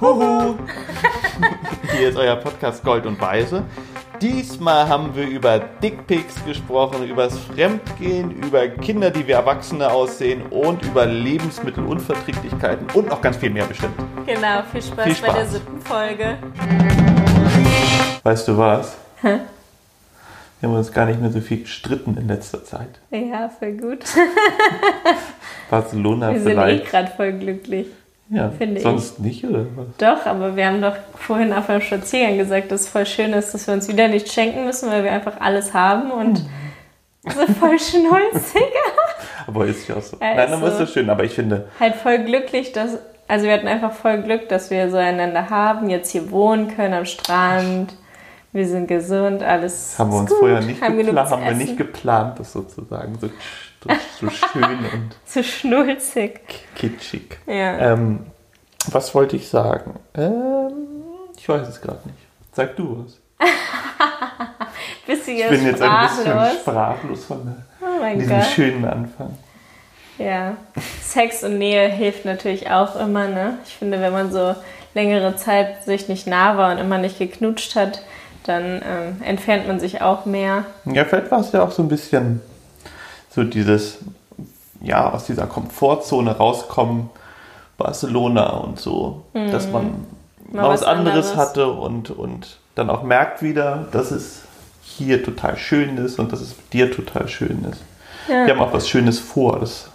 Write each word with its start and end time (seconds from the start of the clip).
Huhu! 0.00 0.54
Hier 1.96 2.08
ist 2.08 2.16
euer 2.16 2.36
Podcast 2.36 2.82
Gold 2.84 3.06
und 3.06 3.20
Weise. 3.20 3.62
Diesmal 4.20 4.88
haben 4.88 5.14
wir 5.14 5.26
über 5.26 5.58
Dickpics 5.58 6.44
gesprochen, 6.44 7.06
über 7.06 7.24
das 7.24 7.38
Fremdgehen, 7.38 8.30
über 8.42 8.68
Kinder, 8.68 9.10
die 9.10 9.26
wie 9.26 9.32
Erwachsene 9.32 9.90
aussehen 9.90 10.42
und 10.50 10.82
über 10.84 11.04
Lebensmittelunverträglichkeiten 11.06 12.86
und 12.94 13.08
noch 13.08 13.20
ganz 13.20 13.36
viel 13.36 13.50
mehr 13.50 13.66
bestimmt. 13.66 13.94
Genau, 14.26 14.62
viel 14.72 14.82
Spaß, 14.82 15.04
Viel 15.04 15.14
bei 15.26 15.32
der 15.32 15.40
Spaß. 15.40 15.52
siebten 15.52 15.80
Folge. 15.80 16.38
Weißt 18.22 18.48
du 18.48 18.56
was? 18.56 18.96
Wir 19.22 19.40
haben 20.62 20.76
uns 20.76 20.92
gar 20.92 21.06
nicht 21.06 21.20
mehr 21.20 21.30
so 21.30 21.40
viel 21.40 21.62
gestritten 21.62 22.16
in 22.16 22.28
letzter 22.28 22.64
Zeit. 22.64 23.00
Ja, 23.10 23.48
voll 23.50 23.72
gut. 23.72 24.04
Barcelona 25.68 26.32
Wir 26.32 26.40
sind 26.40 26.52
eh 26.52 26.54
vielleicht. 26.54 26.86
gerade 26.90 27.10
voll 27.16 27.32
glücklich. 27.32 27.86
Ja, 28.30 28.50
finde 28.50 28.76
ich. 28.78 28.82
sonst 28.82 29.20
nicht, 29.20 29.44
oder 29.44 29.66
was? 29.76 29.86
Doch, 29.98 30.26
aber 30.26 30.56
wir 30.56 30.66
haben 30.66 30.80
doch 30.80 30.96
vorhin 31.16 31.52
auf 31.52 31.68
einem 31.68 31.80
Spaziergang 31.80 32.38
gesagt, 32.38 32.72
dass 32.72 32.82
es 32.82 32.88
voll 32.88 33.06
schön 33.06 33.32
ist, 33.32 33.52
dass 33.52 33.66
wir 33.66 33.74
uns 33.74 33.88
wieder 33.88 34.08
nicht 34.08 34.32
schenken 34.32 34.64
müssen, 34.64 34.90
weil 34.90 35.04
wir 35.04 35.12
einfach 35.12 35.40
alles 35.40 35.74
haben 35.74 36.10
und 36.10 36.38
so 37.24 37.46
voll 37.52 37.78
schnulzig. 37.78 38.62
Aber 39.46 39.66
ist 39.66 39.88
ja 39.88 39.96
auch 39.96 40.02
so. 40.02 40.16
Ja, 40.20 40.34
Nein, 40.34 40.52
aber 40.52 40.68
ist 40.68 40.78
so. 40.78 40.86
schön. 40.86 41.10
Aber 41.10 41.24
ich 41.24 41.32
finde, 41.32 41.68
halt 41.78 41.96
voll 41.96 42.18
glücklich, 42.18 42.72
dass. 42.72 42.98
Also 43.26 43.46
wir 43.46 43.54
hatten 43.54 43.68
einfach 43.68 43.92
voll 43.92 44.20
Glück, 44.20 44.50
dass 44.50 44.70
wir 44.70 44.90
so 44.90 44.98
einander 44.98 45.48
haben, 45.48 45.88
jetzt 45.88 46.10
hier 46.10 46.30
wohnen 46.30 46.68
können 46.68 46.92
am 46.92 47.06
Strand. 47.06 47.96
Wir 48.52 48.68
sind 48.68 48.86
gesund, 48.86 49.42
alles 49.42 49.98
haben 49.98 50.12
wir 50.12 50.18
uns 50.18 50.30
gut, 50.30 50.38
vorher 50.38 50.60
nicht 50.60 50.80
geplant, 50.80 51.30
haben 51.30 51.44
wir 51.44 51.54
nicht 51.54 51.76
geplant, 51.76 52.38
das 52.38 52.52
sozusagen 52.52 53.18
so, 53.18 53.28
so, 53.84 53.90
so 54.20 54.30
schön 54.30 54.64
und 54.92 55.16
So 55.24 55.42
schnulzig. 55.42 56.40
kitschig. 56.74 57.38
Ja. 57.46 57.92
Ähm, 57.92 58.20
was 58.90 59.14
wollte 59.14 59.36
ich 59.36 59.48
sagen? 59.48 59.98
Ähm, 60.14 60.72
ich 61.36 61.48
weiß 61.48 61.68
es 61.68 61.80
gerade 61.80 62.00
nicht. 62.06 62.18
Sag 62.52 62.76
du 62.76 63.04
was. 63.04 63.18
Bist 65.06 65.26
du 65.26 65.32
Ich 65.32 65.38
jetzt 65.38 65.50
bin 65.50 65.66
jetzt 65.66 65.82
ein 65.82 66.08
bisschen 66.08 66.24
sprachlos? 66.32 66.60
sprachlos 66.60 67.24
von 67.26 67.44
der, 67.44 67.88
Oh 67.88 68.18
diesem 68.18 68.36
Gott. 68.38 68.46
schönen 68.46 68.84
Anfang. 68.84 69.36
Ja. 70.18 70.56
Sex 71.02 71.42
und 71.42 71.58
Nähe 71.58 71.88
hilft 71.88 72.24
natürlich 72.24 72.70
auch 72.70 72.96
immer, 72.96 73.26
ne? 73.28 73.58
Ich 73.66 73.74
finde, 73.74 74.00
wenn 74.00 74.12
man 74.12 74.32
so 74.32 74.54
längere 74.94 75.34
Zeit 75.36 75.84
sich 75.84 76.08
nicht 76.08 76.26
nah 76.26 76.56
war 76.56 76.70
und 76.72 76.78
immer 76.78 76.98
nicht 76.98 77.18
geknutscht 77.18 77.74
hat, 77.74 78.02
dann 78.44 78.80
ähm, 78.86 79.22
entfernt 79.24 79.66
man 79.66 79.80
sich 79.80 80.00
auch 80.02 80.24
mehr. 80.24 80.64
Ja, 80.84 81.04
vielleicht 81.04 81.30
war 81.30 81.40
es 81.40 81.50
ja 81.52 81.62
auch 81.64 81.70
so 81.72 81.82
ein 81.82 81.88
bisschen 81.88 82.40
so 83.34 83.44
dieses, 83.44 83.98
ja, 84.80 85.10
aus 85.10 85.24
dieser 85.26 85.46
Komfortzone 85.46 86.36
rauskommen, 86.36 87.10
Barcelona 87.76 88.50
und 88.50 88.78
so, 88.78 89.24
dass 89.32 89.68
man 89.70 89.84
Mhm. 89.84 90.06
Mal 90.52 90.62
mal 90.62 90.68
was, 90.68 90.82
was 90.82 90.86
anderes, 90.86 91.30
anderes. 91.30 91.36
hatte 91.36 91.68
und, 91.68 92.10
und 92.10 92.58
dann 92.74 92.90
auch 92.90 93.02
merkt 93.02 93.42
wieder, 93.42 93.86
dass 93.90 94.10
es 94.10 94.42
hier 94.82 95.24
total 95.24 95.56
schön 95.56 95.96
ist 95.96 96.18
und 96.18 96.32
dass 96.32 96.40
es 96.40 96.56
mit 96.56 96.72
dir 96.72 96.92
total 96.92 97.26
schön 97.28 97.64
ist. 97.64 97.80
Ja. 98.28 98.46
Wir 98.46 98.54
haben 98.54 98.60
auch 98.60 98.72
was 98.72 98.88
Schönes 98.88 99.18
vor. 99.18 99.58
Das, 99.58 99.88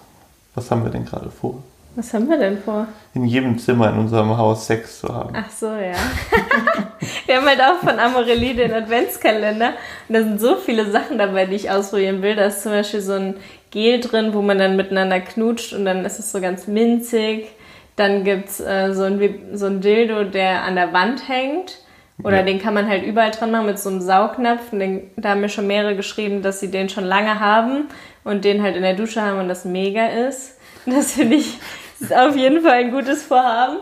was 0.56 0.70
haben 0.70 0.84
wir 0.84 0.92
denn 0.92 1.06
gerade 1.06 1.30
vor? 1.30 1.64
Was 1.96 2.14
haben 2.14 2.30
wir 2.30 2.38
denn 2.38 2.60
vor? 2.60 2.88
In 3.14 3.26
jedem 3.26 3.58
Zimmer 3.58 3.90
in 3.90 3.98
unserem 3.98 4.38
Haus 4.38 4.68
Sex 4.68 5.00
zu 5.02 5.10
haben. 5.10 5.34
Ach 5.36 5.50
so, 5.50 5.68
ja. 5.68 5.94
wir 7.26 7.36
haben 7.38 7.46
halt 7.48 7.60
auch 7.60 7.80
von 7.86 8.00
Amorelie 8.00 8.54
den 8.54 8.72
Adventskalender. 8.72 9.74
Und 10.08 10.16
da 10.16 10.20
sind 10.22 10.40
so 10.40 10.56
viele 10.56 10.90
Sachen 10.92 11.18
dabei, 11.18 11.46
die 11.46 11.56
ich 11.56 11.70
ausprobieren 11.72 12.22
will. 12.22 12.36
Da 12.36 12.46
ist 12.46 12.64
zum 12.64 12.72
Beispiel 12.72 13.02
so 13.02 13.14
ein 13.14 13.36
Gel 13.72 14.00
drin, 14.00 14.34
wo 14.34 14.42
man 14.42 14.60
dann 14.60 14.76
miteinander 14.78 15.20
knutscht 15.20 15.74
und 15.74 15.84
dann 15.86 16.06
ist 16.06 16.20
es 16.20 16.32
so 16.32 16.40
ganz 16.40 16.68
minzig. 16.68 17.48
Dann 17.96 18.24
gibt 18.24 18.50
es 18.50 18.60
äh, 18.62 18.94
so, 18.94 19.04
ein, 19.04 19.20
so 19.54 19.66
ein 19.66 19.82
Dildo, 19.82 20.24
der 20.24 20.64
an 20.64 20.76
der 20.76 20.94
Wand 20.94 21.28
hängt. 21.28 21.80
Oder 22.24 22.38
Ja. 22.38 22.44
den 22.44 22.60
kann 22.62 22.74
man 22.74 22.88
halt 22.88 23.04
überall 23.04 23.32
dran 23.32 23.52
machen 23.52 23.66
mit 23.66 23.80
so 23.80 23.90
einem 23.90 24.02
Saugnapf. 24.02 24.72
Und 24.72 24.80
den, 24.80 25.10
da 25.18 25.30
haben 25.30 25.42
mir 25.42 25.50
schon 25.50 25.68
mehrere 25.68 25.96
geschrieben, 25.96 26.42
dass 26.44 26.60
sie 26.60 26.70
den 26.72 26.88
schon 26.88 27.04
lange 27.06 27.40
haben 27.40 27.86
und 28.24 28.46
den 28.46 28.62
halt 28.62 28.76
in 28.76 28.84
der 28.84 28.94
Dusche 28.94 29.22
haben 29.22 29.40
und 29.40 29.50
das 29.50 29.66
mega 29.66 30.06
ist. 30.06 30.58
Das 30.86 31.12
finde 31.14 31.36
ich 31.38 31.58
ist 32.00 32.14
auf 32.16 32.36
jeden 32.36 32.62
Fall 32.62 32.72
ein 32.74 32.92
gutes 32.92 33.24
Vorhaben. 33.24 33.78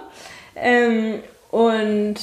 Ähm, 0.55 1.19
und 1.51 2.15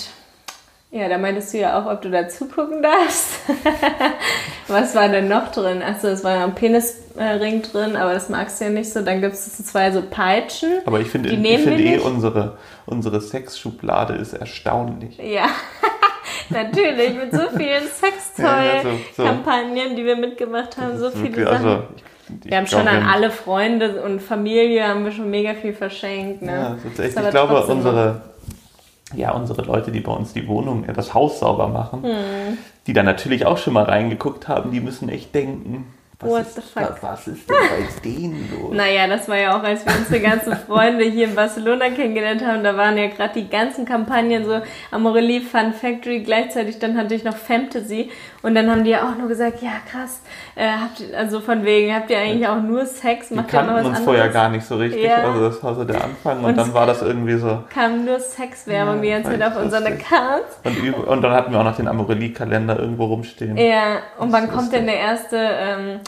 ja, 0.90 1.08
da 1.08 1.18
meintest 1.18 1.52
du 1.54 1.58
ja 1.58 1.78
auch, 1.80 1.90
ob 1.90 2.02
du 2.02 2.10
da 2.10 2.28
zugucken 2.28 2.82
darfst. 2.82 3.30
Was 4.68 4.94
war 4.94 5.08
denn 5.08 5.28
noch 5.28 5.50
drin? 5.52 5.82
Achso, 5.82 6.08
es 6.08 6.22
war 6.24 6.44
ein 6.44 6.54
Penisring 6.54 7.62
drin, 7.62 7.96
aber 7.96 8.14
das 8.14 8.28
magst 8.28 8.60
du 8.60 8.64
ja 8.66 8.70
nicht 8.70 8.92
so. 8.92 9.02
Dann 9.02 9.20
gibt 9.20 9.34
es 9.34 9.56
zwei 9.66 9.90
so 9.90 10.02
Peitschen. 10.02 10.80
Aber 10.86 11.00
ich 11.00 11.08
finde 11.08 11.30
wir 11.30 11.38
eh, 11.94 11.98
unsere, 11.98 12.58
unsere 12.86 13.20
Sexschublade 13.20 14.14
ist 14.14 14.34
erstaunlich. 14.34 15.18
Ja, 15.18 15.46
natürlich, 16.50 17.14
mit 17.14 17.32
so 17.32 17.48
vielen 17.56 17.84
Ja, 18.38 18.64
ja, 18.64 18.82
so- 18.82 18.88
so. 18.90 18.96
Sextoy-Kampagnen, 19.22 19.96
die 19.96 20.04
wir 20.04 20.16
mitgemacht 20.16 20.76
haben, 20.76 20.98
so 20.98 21.10
viele 21.10 21.44
Sachen. 21.44 21.54
also, 21.68 21.82
ich, 21.96 22.02
ich 22.02 22.13
wir 22.28 22.56
haben 22.56 22.66
schon 22.66 22.82
glaube, 22.82 22.96
an 22.98 23.06
alle 23.06 23.30
Freunde 23.30 24.02
und 24.02 24.20
Familie 24.20 24.86
haben 24.88 25.04
wir 25.04 25.12
schon 25.12 25.30
mega 25.30 25.54
viel 25.54 25.72
verschenkt. 25.74 26.42
Ne? 26.42 26.52
Ja, 26.52 26.70
das 26.70 26.84
ist 26.84 26.98
echt, 26.98 27.08
Ist 27.10 27.18
aber 27.18 27.26
ich 27.28 27.32
glaube, 27.32 27.66
unsere, 27.66 28.20
ja, 29.14 29.32
unsere 29.32 29.62
Leute, 29.62 29.90
die 29.92 30.00
bei 30.00 30.12
uns 30.12 30.32
die 30.32 30.46
Wohnung, 30.48 30.84
das 30.94 31.14
Haus 31.14 31.40
sauber 31.40 31.68
machen, 31.68 32.02
Hm. 32.02 32.58
die 32.86 32.92
da 32.92 33.02
natürlich 33.02 33.46
auch 33.46 33.58
schon 33.58 33.74
mal 33.74 33.84
reingeguckt 33.84 34.48
haben, 34.48 34.70
die 34.70 34.80
müssen 34.80 35.08
echt 35.08 35.34
denken, 35.34 35.86
was, 36.24 36.30
What 36.30 36.40
ist, 36.42 36.54
the 36.56 36.62
fuck? 36.62 37.02
was, 37.02 37.26
ist 37.28 37.48
denn 37.48 37.56
bei 37.56 38.00
denen 38.04 38.50
los? 38.52 38.74
Naja, 38.74 39.06
das 39.06 39.28
war 39.28 39.36
ja 39.36 39.58
auch, 39.58 39.62
als 39.62 39.84
wir 39.86 39.92
unsere 39.96 40.20
ganzen 40.20 40.56
Freunde 40.66 41.04
hier 41.04 41.26
in 41.28 41.34
Barcelona 41.34 41.90
kennengelernt 41.90 42.44
haben. 42.44 42.64
Da 42.64 42.76
waren 42.76 42.96
ja 42.98 43.06
gerade 43.08 43.34
die 43.40 43.48
ganzen 43.48 43.84
Kampagnen 43.84 44.44
so 44.44 44.60
Amorelie, 44.90 45.40
Fun 45.40 45.72
Factory. 45.72 46.20
Gleichzeitig 46.22 46.78
dann 46.78 46.96
hatte 46.98 47.14
ich 47.14 47.24
noch 47.24 47.36
Fantasy. 47.36 48.10
Und 48.42 48.54
dann 48.54 48.70
haben 48.70 48.84
die 48.84 48.90
ja 48.90 49.08
auch 49.08 49.16
nur 49.16 49.28
gesagt, 49.28 49.62
ja 49.62 49.70
krass, 49.90 50.20
äh, 50.54 50.66
habt 50.68 51.00
ihr, 51.00 51.16
also 51.18 51.40
von 51.40 51.64
wegen, 51.64 51.94
habt 51.94 52.10
ihr 52.10 52.18
eigentlich 52.18 52.46
auch 52.46 52.60
nur 52.60 52.84
Sex? 52.84 53.28
Die 53.28 53.34
Macht 53.36 53.52
ihr 53.54 53.62
noch 53.62 53.68
kannten 53.68 53.74
was 53.74 53.78
uns 53.86 53.86
anderes? 53.98 54.04
vorher 54.04 54.28
gar 54.28 54.50
nicht 54.50 54.66
so 54.66 54.76
richtig, 54.76 55.02
Ja. 55.02 55.16
also 55.24 55.48
das 55.48 55.62
war 55.62 55.74
so 55.74 55.84
der 55.84 56.04
Anfang 56.04 56.38
und, 56.40 56.44
Und 56.44 56.58
dann 56.58 56.74
war 56.74 56.86
das 56.86 57.00
irgendwie 57.00 57.36
so. 57.38 57.64
Kam 57.72 58.04
nur 58.04 58.20
Sexwerbung 58.20 58.96
Ja, 58.96 59.00
die 59.02 59.08
ganze 59.24 59.38
Zeit 59.38 59.42
auf 59.50 59.62
unseren 59.62 59.84
lustig. 59.84 60.04
Accounts. 60.12 60.58
Und, 60.62 60.94
und 61.06 61.22
dann 61.22 61.32
hatten 61.32 61.52
wir 61.52 61.60
auch 61.60 61.64
noch 61.64 61.76
den 61.76 61.88
Amorelie-Kalender 61.88 62.78
irgendwo 62.78 63.06
rumstehen. 63.06 63.56
Ja, 63.56 64.00
und 64.18 64.30
wann 64.30 64.50
kommt 64.50 64.72
denn 64.74 64.84
der 64.86 64.98
erste, 64.98 65.38
ähm, 65.38 66.00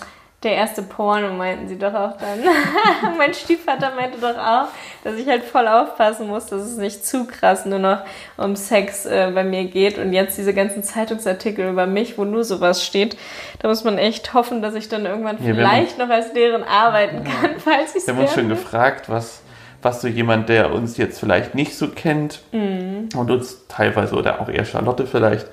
der 0.46 0.54
erste 0.54 0.82
Porno, 0.82 1.32
meinten 1.34 1.68
sie 1.68 1.76
doch 1.78 1.92
auch 1.92 2.16
dann. 2.16 2.38
mein 3.18 3.34
Stiefvater 3.34 3.92
meinte 3.96 4.18
doch 4.18 4.38
auch, 4.38 4.68
dass 5.04 5.16
ich 5.16 5.26
halt 5.26 5.42
voll 5.44 5.66
aufpassen 5.68 6.28
muss, 6.28 6.46
dass 6.46 6.62
es 6.62 6.76
nicht 6.76 7.04
zu 7.04 7.26
krass 7.26 7.66
nur 7.66 7.78
noch 7.80 7.98
um 8.36 8.56
Sex 8.56 9.04
äh, 9.06 9.30
bei 9.34 9.44
mir 9.44 9.64
geht. 9.64 9.98
Und 9.98 10.12
jetzt 10.12 10.38
diese 10.38 10.54
ganzen 10.54 10.82
Zeitungsartikel 10.82 11.68
über 11.68 11.86
mich, 11.86 12.16
wo 12.16 12.24
nur 12.24 12.44
sowas 12.44 12.84
steht, 12.84 13.16
da 13.58 13.68
muss 13.68 13.84
man 13.84 13.98
echt 13.98 14.32
hoffen, 14.34 14.62
dass 14.62 14.74
ich 14.74 14.88
dann 14.88 15.04
irgendwann 15.04 15.36
Ja, 15.44 15.52
vielleicht 15.54 15.98
noch 15.98 16.08
als 16.08 16.32
Lehrerin 16.32 16.64
arbeiten 16.64 17.24
kann, 17.24 17.50
falls 17.58 17.90
ich 17.90 17.96
es 18.02 18.06
Wir 18.06 18.14
haben 18.14 18.22
uns 18.22 18.32
schon 18.32 18.48
gefragt, 18.48 19.08
was, 19.10 19.42
was 19.82 20.00
so 20.00 20.08
jemand, 20.08 20.48
der 20.48 20.72
uns 20.72 20.96
jetzt 20.96 21.18
vielleicht 21.18 21.54
nicht 21.54 21.76
so 21.76 21.88
kennt 21.88 22.40
Mhm. 22.52 23.08
und 23.16 23.30
uns 23.30 23.66
teilweise 23.68 24.14
oder 24.14 24.40
auch 24.40 24.48
eher 24.48 24.64
Charlotte 24.64 25.06
vielleicht 25.06 25.46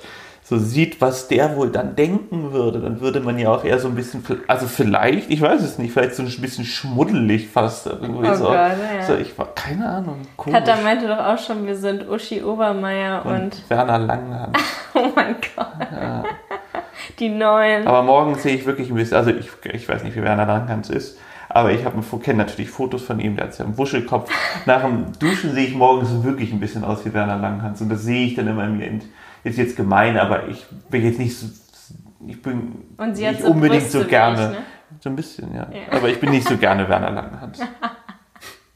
so 0.46 0.58
sieht, 0.58 1.00
was 1.00 1.30
der 1.30 1.56
wohl 1.56 1.70
dann 1.70 1.96
denken 1.96 2.52
würde, 2.52 2.82
dann 2.82 3.00
würde 3.00 3.22
man 3.22 3.40
ja 3.40 3.50
auch 3.50 3.64
eher 3.64 3.80
so 3.80 3.88
ein 3.88 3.96
bisschen, 3.96 4.24
also 4.48 4.68
vielleicht, 4.68 5.30
ich 5.30 5.42
weiß 5.42 5.62
es 5.62 5.78
nicht, 5.78 5.94
vielleicht 5.94 6.16
so 6.16 6.24
ein 6.24 6.42
bisschen 6.42 6.66
schmuddelig 6.66 7.48
fast 7.48 7.88
irgendwie 7.88 8.28
Oh 8.28 8.36
so. 8.36 8.46
Gott, 8.46 8.56
ja. 8.56 9.06
so. 9.08 9.16
Ich 9.16 9.38
war 9.38 9.54
keine 9.56 9.88
Ahnung. 9.88 10.18
Komisch. 10.36 10.60
Katha 10.60 10.82
meinte 10.82 11.08
doch 11.08 11.20
auch 11.20 11.38
schon, 11.38 11.66
wir 11.66 11.78
sind 11.78 12.10
Uschi 12.10 12.44
Obermeier 12.44 13.26
und, 13.26 13.34
und 13.34 13.70
Werner 13.70 14.00
Langhand. 14.00 14.58
oh 14.94 15.08
mein 15.16 15.36
Gott, 15.56 15.68
die 17.20 17.30
neuen. 17.30 17.88
Aber 17.88 18.04
morgen 18.04 18.36
sehe 18.36 18.56
ich 18.56 18.66
wirklich 18.66 18.90
ein 18.90 18.96
bisschen, 18.96 19.16
also 19.16 19.32
ich, 19.32 19.50
ich 19.72 19.88
weiß 19.88 20.04
nicht, 20.04 20.18
wie 20.18 20.24
Werner 20.24 20.46
Langhans 20.46 20.90
ist, 20.90 21.18
aber 21.48 21.72
ich 21.72 21.82
kenne 22.24 22.40
natürlich 22.40 22.70
Fotos 22.70 23.04
von 23.04 23.20
ihm, 23.20 23.38
der 23.38 23.46
hat 23.46 23.58
ja 23.58 23.64
einen 23.64 23.78
Wuschelkopf. 23.78 24.30
Nach 24.66 24.82
dem 24.82 25.06
Duschen 25.20 25.54
sehe 25.54 25.68
ich 25.68 25.76
morgens 25.76 26.24
wirklich 26.24 26.52
ein 26.52 26.60
bisschen 26.60 26.84
aus 26.84 27.06
wie 27.06 27.14
Werner 27.14 27.38
Langhans 27.38 27.80
und 27.80 27.88
das 27.90 28.02
sehe 28.02 28.26
ich 28.26 28.36
dann 28.36 28.48
immer 28.48 28.66
in 28.66 28.78
mir. 28.78 29.00
Ist 29.44 29.58
jetzt 29.58 29.76
gemein, 29.76 30.18
aber 30.18 30.48
ich 30.48 30.66
bin 30.90 31.04
jetzt 31.06 31.20
nicht 31.20 31.38
so, 31.38 31.48
ich 32.28 32.42
bin 32.42 32.86
nicht 33.14 33.42
so 33.42 33.48
unbedingt 33.48 33.84
Brüste 33.84 34.02
so 34.02 34.08
gerne. 34.08 34.44
ich, 34.44 34.50
ne? 34.52 34.64
So 35.02 35.10
ein 35.10 35.16
bisschen, 35.16 35.54
ja. 35.54 35.68
Ja. 35.72 35.98
Aber 35.98 36.08
ich 36.10 36.20
bin 36.20 36.30
nicht 36.30 36.48
so 36.48 36.56
gerne 36.58 36.88
Werner 36.88 37.12
Langhans. 37.12 37.60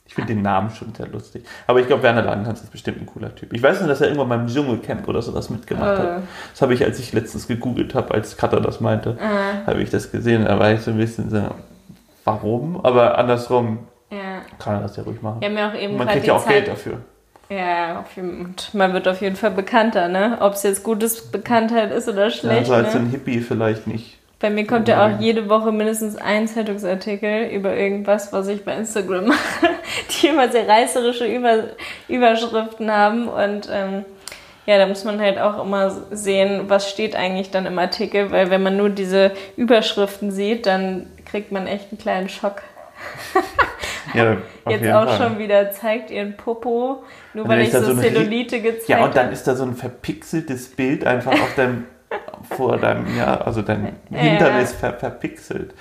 Ich 0.05 0.13
finde 0.15 0.33
den 0.33 0.41
Namen 0.41 0.71
schon 0.71 0.93
sehr 0.95 1.07
lustig. 1.07 1.45
Aber 1.67 1.79
ich 1.79 1.85
glaube, 1.87 2.01
Werner 2.03 2.23
Langhans 2.23 2.61
ist 2.61 2.71
bestimmt 2.71 2.99
ein 2.99 3.05
cooler 3.05 3.33
Typ. 3.35 3.53
Ich 3.53 3.61
weiß 3.61 3.79
nur, 3.79 3.87
dass 3.87 4.01
er 4.01 4.07
irgendwann 4.07 4.29
beim 4.29 4.47
Dschungelcamp 4.47 5.07
oder 5.07 5.21
sowas 5.21 5.49
mitgemacht 5.51 5.99
Oh. 5.99 6.03
hat. 6.03 6.21
Das 6.51 6.61
habe 6.61 6.73
ich, 6.73 6.83
als 6.83 6.99
ich 6.99 7.13
letztens 7.13 7.47
gegoogelt 7.47 7.93
habe, 7.95 8.13
als 8.15 8.35
Katha 8.35 8.59
das 8.59 8.81
meinte, 8.81 9.17
Ah, 9.21 9.67
habe 9.67 9.81
ich 9.83 9.89
das 9.91 10.11
gesehen. 10.11 10.43
Da 10.45 10.57
war 10.59 10.71
ich 10.73 10.81
so 10.81 10.91
ein 10.91 10.97
bisschen 10.97 11.29
so, 11.29 11.43
warum? 12.25 12.83
Aber 12.83 13.17
andersrum 13.19 13.79
ja. 14.09 14.41
kann 14.57 14.75
er 14.77 14.81
das 14.81 14.97
ja 14.97 15.03
ruhig 15.03 15.21
machen. 15.21 15.39
Wir 15.39 15.49
haben 15.49 15.57
ja 15.57 15.69
auch 15.69 15.75
eben 15.75 15.95
Man 15.97 16.07
kriegt 16.07 16.25
ja 16.25 16.33
auch 16.33 16.43
Zeit. 16.43 16.53
Geld 16.53 16.67
dafür. 16.69 16.97
Ja, 17.49 18.01
auf 18.01 18.15
jeden, 18.15 18.41
und 18.45 18.73
man 18.73 18.91
wird 18.93 19.07
auf 19.07 19.21
jeden 19.21 19.37
Fall 19.37 19.51
bekannter, 19.51 20.09
ne? 20.09 20.37
Ob 20.41 20.53
es 20.53 20.63
jetzt 20.63 20.83
gutes 20.83 21.31
Bekanntheit 21.31 21.91
ist 21.91 22.09
oder 22.09 22.25
Ja, 22.25 22.31
schlecht. 22.31 22.67
so 22.67 22.73
als 22.73 22.91
so 22.91 22.99
ne? 22.99 23.05
ein 23.05 23.09
Hippie 23.11 23.39
vielleicht 23.39 23.87
nicht. 23.87 24.17
Bei 24.39 24.49
mir 24.51 24.67
kommt 24.67 24.87
ja 24.87 25.03
auch 25.07 25.19
jede 25.19 25.49
Woche 25.49 25.71
mindestens 25.71 26.15
ein 26.15 26.47
Zeitungsartikel 26.47 27.47
über 27.47 27.75
irgendwas, 27.75 28.31
was 28.31 28.47
ich 28.49 28.63
bei 28.63 28.75
Instagram 28.75 29.27
mache, 29.27 29.69
die 30.21 30.27
immer 30.27 30.49
sehr 30.49 30.67
reißerische 30.67 31.25
über 31.25 31.63
Überschriften 32.07 32.91
haben. 32.91 33.27
Und 33.29 33.67
ähm, 33.71 34.05
ja, 34.67 34.77
da 34.77 34.85
muss 34.85 35.05
man 35.05 35.19
halt 35.19 35.39
auch 35.39 35.63
immer 35.63 35.89
sehen, 36.11 36.65
was 36.67 36.87
steht 36.89 37.15
eigentlich 37.15 37.49
dann 37.49 37.65
im 37.65 37.79
Artikel, 37.79 38.29
weil 38.31 38.51
wenn 38.51 38.61
man 38.61 38.77
nur 38.77 38.89
diese 38.89 39.31
Überschriften 39.55 40.29
sieht, 40.31 40.67
dann 40.67 41.07
kriegt 41.25 41.51
man 41.51 41.65
echt 41.65 41.91
einen 41.91 41.97
kleinen 41.97 42.29
Schock. 42.29 42.61
ja, 44.13 44.37
Jetzt 44.69 44.91
auch 44.91 45.05
Fall. 45.05 45.17
schon 45.17 45.39
wieder 45.39 45.71
zeigt 45.71 46.11
ihren 46.11 46.35
Popo, 46.37 47.03
nur 47.33 47.47
weil 47.47 47.61
ich 47.61 47.71
so, 47.71 47.81
so 47.81 47.95
Zellulite 47.95 48.61
gezeigt 48.61 48.89
habe. 48.89 48.99
Ja, 48.99 49.05
und 49.05 49.15
dann 49.15 49.31
ist 49.31 49.47
da 49.47 49.55
so 49.55 49.63
ein 49.63 49.75
verpixeltes 49.75 50.69
Bild 50.69 51.05
einfach 51.05 51.31
auf 51.31 51.55
deinem 51.55 51.85
vor 52.55 52.77
deinem, 52.77 53.05
ja, 53.17 53.41
also 53.41 53.61
dein 53.61 53.95
Hintern 54.09 54.61
ist 54.61 54.75
ver 54.75 54.93
verpixelt. 54.93 55.73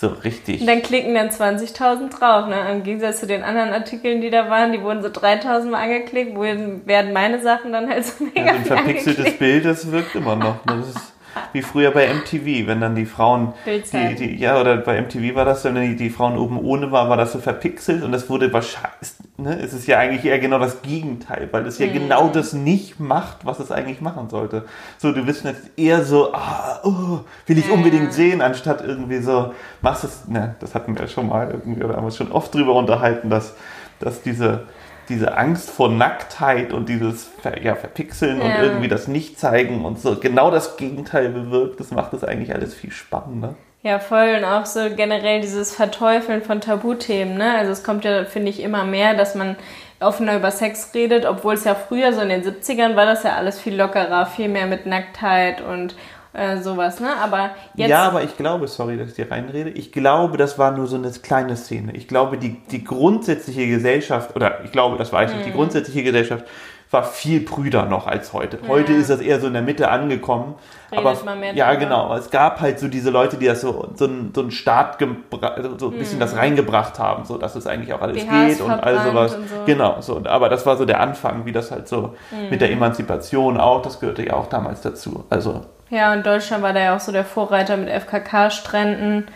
So 0.00 0.08
richtig. 0.08 0.60
Und 0.60 0.68
dann 0.68 0.80
klicken 0.80 1.12
dann 1.14 1.28
20.000 1.28 2.16
drauf, 2.16 2.46
ne? 2.46 2.70
Im 2.70 2.84
Gegensatz 2.84 3.18
zu 3.18 3.26
den 3.26 3.42
anderen 3.42 3.70
Artikeln, 3.70 4.20
die 4.20 4.30
da 4.30 4.48
waren, 4.48 4.70
die 4.70 4.80
wurden 4.80 5.02
so 5.02 5.08
3.000 5.08 5.70
Mal 5.70 5.82
angeklickt, 5.82 6.36
wo 6.36 6.42
werden 6.42 7.12
meine 7.12 7.40
Sachen 7.40 7.72
dann 7.72 7.90
halt 7.90 8.04
so 8.04 8.22
mega. 8.22 8.46
Ja, 8.46 8.52
ein 8.52 8.64
verpixeltes. 8.64 9.38
Bild, 9.38 9.64
das 9.64 9.90
wirkt 9.90 10.14
immer 10.14 10.36
noch. 10.36 10.64
Ne? 10.66 10.76
Das 10.78 10.88
ist 10.90 11.12
wie 11.52 11.62
früher 11.62 11.90
bei 11.90 12.12
MTV, 12.12 12.66
wenn 12.66 12.80
dann 12.80 12.94
die 12.94 13.06
Frauen, 13.06 13.54
die, 13.66 14.14
die, 14.14 14.36
ja, 14.36 14.60
oder 14.60 14.76
bei 14.76 15.00
MTV 15.00 15.34
war 15.34 15.44
das, 15.44 15.64
wenn 15.64 15.74
die, 15.74 15.96
die 15.96 16.10
Frauen 16.10 16.36
oben 16.38 16.58
ohne 16.58 16.90
waren, 16.92 17.08
war 17.08 17.16
das 17.16 17.32
so 17.32 17.38
verpixelt 17.38 18.02
und 18.02 18.12
das 18.12 18.28
wurde 18.28 18.52
wahrscheinlich, 18.52 19.12
ne, 19.36 19.58
es 19.60 19.72
ist 19.72 19.86
ja 19.86 19.98
eigentlich 19.98 20.24
eher 20.24 20.38
genau 20.38 20.58
das 20.58 20.82
Gegenteil, 20.82 21.48
weil 21.50 21.66
es 21.66 21.78
ja 21.78 21.86
mhm. 21.86 21.92
genau 21.92 22.28
das 22.28 22.52
nicht 22.52 23.00
macht, 23.00 23.44
was 23.44 23.60
es 23.60 23.70
eigentlich 23.70 24.00
machen 24.00 24.28
sollte. 24.28 24.64
So, 24.98 25.12
du 25.12 25.24
bist 25.24 25.44
jetzt 25.44 25.70
eher 25.76 26.04
so, 26.04 26.32
ah, 26.34 26.80
oh, 26.84 27.20
will 27.46 27.58
ich 27.58 27.70
unbedingt 27.70 28.12
sehen, 28.12 28.40
anstatt 28.40 28.82
irgendwie 28.82 29.18
so, 29.18 29.52
machst 29.80 30.04
es, 30.04 30.28
ne, 30.28 30.56
das 30.60 30.74
hatten 30.74 30.94
wir 30.94 31.02
ja 31.02 31.08
schon 31.08 31.28
mal 31.28 31.50
irgendwie, 31.50 31.82
oder 31.82 31.96
haben 31.96 32.04
wir 32.04 32.10
schon 32.10 32.32
oft 32.32 32.54
drüber 32.54 32.74
unterhalten, 32.74 33.30
dass, 33.30 33.54
dass 34.00 34.22
diese, 34.22 34.66
diese 35.08 35.36
Angst 35.36 35.70
vor 35.70 35.90
Nacktheit 35.90 36.72
und 36.72 36.88
dieses 36.88 37.30
ja, 37.62 37.74
Verpixeln 37.74 38.40
ja. 38.40 38.44
und 38.44 38.62
irgendwie 38.62 38.88
das 38.88 39.08
Nicht-Zeigen 39.08 39.84
und 39.84 40.00
so 40.00 40.16
genau 40.16 40.50
das 40.50 40.76
Gegenteil 40.76 41.30
bewirkt, 41.30 41.80
das 41.80 41.90
macht 41.90 42.12
das 42.12 42.24
eigentlich 42.24 42.54
alles 42.54 42.74
viel 42.74 42.90
spannender. 42.90 43.54
Ja, 43.82 44.00
voll. 44.00 44.34
Und 44.36 44.44
auch 44.44 44.66
so 44.66 44.90
generell 44.94 45.40
dieses 45.40 45.74
Verteufeln 45.74 46.42
von 46.42 46.60
Tabuthemen. 46.60 47.38
Ne? 47.38 47.54
Also 47.56 47.70
es 47.70 47.84
kommt 47.84 48.04
ja, 48.04 48.24
finde 48.24 48.50
ich, 48.50 48.60
immer 48.60 48.84
mehr, 48.84 49.14
dass 49.14 49.34
man 49.34 49.56
offener 50.00 50.36
über 50.36 50.50
Sex 50.50 50.90
redet, 50.94 51.24
obwohl 51.26 51.54
es 51.54 51.64
ja 51.64 51.74
früher, 51.74 52.12
so 52.12 52.20
in 52.20 52.28
den 52.28 52.42
70ern, 52.42 52.96
war 52.96 53.06
das 53.06 53.22
ja 53.22 53.36
alles 53.36 53.60
viel 53.60 53.76
lockerer, 53.76 54.26
viel 54.26 54.48
mehr 54.48 54.66
mit 54.66 54.86
Nacktheit 54.86 55.60
und 55.60 55.94
äh, 56.32 56.58
sowas, 56.58 57.00
ne? 57.00 57.16
Aber 57.16 57.50
jetzt. 57.74 57.88
Ja, 57.88 58.04
aber 58.04 58.22
ich 58.22 58.36
glaube, 58.36 58.68
sorry, 58.68 58.96
dass 58.96 59.08
ich 59.08 59.14
dir 59.14 59.30
reinrede, 59.30 59.70
ich 59.70 59.92
glaube, 59.92 60.36
das 60.36 60.58
war 60.58 60.72
nur 60.72 60.86
so 60.86 60.96
eine 60.96 61.10
kleine 61.10 61.56
Szene. 61.56 61.92
Ich 61.94 62.08
glaube, 62.08 62.38
die, 62.38 62.60
die 62.70 62.84
grundsätzliche 62.84 63.66
Gesellschaft, 63.66 64.36
oder 64.36 64.64
ich 64.64 64.72
glaube, 64.72 64.96
das 64.98 65.12
weiß 65.12 65.32
ich, 65.32 65.42
die 65.42 65.50
mhm. 65.50 65.54
grundsätzliche 65.54 66.02
Gesellschaft 66.02 66.44
war 66.90 67.02
viel 67.02 67.40
prüder 67.40 67.84
noch 67.84 68.06
als 68.06 68.32
heute. 68.32 68.58
Ja. 68.62 68.68
Heute 68.68 68.92
ist 68.94 69.10
das 69.10 69.20
eher 69.20 69.40
so 69.40 69.46
in 69.46 69.52
der 69.52 69.62
Mitte 69.62 69.90
angekommen. 69.90 70.54
Redet 70.90 71.04
aber 71.04 71.12
ja, 71.54 71.66
drüber. 71.66 71.76
genau. 71.76 72.16
Es 72.16 72.30
gab 72.30 72.60
halt 72.60 72.78
so 72.78 72.88
diese 72.88 73.10
Leute, 73.10 73.36
die 73.36 73.44
das 73.44 73.60
so 73.60 73.90
so 73.94 74.06
ein, 74.06 74.32
so 74.34 74.48
Start 74.50 74.98
so 74.98 75.06
ein 75.06 75.98
bisschen 75.98 76.16
mhm. 76.16 76.20
das 76.20 76.34
reingebracht 76.34 76.98
haben, 76.98 77.24
so 77.24 77.36
dass 77.36 77.56
es 77.56 77.66
eigentlich 77.66 77.92
auch 77.92 78.00
alles 78.00 78.24
BHs 78.24 78.58
geht 78.58 78.60
und 78.62 78.70
all 78.70 79.00
sowas. 79.00 79.34
Und 79.34 79.48
so. 79.48 79.56
Genau, 79.66 80.00
so. 80.00 80.22
Aber 80.24 80.48
das 80.48 80.64
war 80.64 80.76
so 80.78 80.86
der 80.86 81.00
Anfang, 81.00 81.44
wie 81.44 81.52
das 81.52 81.70
halt 81.70 81.88
so 81.88 82.14
mhm. 82.30 82.50
mit 82.50 82.60
der 82.62 82.70
Emanzipation 82.70 83.58
auch. 83.58 83.82
Das 83.82 84.00
gehörte 84.00 84.24
ja 84.24 84.34
auch 84.34 84.46
damals 84.46 84.80
dazu. 84.80 85.24
Also 85.28 85.66
ja, 85.90 86.12
und 86.12 86.26
Deutschland 86.26 86.62
war 86.62 86.72
da 86.72 86.80
ja 86.80 86.96
auch 86.96 87.00
so 87.00 87.12
der 87.12 87.24
Vorreiter 87.24 87.76
mit 87.76 87.88
FKK-Stränden. 87.88 89.28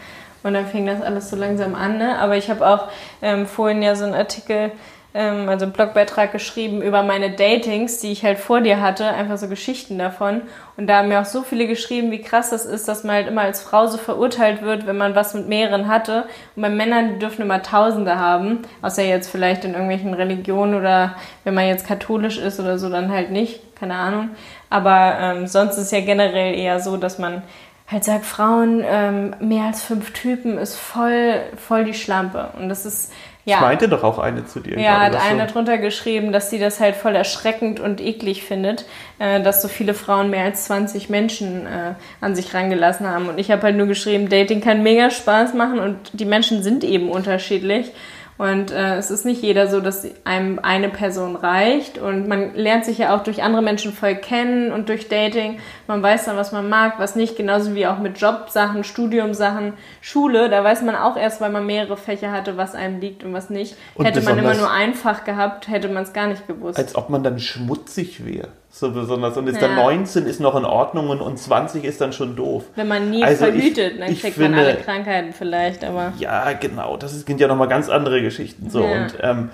Und 0.42 0.54
dann 0.54 0.66
fing 0.66 0.86
das 0.86 1.00
alles 1.00 1.30
so 1.30 1.36
langsam 1.36 1.74
an. 1.74 1.98
Ne? 1.98 2.18
Aber 2.18 2.36
ich 2.36 2.50
habe 2.50 2.66
auch 2.66 2.88
ähm, 3.22 3.46
vorhin 3.46 3.82
ja 3.82 3.94
so 3.94 4.04
einen 4.04 4.14
Artikel, 4.14 4.72
ähm, 5.14 5.48
also 5.48 5.64
einen 5.64 5.72
Blogbeitrag 5.72 6.32
geschrieben 6.32 6.82
über 6.82 7.02
meine 7.02 7.30
Datings, 7.30 8.00
die 8.00 8.10
ich 8.10 8.24
halt 8.24 8.38
vor 8.38 8.60
dir 8.60 8.80
hatte, 8.80 9.06
einfach 9.06 9.38
so 9.38 9.46
Geschichten 9.46 9.98
davon. 9.98 10.42
Und 10.76 10.88
da 10.88 10.98
haben 10.98 11.08
mir 11.08 11.20
auch 11.20 11.26
so 11.26 11.42
viele 11.42 11.66
geschrieben, 11.66 12.10
wie 12.10 12.22
krass 12.22 12.50
das 12.50 12.64
ist, 12.64 12.88
dass 12.88 13.04
man 13.04 13.16
halt 13.16 13.28
immer 13.28 13.42
als 13.42 13.62
Frau 13.62 13.86
so 13.86 13.98
verurteilt 13.98 14.62
wird, 14.62 14.86
wenn 14.86 14.96
man 14.96 15.14
was 15.14 15.34
mit 15.34 15.48
mehreren 15.48 15.86
hatte. 15.86 16.24
Und 16.56 16.62
bei 16.62 16.70
Männern, 16.70 17.14
die 17.14 17.18
dürfen 17.20 17.42
immer 17.42 17.62
Tausende 17.62 18.18
haben, 18.18 18.62
außer 18.80 19.04
jetzt 19.04 19.30
vielleicht 19.30 19.64
in 19.64 19.72
irgendwelchen 19.72 20.14
Religionen 20.14 20.74
oder 20.74 21.14
wenn 21.44 21.54
man 21.54 21.68
jetzt 21.68 21.86
katholisch 21.86 22.38
ist 22.38 22.58
oder 22.58 22.78
so, 22.78 22.88
dann 22.88 23.12
halt 23.12 23.30
nicht, 23.30 23.76
keine 23.76 23.94
Ahnung. 23.94 24.30
Aber 24.72 25.18
ähm, 25.20 25.46
sonst 25.46 25.76
ist 25.76 25.92
ja 25.92 26.00
generell 26.00 26.54
eher 26.54 26.80
so, 26.80 26.96
dass 26.96 27.18
man 27.18 27.42
halt 27.86 28.04
sagt, 28.04 28.24
Frauen 28.24 28.82
ähm, 28.84 29.36
mehr 29.38 29.64
als 29.64 29.82
fünf 29.82 30.12
Typen 30.12 30.56
ist 30.56 30.76
voll, 30.76 31.40
voll 31.56 31.84
die 31.84 31.94
Schlampe. 31.94 32.48
Und 32.58 32.70
das 32.70 32.86
ist 32.86 33.12
ja. 33.44 33.56
Ich 33.56 33.60
meinte 33.60 33.88
doch 33.88 34.04
auch 34.04 34.18
eine 34.18 34.46
zu 34.46 34.60
dir. 34.60 34.78
Ja, 34.78 35.00
hat 35.00 35.16
eine 35.16 35.48
so. 35.48 35.54
drunter 35.54 35.76
geschrieben, 35.76 36.32
dass 36.32 36.48
sie 36.48 36.60
das 36.60 36.78
halt 36.78 36.94
voll 36.94 37.16
erschreckend 37.16 37.80
und 37.80 38.00
eklig 38.00 38.44
findet, 38.44 38.86
äh, 39.18 39.42
dass 39.42 39.60
so 39.60 39.68
viele 39.68 39.94
Frauen 39.94 40.30
mehr 40.30 40.44
als 40.44 40.66
20 40.66 41.10
Menschen 41.10 41.66
äh, 41.66 41.94
an 42.20 42.36
sich 42.36 42.54
rangelassen 42.54 43.06
haben. 43.08 43.28
Und 43.28 43.38
ich 43.38 43.50
habe 43.50 43.62
halt 43.62 43.76
nur 43.76 43.88
geschrieben, 43.88 44.28
Dating 44.28 44.60
kann 44.60 44.84
mega 44.84 45.10
Spaß 45.10 45.54
machen 45.54 45.80
und 45.80 45.96
die 46.12 46.24
Menschen 46.24 46.62
sind 46.62 46.84
eben 46.84 47.10
unterschiedlich. 47.10 47.90
Und 48.38 48.70
äh, 48.70 48.96
es 48.96 49.10
ist 49.10 49.24
nicht 49.24 49.42
jeder 49.42 49.68
so, 49.68 49.80
dass 49.80 50.06
einem 50.24 50.58
eine 50.58 50.88
Person 50.88 51.36
reicht. 51.36 51.98
Und 51.98 52.28
man 52.28 52.54
lernt 52.54 52.84
sich 52.84 52.98
ja 52.98 53.14
auch 53.14 53.22
durch 53.22 53.42
andere 53.42 53.62
Menschen 53.62 53.92
voll 53.92 54.14
kennen 54.14 54.72
und 54.72 54.88
durch 54.88 55.08
Dating. 55.08 55.60
Man 55.86 56.02
weiß 56.02 56.24
dann, 56.24 56.36
was 56.36 56.52
man 56.52 56.68
mag, 56.68 56.98
was 56.98 57.14
nicht. 57.14 57.36
Genauso 57.36 57.74
wie 57.74 57.86
auch 57.86 57.98
mit 57.98 58.18
Jobsachen, 58.18 58.84
Studiumsachen, 58.84 59.74
Schule. 60.00 60.48
Da 60.48 60.64
weiß 60.64 60.82
man 60.82 60.96
auch 60.96 61.16
erst, 61.16 61.40
weil 61.40 61.50
man 61.50 61.66
mehrere 61.66 61.96
Fächer 61.96 62.32
hatte, 62.32 62.56
was 62.56 62.74
einem 62.74 63.00
liegt 63.00 63.22
und 63.22 63.32
was 63.32 63.50
nicht. 63.50 63.76
Und 63.94 64.06
hätte 64.06 64.22
man 64.22 64.38
immer 64.38 64.54
nur 64.54 64.70
einfach 64.70 65.24
gehabt, 65.24 65.68
hätte 65.68 65.88
man 65.88 66.02
es 66.02 66.12
gar 66.12 66.26
nicht 66.26 66.46
gewusst. 66.46 66.78
Als 66.78 66.96
ob 66.96 67.10
man 67.10 67.22
dann 67.22 67.38
schmutzig 67.38 68.24
wäre 68.24 68.48
so 68.72 68.90
besonders. 68.90 69.36
Und 69.36 69.46
ist 69.46 69.60
ja. 69.60 69.68
dann 69.68 69.76
19 69.76 70.26
ist 70.26 70.40
noch 70.40 70.56
in 70.56 70.64
Ordnung 70.64 71.10
und, 71.10 71.36
20 71.36 71.84
ist 71.84 72.00
dann 72.00 72.12
schon 72.12 72.34
doof. 72.34 72.64
Wenn 72.74 72.88
man 72.88 73.10
nie 73.10 73.22
also 73.22 73.44
verhütet, 73.44 73.92
ich, 73.92 73.98
dann 73.98 74.08
kriegt 74.08 74.34
finde, 74.34 74.50
man 74.50 74.58
alle 74.58 74.76
Krankheiten 74.76 75.32
vielleicht, 75.32 75.84
aber. 75.84 76.12
Ja, 76.18 76.52
genau. 76.54 76.96
Das 76.96 77.12
sind 77.12 77.40
ja 77.40 77.48
nochmal 77.48 77.68
ganz 77.68 77.88
andere 77.88 78.22
Geschichten. 78.22 78.70
So. 78.70 78.82
Ja. 78.82 79.02
Und 79.02 79.14
ähm, 79.20 79.50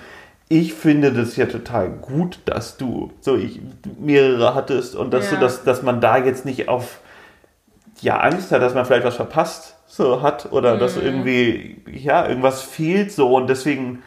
ich 0.48 0.72
finde 0.72 1.12
das 1.12 1.36
ja 1.36 1.46
total 1.46 1.90
gut, 1.90 2.38
dass 2.46 2.76
du 2.76 3.12
so 3.20 3.36
ich, 3.36 3.60
mehrere 3.98 4.54
hattest 4.54 4.94
und 4.94 5.12
dass 5.12 5.30
ja. 5.30 5.36
du 5.36 5.42
das, 5.42 5.64
dass 5.64 5.82
man 5.82 6.00
da 6.00 6.16
jetzt 6.16 6.46
nicht 6.46 6.68
auf 6.68 7.00
ja 8.00 8.20
Angst 8.20 8.52
hat, 8.52 8.62
dass 8.62 8.74
man 8.74 8.86
vielleicht 8.86 9.04
was 9.04 9.16
verpasst 9.16 9.74
so 9.86 10.22
hat 10.22 10.52
oder 10.52 10.76
mhm. 10.76 10.80
dass 10.80 10.96
irgendwie 10.96 11.82
ja 11.90 12.26
irgendwas 12.26 12.62
fehlt 12.62 13.12
so 13.12 13.34
und 13.34 13.48
deswegen 13.48 14.02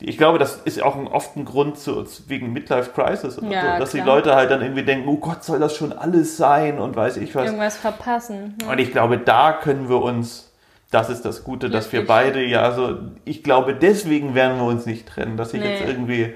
ich 0.00 0.16
glaube, 0.16 0.38
das 0.38 0.56
ist 0.56 0.82
auch 0.82 0.96
ein, 0.96 1.06
oft 1.06 1.36
ein 1.36 1.44
Grund 1.44 1.78
zu, 1.78 2.04
wegen 2.26 2.52
Midlife 2.52 2.90
Crisis 2.92 3.38
oder 3.38 3.48
ja, 3.48 3.74
so, 3.74 3.80
dass 3.80 3.90
klar. 3.90 4.02
die 4.02 4.08
Leute 4.08 4.34
halt 4.34 4.50
dann 4.50 4.62
irgendwie 4.62 4.82
denken, 4.82 5.08
oh 5.08 5.16
Gott, 5.16 5.44
soll 5.44 5.58
das 5.58 5.76
schon 5.76 5.92
alles 5.92 6.36
sein 6.36 6.78
und 6.78 6.96
weiß 6.96 7.18
ich 7.18 7.34
was. 7.34 7.46
Irgendwas 7.46 7.76
verpassen. 7.76 8.56
Ja. 8.62 8.70
Und 8.70 8.78
ich 8.78 8.92
glaube, 8.92 9.18
da 9.18 9.52
können 9.52 9.88
wir 9.88 10.00
uns, 10.00 10.50
das 10.90 11.10
ist 11.10 11.24
das 11.24 11.44
Gute, 11.44 11.68
dass 11.68 11.92
wir 11.92 12.06
beide 12.06 12.42
ja 12.42 12.72
so, 12.72 12.98
ich 13.24 13.42
glaube, 13.42 13.74
deswegen 13.74 14.34
werden 14.34 14.58
wir 14.58 14.64
uns 14.64 14.86
nicht 14.86 15.06
trennen, 15.06 15.36
dass 15.36 15.52
ich 15.52 15.60
nee. 15.60 15.70
jetzt 15.70 15.86
irgendwie 15.86 16.34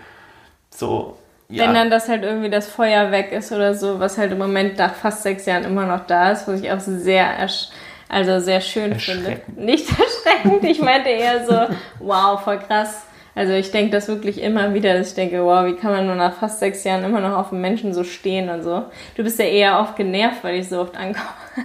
so. 0.70 1.16
Ja. 1.48 1.66
Wenn 1.66 1.74
dann 1.74 1.90
das 1.90 2.08
halt 2.08 2.22
irgendwie 2.22 2.50
das 2.50 2.68
Feuer 2.68 3.10
weg 3.10 3.32
ist 3.32 3.50
oder 3.52 3.74
so, 3.74 3.98
was 3.98 4.18
halt 4.18 4.32
im 4.32 4.38
Moment 4.38 4.78
nach 4.78 4.94
fast 4.94 5.22
sechs 5.22 5.46
Jahren 5.46 5.64
immer 5.64 5.86
noch 5.86 6.06
da 6.06 6.32
ist, 6.32 6.48
was 6.48 6.60
ich 6.60 6.70
auch 6.70 6.80
sehr 6.80 7.26
also 8.08 8.38
sehr 8.38 8.60
schön 8.60 8.94
finde. 8.98 9.40
Nicht 9.56 9.88
erschreckend, 10.24 10.64
ich 10.64 10.80
meinte 10.80 11.08
eher 11.08 11.46
so, 11.46 11.74
wow, 12.00 12.40
voll 12.42 12.58
krass 12.58 13.02
also 13.34 13.52
ich 13.52 13.72
denke 13.72 13.90
das 13.90 14.08
wirklich 14.08 14.40
immer 14.40 14.74
wieder, 14.74 14.96
dass 14.96 15.08
ich 15.08 15.14
denke, 15.14 15.44
wow, 15.44 15.66
wie 15.66 15.74
kann 15.74 15.90
man 15.90 16.06
nur 16.06 16.14
nach 16.14 16.34
fast 16.34 16.60
sechs 16.60 16.84
Jahren 16.84 17.04
immer 17.04 17.20
noch 17.20 17.36
auf 17.36 17.52
einen 17.52 17.60
Menschen 17.60 17.92
so 17.92 18.04
stehen 18.04 18.48
und 18.48 18.62
so. 18.62 18.84
Du 19.16 19.24
bist 19.24 19.38
ja 19.38 19.46
eher 19.46 19.80
oft 19.80 19.96
genervt, 19.96 20.44
weil 20.44 20.56
ich 20.56 20.68
so 20.68 20.80
oft 20.80 20.96
ankomme. 20.96 21.24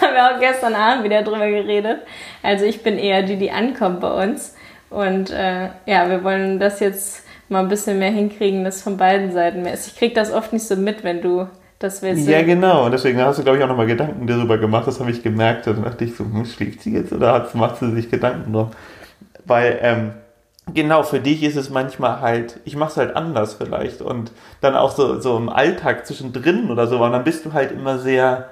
da 0.00 0.06
haben 0.06 0.14
wir 0.14 0.36
auch 0.36 0.40
gestern 0.40 0.74
Abend 0.74 1.04
wieder 1.04 1.22
drüber 1.22 1.48
geredet. 1.48 2.00
Also 2.42 2.66
ich 2.66 2.82
bin 2.82 2.98
eher 2.98 3.22
die, 3.22 3.36
die 3.36 3.50
ankommt 3.50 4.00
bei 4.00 4.24
uns. 4.24 4.54
Und 4.90 5.30
äh, 5.30 5.68
ja, 5.86 6.10
wir 6.10 6.22
wollen 6.22 6.60
das 6.60 6.80
jetzt 6.80 7.24
mal 7.48 7.60
ein 7.60 7.68
bisschen 7.68 7.98
mehr 7.98 8.10
hinkriegen, 8.10 8.64
dass 8.64 8.82
von 8.82 8.98
beiden 8.98 9.32
Seiten 9.32 9.62
mehr 9.62 9.72
ist. 9.72 9.86
Ich 9.86 9.96
kriege 9.96 10.14
das 10.14 10.32
oft 10.32 10.52
nicht 10.52 10.66
so 10.66 10.76
mit, 10.76 11.04
wenn 11.04 11.22
du 11.22 11.48
das 11.78 12.02
willst. 12.02 12.28
Ja, 12.28 12.42
genau. 12.42 12.86
Und 12.86 12.92
deswegen 12.92 13.20
hast 13.20 13.38
du, 13.38 13.42
glaube 13.42 13.58
ich, 13.58 13.64
auch 13.64 13.68
nochmal 13.68 13.86
Gedanken 13.86 14.26
darüber 14.26 14.58
gemacht. 14.58 14.86
Das 14.86 15.00
habe 15.00 15.10
ich 15.10 15.22
gemerkt. 15.22 15.66
Da 15.66 15.72
dachte 15.72 16.04
ich 16.04 16.14
so, 16.14 16.24
hm, 16.24 16.44
schläft 16.44 16.82
sie 16.82 16.92
jetzt 16.92 17.12
oder 17.12 17.48
macht 17.54 17.78
sie 17.78 17.90
sich 17.92 18.10
Gedanken 18.10 18.52
drum? 18.52 18.70
Weil, 19.46 19.78
ähm, 19.80 20.12
genau, 20.74 21.02
für 21.04 21.20
dich 21.20 21.42
ist 21.42 21.56
es 21.56 21.70
manchmal 21.70 22.20
halt, 22.20 22.58
ich 22.64 22.76
mache 22.76 22.90
es 22.90 22.96
halt 22.96 23.14
anders 23.16 23.54
vielleicht 23.54 24.02
und 24.02 24.32
dann 24.60 24.74
auch 24.76 24.90
so, 24.90 25.20
so 25.20 25.36
im 25.36 25.48
Alltag 25.48 26.06
zwischendrin 26.06 26.70
oder 26.70 26.86
so, 26.86 27.02
und 27.02 27.12
dann 27.12 27.24
bist 27.24 27.44
du 27.44 27.52
halt 27.52 27.70
immer 27.72 27.98
sehr, 27.98 28.48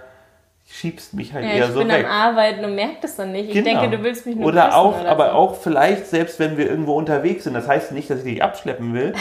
schiebst 0.67 1.13
mich 1.13 1.35
halt 1.35 1.45
Ja, 1.45 1.51
eher 1.51 1.67
ich 1.67 1.73
so 1.73 1.81
bin 1.81 1.89
weg. 1.89 2.07
am 2.07 2.11
Arbeiten 2.11 2.65
und 2.65 2.75
merk 2.75 3.01
das 3.03 3.17
dann 3.17 3.33
nicht. 3.33 3.49
Ich 3.51 3.55
Genau. 3.55 3.81
denke, 3.81 3.97
du 3.99 4.03
willst 4.03 4.25
mich 4.25 4.35
nur 4.37 4.47
Oder 4.47 4.63
küssen 4.67 4.75
auch, 4.77 5.01
oder 5.01 5.11
aber 5.11 5.27
so. 5.27 5.33
auch 5.33 5.55
vielleicht, 5.57 6.07
selbst 6.07 6.39
wenn 6.39 6.57
wir 6.57 6.71
irgendwo 6.71 6.95
unterwegs 6.95 7.45
sind, 7.45 7.53
das 7.55 7.69
heißt 7.69 7.93
nicht, 7.93 8.09
dass 8.09 8.21
ich 8.21 8.25
dich 8.25 8.43
abschleppen 8.43 8.95
will, 8.95 9.13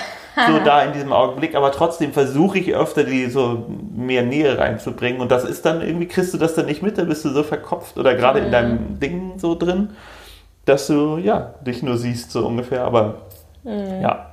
so 0.48 0.60
da 0.60 0.84
in 0.84 0.94
diesem 0.94 1.12
Augenblick, 1.12 1.56
aber 1.56 1.72
trotzdem 1.74 2.14
versuche 2.14 2.60
ich 2.60 2.74
öfter, 2.74 3.04
die 3.04 3.26
so 3.26 3.66
mehr 3.94 4.24
Nähe 4.24 4.58
reinzubringen 4.58 5.20
und 5.20 5.32
das 5.32 5.44
ist 5.44 5.66
dann 5.66 5.82
irgendwie, 5.82 6.08
kriegst 6.08 6.34
du 6.34 6.38
das 6.38 6.54
dann 6.56 6.66
nicht 6.68 6.82
mit, 6.82 6.98
da 6.98 7.04
bist 7.04 7.26
du 7.26 7.30
so 7.30 7.44
verkopft 7.44 7.98
oder 7.98 8.16
gerade 8.16 8.40
in 8.40 8.52
deinem 8.52 9.00
Ding 9.02 9.34
so 9.38 9.54
drin, 9.56 9.90
dass 10.66 10.88
du, 10.88 11.18
ja, 11.18 11.54
dich 11.62 11.84
nur 11.84 11.98
siehst, 11.98 12.32
so 12.32 12.46
ungefähr, 12.46 12.84
aber 12.84 13.22
ja. 13.66 14.30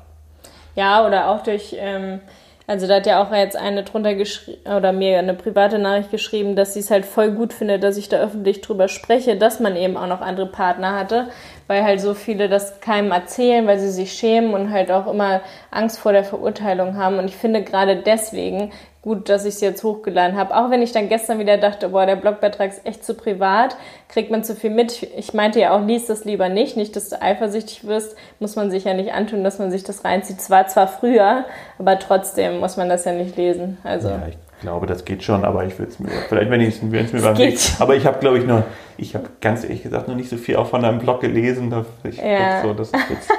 Ja, 0.76 1.06
oder 1.06 1.28
auch 1.28 1.42
durch, 1.42 1.76
ähm, 1.78 2.20
also 2.66 2.87
da 2.87 2.96
hat 2.96 3.06
ja 3.06 3.22
auch 3.22 3.32
jetzt 3.32 3.56
eine 3.56 3.82
drunter 3.82 4.14
geschrieben, 4.14 4.60
oder 4.76 4.92
mir 4.92 5.18
eine 5.18 5.34
private 5.34 5.78
Nachricht 5.78 6.12
geschrieben, 6.12 6.54
dass 6.54 6.75
sie 6.75 6.80
es 6.80 6.90
halt 6.90 7.04
voll 7.04 7.32
gut 7.32 7.52
findet, 7.52 7.82
dass 7.82 7.96
ich 7.96 8.08
da 8.08 8.18
öffentlich 8.18 8.60
drüber 8.60 8.87
spreche, 8.87 9.37
dass 9.37 9.58
man 9.58 9.75
eben 9.75 9.96
auch 9.96 10.06
noch 10.06 10.20
andere 10.20 10.46
Partner 10.46 10.96
hatte, 10.96 11.26
weil 11.66 11.82
halt 11.82 12.00
so 12.00 12.14
viele 12.14 12.49
das 12.49 12.80
keinem 12.80 13.10
erzählen, 13.10 13.66
weil 13.66 13.80
sie 13.80 13.90
sich 13.90 14.12
schämen 14.12 14.54
und 14.54 14.70
halt 14.70 14.92
auch 14.92 15.08
immer 15.08 15.40
Angst 15.72 15.99
vor 15.99 16.12
der 16.12 16.25
Verurteilung 16.25 16.96
haben. 16.96 17.18
Und 17.18 17.26
ich 17.26 17.37
finde 17.37 17.64
gerade 17.64 17.96
deswegen 17.96 18.70
gut, 19.02 19.28
dass 19.28 19.45
ich 19.45 19.54
es 19.54 19.61
jetzt 19.61 19.83
hochgeladen 19.83 20.37
habe. 20.37 20.54
Auch 20.54 20.71
wenn 20.71 20.83
ich 20.83 20.92
dann 20.92 21.09
gestern 21.09 21.38
wieder 21.38 21.57
dachte, 21.57 21.88
boah, 21.90 22.07
der 22.07 22.16
Blogbeitrag 22.16 22.71
ist 22.71 22.87
echt 22.87 23.04
zu 23.04 23.14
privat, 23.14 23.76
kriegt 24.09 24.30
man 24.30 24.45
zu 24.45 24.54
viel 24.54 24.71
mit. 24.71 25.02
Ich 25.16 25.33
meinte 25.33 25.61
ja 25.61 25.75
auch, 25.75 25.87
lies 25.87 26.07
das 26.07 26.25
lieber 26.25 26.49
nicht, 26.49 26.76
nicht, 26.76 26.97
dass 26.97 27.09
du 27.09 27.21
eifersüchtig 27.21 27.87
wirst, 27.87 28.16
muss 28.38 28.57
man 28.57 28.71
sich 28.71 28.85
ja 28.85 28.95
nicht 28.95 29.12
antun, 29.12 29.42
dass 29.42 29.59
man 29.59 29.71
sich 29.71 29.85
das 29.85 30.04
reinzieht. 30.04 30.40
Zwar 30.40 30.66
zwar 30.66 30.88
früher, 30.88 31.45
aber 31.78 31.99
trotzdem 31.99 32.61
muss 32.61 32.76
man 32.76 32.88
das 32.88 33.04
ja 33.04 33.12
nicht 33.12 33.37
lesen. 33.37 33.78
Also 33.85 34.09
Ja, 34.09 34.23
ich 34.28 34.37
glaube, 34.61 34.87
das 34.87 35.05
geht 35.05 35.23
schon, 35.23 35.45
aber 35.45 35.64
ich 35.64 35.79
würde 35.79 35.90
es 35.93 35.99
mir, 35.99 36.11
vielleicht 36.29 36.50
wenn 36.50 36.61
ich 36.61 36.69
es 36.83 36.83
mir 36.83 37.05
beim 37.23 37.37
aber 37.79 37.97
ich 37.97 38.07
habe, 38.07 38.19
glaube 38.19 38.38
ich, 38.38 38.47
noch, 38.47 38.62
ich 38.97 39.14
habe 39.14 39.26
ganz 39.40 39.64
ehrlich 39.64 39.83
gesagt 39.83 40.09
noch 40.09 40.14
nicht 40.14 40.29
so 40.29 40.37
viel 40.37 40.57
auch 40.57 40.67
von 40.67 40.83
deinem 40.83 40.99
Blog 40.99 41.21
gelesen, 41.21 41.73
ich 42.05 42.19
Ja. 42.19 42.62
so, 42.62 42.75
dass 42.75 42.93
ich 42.93 43.11
jetzt, 43.11 43.31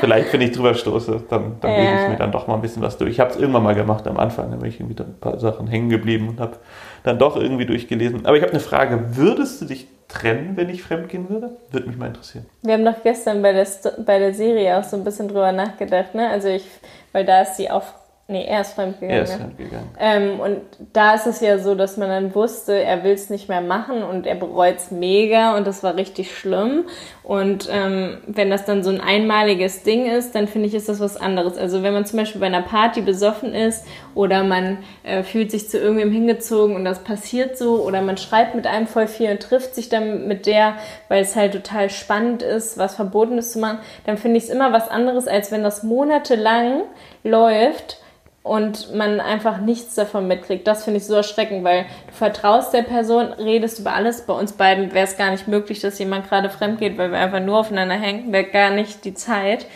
vielleicht, 0.00 0.32
wenn 0.32 0.40
ich 0.40 0.52
drüber 0.52 0.74
stoße, 0.74 1.24
dann, 1.28 1.56
dann 1.60 1.72
Ja. 1.74 1.80
lese 1.92 2.02
ich 2.02 2.08
mir 2.08 2.16
dann 2.16 2.32
doch 2.32 2.46
mal 2.46 2.54
ein 2.54 2.62
bisschen 2.62 2.82
was 2.82 2.96
durch. 2.96 3.10
Ich 3.10 3.20
habe 3.20 3.30
es 3.30 3.36
irgendwann 3.36 3.62
mal 3.64 3.74
gemacht 3.74 4.06
am 4.06 4.18
Anfang, 4.18 4.50
da 4.50 4.56
bin 4.56 4.68
ich 4.68 4.80
irgendwie 4.80 5.02
ein 5.02 5.18
paar 5.20 5.38
Sachen 5.38 5.66
hängen 5.66 5.88
geblieben 5.88 6.28
und 6.28 6.40
habe 6.40 6.56
dann 7.02 7.18
doch 7.18 7.36
irgendwie 7.36 7.66
durchgelesen. 7.66 8.26
Aber 8.26 8.36
ich 8.36 8.42
habe 8.42 8.52
eine 8.52 8.60
Frage, 8.60 9.16
würdest 9.16 9.60
du 9.60 9.64
dich 9.66 9.88
trennen, 10.08 10.56
wenn 10.56 10.68
ich 10.70 10.82
fremdgehen 10.82 11.28
würde? 11.28 11.50
Würde 11.70 11.86
mich 11.86 11.96
mal 11.96 12.06
interessieren. 12.06 12.46
Wir 12.62 12.74
haben 12.74 12.84
doch 12.84 13.02
gestern 13.02 13.42
bei 13.42 13.52
der, 13.52 13.66
bei 14.04 14.18
der 14.18 14.32
Serie 14.34 14.78
auch 14.78 14.84
so 14.84 14.96
ein 14.96 15.04
bisschen 15.04 15.28
drüber 15.28 15.52
nachgedacht, 15.52 16.14
ne? 16.14 16.28
Also 16.30 16.48
ich, 16.48 16.64
weil 17.12 17.24
da 17.24 17.42
ist 17.42 17.56
sie 17.56 17.70
auch, 17.70 17.84
nee, 18.28 18.44
er 18.44 18.60
ist 18.60 18.74
fremdgegangen. 18.74 19.16
Er 19.16 19.22
ist 19.24 19.34
fremdgegangen. 19.34 19.88
Ähm, 19.98 20.38
und 20.38 20.60
da 20.92 21.14
ist 21.14 21.26
es 21.26 21.40
ja 21.40 21.58
so, 21.58 21.74
dass 21.74 21.96
man 21.96 22.08
dann 22.10 22.34
wusste, 22.34 22.74
er 22.74 23.02
will 23.02 23.12
es 23.12 23.30
nicht 23.30 23.48
mehr 23.48 23.62
machen 23.62 24.02
und 24.02 24.26
er 24.26 24.34
bereut 24.34 24.76
es 24.76 24.90
mega 24.90 25.56
und 25.56 25.66
das 25.66 25.82
war 25.82 25.96
richtig 25.96 26.36
schlimm. 26.36 26.84
Und 27.22 27.68
ähm, 27.72 28.18
wenn 28.26 28.50
das 28.50 28.66
dann 28.66 28.82
so 28.84 28.90
ein 28.90 29.00
einmaliges 29.00 29.82
Ding 29.82 30.06
ist, 30.06 30.34
dann 30.34 30.46
finde 30.46 30.68
ich, 30.68 30.74
ist 30.74 30.88
das 30.90 31.00
was 31.00 31.16
anderes. 31.16 31.56
Also 31.56 31.82
wenn 31.82 31.94
man 31.94 32.04
zum 32.04 32.18
Beispiel 32.18 32.40
bei 32.40 32.46
einer 32.46 32.62
Party 32.62 33.00
besoffen 33.00 33.54
ist 33.54 33.86
oder 34.14 34.44
man 34.44 34.78
äh, 35.04 35.22
fühlt 35.22 35.50
sich 35.50 35.70
zu 35.70 35.78
irgendwem 35.78 36.12
hingezogen 36.12 36.76
und 36.76 36.84
das 36.84 37.04
passiert 37.04 37.56
so 37.56 37.82
oder 37.82 38.02
man 38.02 38.18
schreibt 38.18 38.54
mit 38.54 38.66
einem 38.66 38.86
voll 38.86 39.06
viel 39.06 39.30
und 39.30 39.40
trifft 39.40 39.74
sich 39.74 39.88
dann 39.88 40.28
mit 40.28 40.44
der, 40.46 40.74
weil 41.08 41.22
es 41.22 41.34
halt 41.34 41.52
total 41.52 41.88
spannend 41.88 42.42
ist, 42.42 42.76
was 42.76 42.94
Verbotenes 42.94 43.52
zu 43.52 43.58
machen, 43.58 43.78
dann 44.04 44.18
finde 44.18 44.36
ich 44.36 44.44
es 44.44 44.50
immer 44.50 44.72
was 44.74 44.88
anderes, 44.88 45.26
als 45.26 45.50
wenn 45.50 45.62
das 45.62 45.82
monatelang 45.82 46.82
läuft 47.24 47.98
und 48.48 48.94
man 48.94 49.20
einfach 49.20 49.58
nichts 49.58 49.94
davon 49.94 50.26
mitkriegt. 50.26 50.66
Das 50.66 50.84
finde 50.84 50.98
ich 50.98 51.06
so 51.06 51.14
erschreckend, 51.14 51.64
weil 51.64 51.86
du 52.06 52.12
vertraust 52.12 52.72
der 52.72 52.82
Person, 52.82 53.32
redest 53.34 53.80
über 53.80 53.92
alles. 53.92 54.22
Bei 54.22 54.32
uns 54.32 54.52
beiden 54.52 54.92
wäre 54.92 55.06
es 55.06 55.16
gar 55.16 55.30
nicht 55.30 55.48
möglich, 55.48 55.80
dass 55.80 55.98
jemand 55.98 56.28
gerade 56.28 56.50
fremd 56.50 56.78
geht, 56.78 56.96
weil 56.98 57.10
wir 57.10 57.18
einfach 57.18 57.40
nur 57.40 57.58
aufeinander 57.58 57.96
hängen, 57.96 58.32
wäre 58.32 58.44
gar 58.44 58.70
nicht 58.70 59.04
die 59.04 59.14
Zeit. 59.14 59.66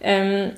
Ähm, 0.00 0.52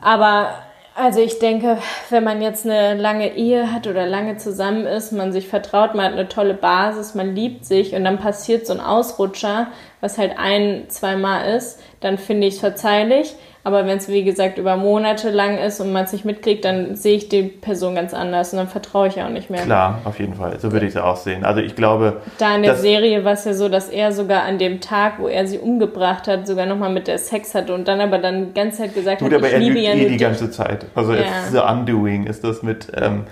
aber 0.00 0.54
also 0.94 1.20
ich 1.20 1.38
denke, 1.38 1.78
wenn 2.10 2.24
man 2.24 2.42
jetzt 2.42 2.66
eine 2.66 3.00
lange 3.00 3.34
Ehe 3.34 3.72
hat 3.72 3.86
oder 3.86 4.06
lange 4.06 4.36
zusammen 4.36 4.84
ist, 4.86 5.12
man 5.12 5.32
sich 5.32 5.48
vertraut, 5.48 5.94
man 5.94 6.06
hat 6.06 6.12
eine 6.12 6.28
tolle 6.28 6.54
Basis, 6.54 7.14
man 7.14 7.34
liebt 7.34 7.64
sich 7.64 7.94
und 7.94 8.04
dann 8.04 8.18
passiert 8.18 8.66
so 8.66 8.72
ein 8.72 8.80
Ausrutscher, 8.80 9.68
was 10.00 10.18
halt 10.18 10.34
ein, 10.36 10.86
zweimal 10.88 11.54
ist, 11.54 11.80
dann 12.00 12.18
finde 12.18 12.48
ich 12.48 12.54
es 12.54 12.60
verzeihlich. 12.60 13.34
Aber 13.62 13.86
wenn 13.86 13.98
es, 13.98 14.08
wie 14.08 14.24
gesagt, 14.24 14.56
über 14.56 14.76
Monate 14.76 15.30
lang 15.30 15.58
ist 15.58 15.80
und 15.80 15.92
man 15.92 16.04
es 16.04 16.12
nicht 16.12 16.24
mitkriegt, 16.24 16.64
dann 16.64 16.96
sehe 16.96 17.16
ich 17.16 17.28
die 17.28 17.42
Person 17.42 17.94
ganz 17.94 18.14
anders 18.14 18.52
und 18.52 18.56
dann 18.58 18.68
vertraue 18.68 19.08
ich 19.08 19.20
auch 19.20 19.28
nicht 19.28 19.50
mehr. 19.50 19.62
Klar, 19.64 20.00
auf 20.04 20.18
jeden 20.18 20.34
Fall. 20.34 20.58
So 20.58 20.72
würde 20.72 20.86
ich 20.86 20.94
es 20.94 21.00
auch 21.00 21.16
sehen. 21.16 21.44
Also 21.44 21.60
ich 21.60 21.76
glaube, 21.76 22.22
Da 22.38 22.56
in 22.56 22.62
der 22.62 22.76
Serie 22.76 23.22
war 23.24 23.32
es 23.34 23.44
ja 23.44 23.52
so, 23.52 23.68
dass 23.68 23.90
er 23.90 24.12
sogar 24.12 24.44
an 24.44 24.58
dem 24.58 24.80
Tag, 24.80 25.18
wo 25.18 25.28
er 25.28 25.46
sie 25.46 25.58
umgebracht 25.58 26.26
hat, 26.26 26.46
sogar 26.46 26.64
nochmal 26.64 26.90
mit 26.90 27.06
der 27.06 27.18
Sex 27.18 27.54
hatte 27.54 27.74
und 27.74 27.86
dann 27.86 28.00
aber 28.00 28.16
dann 28.16 28.46
die 28.46 28.54
ganze 28.54 28.78
Zeit 28.78 28.94
gesagt 28.94 29.20
Gut, 29.20 29.30
hat, 29.30 29.38
aber 29.38 29.48
ich 29.48 29.52
er 29.54 29.58
liebe 29.58 29.78
ja 29.78 29.92
eh 29.92 30.08
die 30.08 30.16
ganze 30.16 30.50
Zeit. 30.50 30.86
Also 30.94 31.12
Ja. 31.12 31.24
The 31.52 31.58
Undoing 31.58 32.26
ist 32.26 32.42
das 32.42 32.62
mit, 32.62 32.86
ähm, 32.96 33.24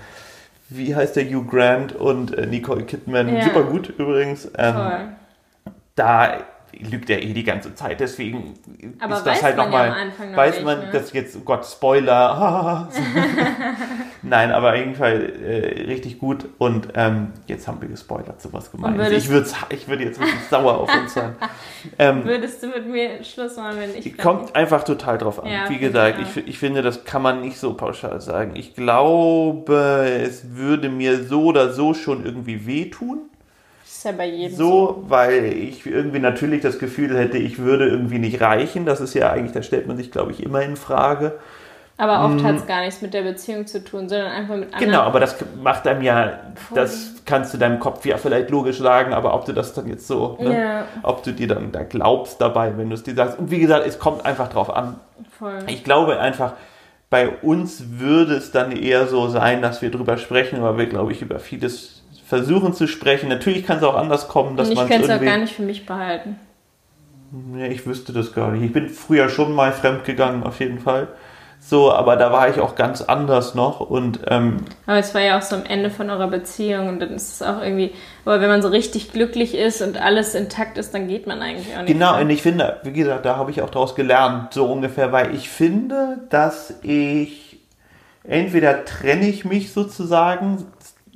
wie 0.69 0.95
heißt 0.95 1.15
der 1.15 1.25
Hugh 1.25 1.47
Grant 1.49 1.95
und 1.95 2.37
äh, 2.37 2.45
Nicole 2.45 2.83
Kidman. 2.83 3.35
Ja. 3.35 3.45
Super 3.45 3.63
gut 3.63 3.89
übrigens. 3.97 4.45
Ähm, 4.55 4.73
Voll. 4.75 4.99
da 5.95 6.33
lügt 6.79 7.09
er 7.09 7.21
eh 7.21 7.33
die 7.33 7.43
ganze 7.43 7.73
Zeit. 7.75 7.99
Deswegen 7.99 8.53
Aber 8.99 9.15
ist 9.15 9.23
das 9.23 9.43
halt 9.43 9.57
ja 9.57 9.63
nochmal, 9.63 9.89
Anfang 9.91 10.31
noch 10.31 10.37
weiß 10.37 10.55
nicht, 10.55 10.65
man, 10.65 10.79
ne? 10.79 10.89
dass 10.91 11.11
jetzt, 11.13 11.35
oh 11.37 11.41
Gott, 11.41 11.65
Spoiler. 11.65 12.89
Nein, 14.21 14.51
aber 14.51 14.71
auf 14.71 14.75
jeden 14.77 14.95
Fall 14.95 15.33
äh, 15.41 15.83
richtig 15.83 16.19
gut. 16.19 16.45
Und 16.57 16.89
ähm, 16.95 17.29
jetzt 17.47 17.67
haben 17.67 17.81
wir 17.81 17.87
gespoilert, 17.87 18.41
sowas 18.41 18.71
gemeint. 18.71 18.97
Würdest- 18.97 19.25
Ich 19.25 19.29
würde 19.29 19.49
ich 19.69 19.87
würde 19.87 20.03
jetzt 20.03 20.19
richtig 20.19 20.39
sauer 20.49 20.77
auf 20.77 20.93
uns 20.93 21.13
sein. 21.13 21.35
Ähm, 21.97 22.25
Würdest 22.25 22.61
du 22.61 22.67
mit 22.67 22.87
mir 22.87 23.23
Schluss 23.23 23.55
machen, 23.55 23.77
wenn 23.79 23.95
ich 23.95 24.17
Kommt 24.17 24.53
einfach 24.53 24.83
total 24.83 25.17
drauf 25.17 25.41
an. 25.41 25.49
Ja, 25.49 25.69
Wie 25.69 25.77
gesagt, 25.77 26.19
ich 26.21 26.35
ich, 26.35 26.47
ich 26.49 26.59
finde, 26.59 26.81
das 26.81 27.05
kann 27.05 27.21
man 27.21 27.39
nicht 27.39 27.57
so 27.57 27.73
pauschal 27.73 28.19
sagen. 28.19 28.51
Ich 28.55 28.75
glaube, 28.75 30.05
es 30.21 30.55
würde 30.57 30.89
mir 30.89 31.23
so 31.23 31.45
oder 31.45 31.71
so 31.71 31.93
schon 31.93 32.25
irgendwie 32.25 32.67
wehtun. 32.67 33.28
Ist 33.99 34.05
ja 34.05 34.11
bei 34.13 34.27
jedem 34.27 34.55
So, 34.55 35.03
weil 35.07 35.45
ich 35.45 35.85
irgendwie 35.85 36.19
natürlich 36.19 36.61
das 36.61 36.79
Gefühl 36.79 37.17
hätte, 37.17 37.37
ich 37.37 37.59
würde 37.59 37.87
irgendwie 37.87 38.19
nicht 38.19 38.39
reichen. 38.41 38.85
Das 38.85 39.01
ist 39.01 39.13
ja 39.13 39.29
eigentlich, 39.31 39.51
da 39.51 39.61
stellt 39.61 39.87
man 39.87 39.97
sich, 39.97 40.09
glaube 40.09 40.31
ich, 40.31 40.41
immer 40.41 40.61
in 40.61 40.77
Frage. 40.77 41.37
Aber 41.97 42.23
oft 42.23 42.41
hat 42.45 42.55
es 42.55 42.65
gar 42.65 42.79
nichts 42.79 43.01
mit 43.01 43.13
der 43.13 43.23
Beziehung 43.23 43.67
zu 43.67 43.83
tun, 43.83 44.07
sondern 44.07 44.31
einfach 44.31 44.55
mit 44.55 44.73
anderen. 44.73 44.91
Genau, 44.91 45.01
aber 45.01 45.19
das 45.19 45.35
macht 45.61 45.85
einem 45.85 46.01
ja, 46.01 46.39
das 46.73 47.15
kannst 47.25 47.53
du 47.53 47.57
deinem 47.57 47.79
Kopf 47.79 48.05
ja 48.05 48.15
vielleicht 48.15 48.49
logisch 48.49 48.77
sagen, 48.77 49.11
aber 49.13 49.33
ob 49.33 49.43
du 49.43 49.51
das 49.51 49.73
dann 49.73 49.89
jetzt 49.89 50.07
so, 50.07 50.37
ne, 50.39 50.57
Ja. 50.57 50.85
ob 51.03 51.23
du 51.23 51.33
dir 51.33 51.49
dann 51.49 51.73
da 51.73 51.83
glaubst 51.83 52.39
dabei, 52.39 52.77
wenn 52.77 52.87
du 52.89 52.95
es 52.95 53.03
dir 53.03 53.15
sagst. 53.15 53.37
Und 53.37 53.51
wie 53.51 53.59
gesagt, 53.59 53.85
es 53.85 53.99
kommt 53.99 54.25
einfach 54.25 54.47
drauf 54.47 54.73
an, 54.73 54.95
Voll. 55.37 55.59
Ich 55.67 55.83
glaube 55.83 56.19
einfach, 56.19 56.53
bei 57.09 57.27
uns 57.27 57.83
würde 57.99 58.35
es 58.35 58.51
dann 58.51 58.71
eher 58.71 59.07
so 59.07 59.27
sein, 59.27 59.61
dass 59.61 59.81
wir 59.81 59.91
drüber 59.91 60.17
sprechen, 60.17 60.63
weil 60.63 60.77
wir, 60.77 60.85
glaube 60.85 61.11
ich, 61.11 61.21
über 61.21 61.39
vieles 61.39 61.98
versuchen 62.29 62.73
zu 62.73 62.87
sprechen. 62.87 63.27
Natürlich 63.27 63.65
kann 63.65 63.77
es 63.77 63.83
auch 63.83 63.95
anders 63.95 64.27
kommen, 64.27 64.55
dass 64.55 64.69
ich 64.69 64.75
man 64.75 64.85
es 64.85 64.91
könnte 64.91 65.11
es 65.11 65.19
auch 65.19 65.25
gar 65.25 65.37
nicht 65.39 65.55
für 65.55 65.63
mich 65.63 65.87
behalten. 65.87 66.35
Nee, 67.31 67.69
ich 67.69 67.87
wüsste 67.87 68.13
das 68.13 68.33
gar 68.33 68.51
nicht. 68.51 68.63
Ich 68.63 68.71
bin 68.71 68.87
früher 68.87 69.29
schon 69.29 69.53
mal 69.53 69.71
fremd 69.71 70.03
gegangen, 70.03 70.43
auf 70.43 70.59
jeden 70.59 70.79
Fall. 70.79 71.07
So, 71.59 71.91
aber 71.91 72.15
da 72.15 72.31
war 72.31 72.47
ich 72.47 72.59
auch 72.59 72.75
ganz 72.75 73.01
anders 73.01 73.53
noch 73.53 73.81
und 73.81 74.21
ähm, 74.27 74.57
Aber 74.85 74.97
es 74.97 75.13
war 75.13 75.21
ja 75.21 75.37
auch 75.37 75.41
so 75.41 75.57
am 75.57 75.65
Ende 75.65 75.89
von 75.89 76.09
eurer 76.09 76.27
Beziehung 76.27 76.87
und 76.87 76.99
dann 76.99 77.09
ist 77.09 77.33
es 77.33 77.41
auch 77.41 77.61
irgendwie, 77.61 77.91
aber 78.23 78.39
wenn 78.39 78.47
man 78.47 78.61
so 78.61 78.69
richtig 78.69 79.11
glücklich 79.11 79.55
ist 79.55 79.81
und 79.81 79.97
alles 80.01 80.35
intakt 80.35 80.77
ist, 80.77 80.93
dann 80.93 81.07
geht 81.07 81.27
man 81.27 81.41
eigentlich 81.41 81.75
auch 81.75 81.81
nicht. 81.81 81.91
Genau, 81.91 82.13
mehr. 82.13 82.21
und 82.21 82.29
ich 82.29 82.41
finde, 82.43 82.79
wie 82.83 82.93
gesagt, 82.93 83.25
da 83.25 83.35
habe 83.35 83.51
ich 83.51 83.61
auch 83.61 83.69
draus 83.69 83.93
gelernt, 83.93 84.53
so 84.53 84.71
ungefähr, 84.71 85.11
weil 85.11 85.35
ich 85.35 85.49
finde, 85.49 86.19
dass 86.29 86.75
ich 86.81 87.59
entweder 88.23 88.85
trenne 88.85 89.27
ich 89.27 89.43
mich 89.43 89.73
sozusagen, 89.73 90.65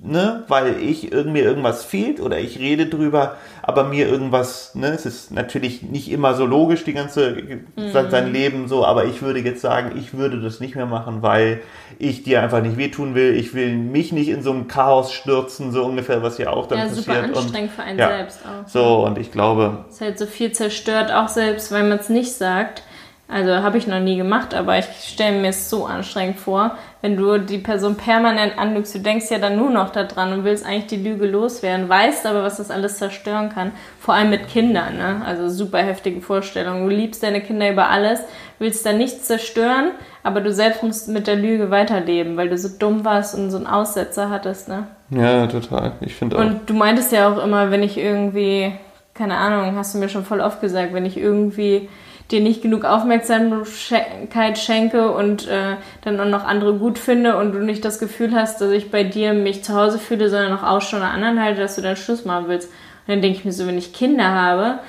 ne, 0.04 0.44
weil 0.50 0.82
ich 0.82 1.12
irgendwie 1.12 1.40
irgendwas 1.40 1.84
fehlt 1.84 2.20
oder 2.20 2.38
ich 2.38 2.60
rede 2.60 2.88
drüber, 2.88 3.38
aber 3.62 3.86
mir 3.86 4.08
irgendwas, 4.08 4.76
ne, 4.76 4.88
es 4.88 5.06
ist 5.06 5.32
natürlich 5.32 5.82
nicht 5.82 6.12
immer 6.12 6.34
so 6.34 6.46
logisch, 6.46 6.84
die 6.84 6.94
ganze, 6.94 7.38
sein, 7.78 8.12
sein 8.12 8.34
Leben 8.34 8.68
so, 8.68 8.86
aber 8.86 9.06
ich 9.06 9.22
würde 9.22 9.40
jetzt 9.40 9.62
sagen, 9.62 9.98
ich 9.98 10.14
würde 10.14 10.42
das 10.42 10.60
nicht 10.60 10.76
mehr 10.76 10.86
machen, 10.86 11.22
weil 11.22 11.62
ich 12.00 12.24
dir 12.24 12.42
einfach 12.42 12.62
nicht 12.62 12.76
wehtun 12.76 13.16
will, 13.16 13.34
ich 13.36 13.54
will 13.54 13.78
mich 13.78 14.12
nicht 14.12 14.28
in 14.28 14.44
so 14.44 14.52
ein 14.52 14.68
Chaos 14.68 15.14
stürzen, 15.14 15.72
so 15.72 15.86
ungefähr, 15.86 16.22
was 16.22 16.38
ja 16.38 16.50
auch 16.50 16.68
dann 16.68 16.80
ja, 16.80 16.86
passiert. 16.86 17.06
super 17.06 17.24
und, 17.24 17.38
anstrengend 17.38 17.72
für 17.72 17.84
einen 17.84 18.00
ja. 18.00 18.10
selbst 18.10 18.40
auch. 18.46 18.68
so, 18.68 19.06
und 19.06 19.18
ich 19.18 19.32
glaube, 19.32 19.86
Es 19.88 19.96
ist 19.96 20.02
halt 20.02 20.20
so 20.20 20.26
viel 20.26 20.52
zerstört, 20.52 21.14
auch 21.14 21.30
selbst, 21.30 21.72
weil 21.72 21.84
man 21.84 22.00
es 22.00 22.10
nicht 22.10 22.34
sagt. 22.34 22.84
Also 23.30 23.52
habe 23.54 23.78
ich 23.78 23.88
noch 23.88 24.02
nie 24.02 24.18
gemacht, 24.18 24.54
aber 24.54 24.78
ich 24.78 24.86
stelle 25.02 25.40
mir 25.40 25.50
es 25.50 25.70
so 25.70 25.86
anstrengend 25.86 26.40
vor, 26.40 26.78
wenn 27.04 27.18
du 27.18 27.38
die 27.38 27.58
Person 27.58 27.98
permanent 27.98 28.58
anlügst. 28.58 28.96
Du 28.96 29.00
denkst 29.00 29.30
ja 29.30 29.38
dann 29.38 29.58
nur 29.58 29.70
noch 29.70 29.90
daran 29.90 30.32
und 30.32 30.46
willst 30.46 30.66
eigentlich 30.66 30.88
die 30.88 31.04
Lüge 31.04 31.28
loswerden, 31.28 31.90
weißt 31.90 32.26
aber, 32.26 32.44
was 32.44 32.58
das 32.58 32.72
alles 32.72 32.98
zerstören 32.98 33.50
kann. 33.50 33.74
Vor 34.00 34.14
allem 34.14 34.30
mit 34.30 34.48
Kindern, 34.48 34.96
ne? 34.96 35.22
Also 35.26 35.50
super 35.50 35.80
heftige 35.80 36.22
Vorstellungen. 36.22 36.88
Du 36.88 36.96
liebst 36.96 37.22
deine 37.22 37.42
Kinder 37.42 37.70
über 37.70 37.90
alles, 37.90 38.22
willst 38.58 38.86
da 38.86 38.94
nichts 38.94 39.24
zerstören, 39.24 39.92
aber 40.24 40.40
du 40.40 40.54
selbst 40.54 40.82
musst 40.82 41.10
mit 41.10 41.28
der 41.28 41.36
Lüge 41.36 41.70
weiterleben, 41.70 42.38
weil 42.38 42.48
du 42.48 42.58
so 42.58 42.70
dumm 42.80 43.04
warst 43.04 43.36
und 43.36 43.52
so 43.52 43.58
einen 43.58 43.68
Aussetzer 43.68 44.30
hattest, 44.30 44.70
ne? 44.70 44.88
Ja, 45.10 45.46
total. 45.48 45.92
Ich 46.00 46.16
finde 46.16 46.38
auch. 46.38 46.40
Und 46.40 46.70
du 46.70 46.74
meintest 46.74 47.12
ja 47.12 47.30
auch 47.30 47.44
immer, 47.44 47.70
wenn 47.70 47.84
ich 47.84 47.98
irgendwie, 47.98 48.72
keine 49.14 49.36
Ahnung, 49.36 49.76
hast 49.76 49.94
du 49.94 50.00
mir 50.00 50.08
schon 50.08 50.24
voll 50.24 50.40
oft 50.40 50.62
gesagt, 50.62 50.94
wenn 50.94 51.04
ich 51.04 51.18
irgendwie 51.18 51.90
dir 52.34 52.42
nicht 52.42 52.62
genug 52.62 52.84
Aufmerksamkeit 52.84 54.58
schenke 54.58 55.12
und 55.12 55.48
äh, 55.48 55.78
dann 56.02 56.20
auch 56.20 56.26
noch 56.26 56.44
andere 56.44 56.74
gut 56.74 57.00
finde 57.00 57.38
und 57.38 57.54
du 57.54 57.60
nicht 57.60 57.86
das 57.86 58.00
Gefühl 58.00 58.34
hast, 58.34 58.60
dass 58.60 58.72
ich 58.72 58.92
bei 58.92 59.04
dir 59.04 59.34
mich 59.34 59.64
zu 59.64 59.74
Hause 59.76 60.00
fühle, 60.00 60.30
sondern 60.30 60.58
auch 60.58 60.64
Ausschau 60.64 60.98
nach 60.98 61.14
anderen 61.14 61.42
halte, 61.42 61.62
dass 61.62 61.76
du 61.76 61.82
dann 61.82 61.96
Schluss 61.96 62.26
machen 62.26 62.46
willst. 62.48 62.70
Und 62.70 63.14
dann 63.14 63.22
denke 63.22 63.38
ich 63.40 63.46
mir 63.46 63.54
so, 63.54 63.68
wenn 63.68 63.78
ich 63.78 63.94
Kinder 63.94 64.30
habe, 64.30 64.80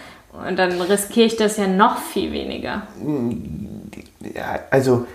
und 0.48 0.58
dann 0.58 0.80
riskiere 0.80 1.26
ich 1.26 1.36
das 1.36 1.58
ja 1.58 1.68
noch 1.68 1.98
viel 1.98 2.32
weniger. 2.32 2.82
Ja, 4.34 4.58
also 4.70 5.06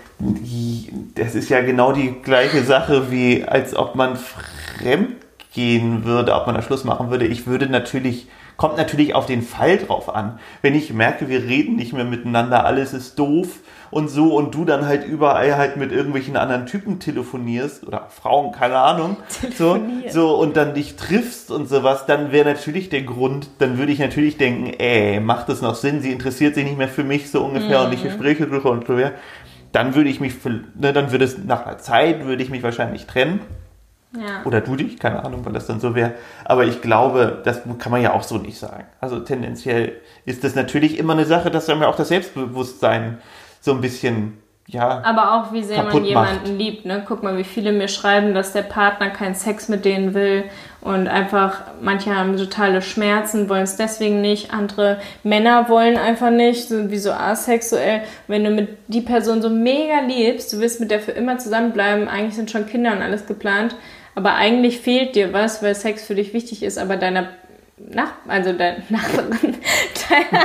das 1.14 1.34
ist 1.34 1.50
ja 1.50 1.60
genau 1.60 1.92
die 1.92 2.14
gleiche 2.22 2.62
Sache, 2.62 3.10
wie 3.10 3.44
als 3.44 3.76
ob 3.76 3.96
man 3.96 4.16
fremd 4.16 5.16
gehen 5.52 6.04
würde, 6.04 6.34
ob 6.34 6.46
man 6.46 6.54
da 6.54 6.62
Schluss 6.62 6.84
machen 6.84 7.10
würde. 7.10 7.26
Ich 7.26 7.46
würde 7.46 7.68
natürlich 7.68 8.28
Kommt 8.60 8.76
natürlich 8.76 9.14
auf 9.14 9.24
den 9.24 9.40
Fall 9.40 9.78
drauf 9.78 10.14
an. 10.14 10.38
Wenn 10.60 10.74
ich 10.74 10.92
merke, 10.92 11.30
wir 11.30 11.44
reden 11.44 11.76
nicht 11.76 11.94
mehr 11.94 12.04
miteinander, 12.04 12.66
alles 12.66 12.92
ist 12.92 13.18
doof 13.18 13.60
und 13.90 14.08
so 14.08 14.34
und 14.36 14.54
du 14.54 14.66
dann 14.66 14.84
halt 14.84 15.06
überall 15.06 15.56
halt 15.56 15.78
mit 15.78 15.92
irgendwelchen 15.92 16.36
anderen 16.36 16.66
Typen 16.66 17.00
telefonierst 17.00 17.86
oder 17.86 18.08
Frauen, 18.10 18.52
keine 18.52 18.76
Ahnung, 18.76 19.16
so, 19.56 19.80
so 20.10 20.36
und 20.36 20.58
dann 20.58 20.74
dich 20.74 20.96
triffst 20.96 21.50
und 21.50 21.70
sowas, 21.70 22.04
dann 22.04 22.32
wäre 22.32 22.50
natürlich 22.50 22.90
der 22.90 23.00
Grund, 23.00 23.48
dann 23.60 23.78
würde 23.78 23.92
ich 23.92 23.98
natürlich 23.98 24.36
denken, 24.36 24.74
ey, 24.78 25.20
macht 25.20 25.48
das 25.48 25.62
noch 25.62 25.74
Sinn? 25.74 26.02
Sie 26.02 26.12
interessiert 26.12 26.54
sich 26.54 26.64
nicht 26.64 26.76
mehr 26.76 26.88
für 26.88 27.02
mich 27.02 27.30
so 27.30 27.42
ungefähr 27.42 27.80
mhm. 27.80 27.86
und 27.86 27.92
ich 27.94 28.02
Gespräche 28.02 28.46
drüber 28.46 28.72
und 28.72 28.86
drüber. 28.86 29.12
Dann 29.72 29.94
würde 29.94 30.10
ich 30.10 30.20
mich, 30.20 30.34
ne, 30.44 30.92
dann 30.92 31.12
würde 31.12 31.24
es 31.24 31.38
nach 31.38 31.64
einer 31.64 31.78
Zeit 31.78 32.26
würde 32.26 32.42
ich 32.42 32.50
mich 32.50 32.62
wahrscheinlich 32.62 33.06
trennen. 33.06 33.40
Ja. 34.12 34.42
Oder 34.44 34.60
du 34.60 34.74
dich, 34.74 34.98
keine 34.98 35.24
Ahnung, 35.24 35.44
weil 35.44 35.52
das 35.52 35.66
dann 35.66 35.78
so 35.78 35.94
wäre. 35.94 36.14
Aber 36.44 36.64
ich 36.64 36.82
glaube, 36.82 37.40
das 37.44 37.62
kann 37.78 37.92
man 37.92 38.02
ja 38.02 38.12
auch 38.12 38.24
so 38.24 38.38
nicht 38.38 38.58
sagen. 38.58 38.84
Also 39.00 39.20
tendenziell 39.20 39.92
ist 40.24 40.42
das 40.42 40.54
natürlich 40.54 40.98
immer 40.98 41.12
eine 41.12 41.26
Sache, 41.26 41.50
dass 41.50 41.66
dann 41.66 41.80
ja 41.80 41.88
auch 41.88 41.96
das 41.96 42.08
Selbstbewusstsein 42.08 43.18
so 43.60 43.72
ein 43.72 43.80
bisschen 43.80 44.38
ja, 44.72 45.02
aber 45.04 45.34
auch 45.34 45.52
wie 45.52 45.64
sehr 45.64 45.82
man 45.82 46.04
jemanden 46.04 46.50
macht. 46.50 46.58
liebt. 46.58 46.84
Ne? 46.84 47.02
Guck 47.06 47.24
mal, 47.24 47.36
wie 47.36 47.44
viele 47.44 47.72
mir 47.72 47.88
schreiben, 47.88 48.34
dass 48.34 48.52
der 48.52 48.62
Partner 48.62 49.10
keinen 49.10 49.34
Sex 49.34 49.68
mit 49.68 49.84
denen 49.84 50.14
will 50.14 50.44
und 50.80 51.08
einfach, 51.08 51.62
manche 51.80 52.16
haben 52.16 52.36
totale 52.36 52.80
Schmerzen, 52.80 53.48
wollen 53.48 53.64
es 53.64 53.76
deswegen 53.76 54.20
nicht, 54.20 54.52
andere 54.54 54.98
Männer 55.24 55.68
wollen 55.68 55.96
einfach 55.96 56.30
nicht, 56.30 56.68
sind 56.68 56.92
wie 56.92 56.98
so 56.98 57.10
asexuell. 57.10 58.02
Wenn 58.28 58.44
du 58.44 58.50
mit 58.50 58.68
die 58.86 59.00
Person 59.00 59.42
so 59.42 59.50
mega 59.50 60.00
liebst, 60.06 60.52
du 60.52 60.60
willst 60.60 60.78
mit 60.78 60.92
der 60.92 61.00
für 61.00 61.12
immer 61.12 61.38
zusammenbleiben, 61.38 62.06
eigentlich 62.06 62.36
sind 62.36 62.50
schon 62.50 62.66
Kinder 62.66 62.92
und 62.92 63.02
alles 63.02 63.26
geplant, 63.26 63.74
aber 64.14 64.34
eigentlich 64.34 64.80
fehlt 64.80 65.14
dir 65.14 65.32
was, 65.32 65.62
weil 65.62 65.74
Sex 65.74 66.04
für 66.04 66.14
dich 66.14 66.32
wichtig 66.34 66.62
ist, 66.62 66.78
aber 66.78 66.96
deiner 66.96 67.28
nach, 67.88 68.12
also 68.28 68.52
dein 68.52 68.82
Nachbarin, 68.88 69.56
deiner, 70.08 70.44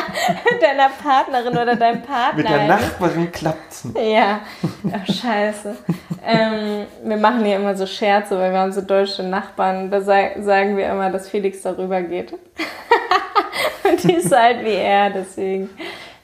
deiner 0.61 0.89
Partnerin 0.89 1.57
oder 1.57 1.75
deinem 1.75 2.01
Partner. 2.01 2.43
Mit 2.43 2.49
der 2.49 2.67
Nachbarin 2.67 3.31
klappt's. 3.31 3.87
Ja, 3.95 4.39
oh, 4.85 5.11
scheiße. 5.11 5.75
ähm, 6.25 6.85
wir 7.03 7.17
machen 7.17 7.43
hier 7.43 7.57
immer 7.57 7.75
so 7.75 7.85
Scherze, 7.85 8.37
weil 8.37 8.51
wir 8.51 8.59
haben 8.59 8.71
so 8.71 8.81
deutsche 8.81 9.23
Nachbarn. 9.23 9.91
Da 9.91 10.01
sagen 10.01 10.77
wir 10.77 10.89
immer, 10.89 11.09
dass 11.09 11.29
Felix 11.29 11.61
darüber 11.61 12.01
geht. 12.01 12.33
Und 13.83 14.03
die 14.03 14.13
ist 14.13 14.35
halt 14.35 14.63
wie 14.63 14.73
er, 14.73 15.09
deswegen 15.09 15.69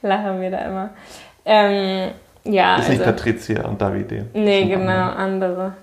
lachen 0.01 0.41
wir 0.41 0.49
da 0.49 0.57
immer. 0.59 0.89
Ähm, 1.45 2.11
ja, 2.43 2.75
ist 2.75 2.89
also, 2.89 2.91
nicht 2.91 3.03
Patricia 3.03 3.65
und 3.65 3.79
Davide. 3.79 4.25
Nee, 4.33 4.65
genau, 4.65 5.11
andere. 5.11 5.73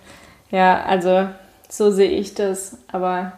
Ja, 0.51 0.83
also 0.85 1.29
so 1.69 1.91
sehe 1.91 2.11
ich 2.11 2.35
das, 2.35 2.79
aber 2.91 3.33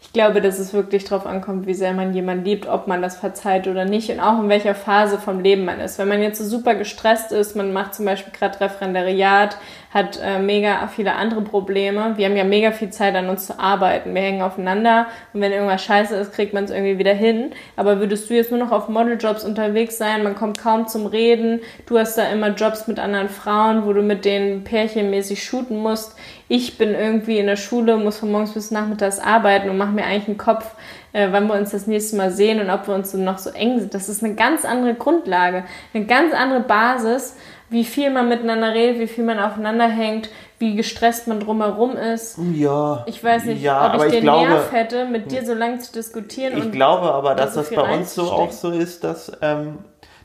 ich 0.00 0.12
glaube, 0.12 0.40
dass 0.40 0.58
es 0.58 0.72
wirklich 0.72 1.04
darauf 1.04 1.26
ankommt, 1.26 1.66
wie 1.66 1.74
sehr 1.74 1.92
man 1.92 2.14
jemanden 2.14 2.44
liebt, 2.44 2.66
ob 2.66 2.86
man 2.86 3.02
das 3.02 3.16
verzeiht 3.16 3.66
oder 3.66 3.84
nicht 3.84 4.10
und 4.10 4.20
auch 4.20 4.38
in 4.40 4.48
welcher 4.48 4.74
Phase 4.74 5.18
vom 5.18 5.40
Leben 5.40 5.64
man 5.64 5.80
ist. 5.80 5.98
Wenn 5.98 6.08
man 6.08 6.22
jetzt 6.22 6.38
so 6.38 6.44
super 6.44 6.74
gestresst 6.74 7.32
ist, 7.32 7.56
man 7.56 7.72
macht 7.72 7.94
zum 7.94 8.04
Beispiel 8.04 8.32
gerade 8.32 8.60
Referendariat, 8.60 9.58
hat 9.92 10.20
äh, 10.22 10.38
mega 10.38 10.86
viele 10.88 11.14
andere 11.14 11.40
Probleme. 11.40 12.14
Wir 12.16 12.26
haben 12.26 12.36
ja 12.36 12.44
mega 12.44 12.72
viel 12.72 12.90
Zeit 12.90 13.14
an 13.14 13.28
uns 13.30 13.46
zu 13.46 13.58
arbeiten. 13.58 14.14
Wir 14.14 14.20
hängen 14.20 14.42
aufeinander 14.42 15.06
und 15.32 15.40
wenn 15.40 15.52
irgendwas 15.52 15.82
scheiße 15.82 16.14
ist, 16.16 16.32
kriegt 16.32 16.52
man 16.52 16.64
es 16.64 16.70
irgendwie 16.70 16.98
wieder 16.98 17.14
hin. 17.14 17.52
Aber 17.76 17.98
würdest 17.98 18.28
du 18.28 18.34
jetzt 18.34 18.50
nur 18.50 18.60
noch 18.60 18.70
auf 18.70 18.88
Modeljobs 18.88 19.44
unterwegs 19.44 19.96
sein, 19.96 20.22
man 20.22 20.34
kommt 20.34 20.58
kaum 20.58 20.86
zum 20.88 21.06
Reden, 21.06 21.60
du 21.86 21.98
hast 21.98 22.18
da 22.18 22.28
immer 22.28 22.50
Jobs 22.50 22.86
mit 22.86 22.98
anderen 22.98 23.30
Frauen, 23.30 23.86
wo 23.86 23.92
du 23.92 24.02
mit 24.02 24.24
denen 24.24 24.64
pärchenmäßig 24.64 25.42
shooten 25.42 25.78
musst. 25.78 26.16
Ich 26.48 26.78
bin 26.78 26.94
irgendwie 26.94 27.38
in 27.38 27.46
der 27.46 27.56
Schule, 27.56 27.96
muss 27.96 28.18
von 28.18 28.30
morgens 28.30 28.52
bis 28.52 28.70
nachmittags 28.70 29.18
arbeiten 29.18 29.68
und 29.70 29.78
mache 29.78 29.92
mir 29.92 30.04
eigentlich 30.04 30.28
einen 30.28 30.38
Kopf, 30.38 30.74
äh, 31.12 31.28
wann 31.30 31.46
wir 31.46 31.54
uns 31.54 31.70
das 31.70 31.86
nächste 31.86 32.16
Mal 32.16 32.30
sehen 32.30 32.60
und 32.60 32.70
ob 32.70 32.88
wir 32.88 32.94
uns 32.94 33.12
noch 33.14 33.38
so 33.38 33.50
eng 33.50 33.80
sind. 33.80 33.94
Das 33.94 34.08
ist 34.08 34.22
eine 34.22 34.34
ganz 34.34 34.64
andere 34.64 34.94
Grundlage, 34.94 35.64
eine 35.94 36.06
ganz 36.06 36.34
andere 36.34 36.60
Basis, 36.60 37.36
wie 37.70 37.84
viel 37.84 38.10
man 38.10 38.28
miteinander 38.28 38.72
redet, 38.72 38.98
wie 39.00 39.06
viel 39.06 39.24
man 39.24 39.38
aufeinander 39.38 39.88
hängt, 39.88 40.30
wie 40.58 40.74
gestresst 40.74 41.28
man 41.28 41.40
drumherum 41.40 41.96
ist. 41.96 42.38
Ja. 42.54 43.04
Ich 43.06 43.22
weiß 43.22 43.44
nicht, 43.44 43.62
ja, 43.62 43.94
ob 43.94 44.04
ich 44.04 44.12
den 44.12 44.22
glaube, 44.22 44.48
Nerv 44.48 44.72
hätte, 44.72 45.04
mit 45.06 45.30
dir 45.30 45.44
so 45.44 45.54
lange 45.54 45.78
zu 45.78 45.92
diskutieren. 45.92 46.58
Ich 46.58 46.72
glaube 46.72 47.12
aber, 47.12 47.34
dass 47.34 47.54
da 47.54 47.62
so 47.62 47.70
das 47.70 47.82
bei 47.84 47.94
uns 47.94 48.14
so 48.14 48.32
auch 48.32 48.52
so 48.52 48.70
ist, 48.70 49.04
dass 49.04 49.32
ähm, 49.42 49.78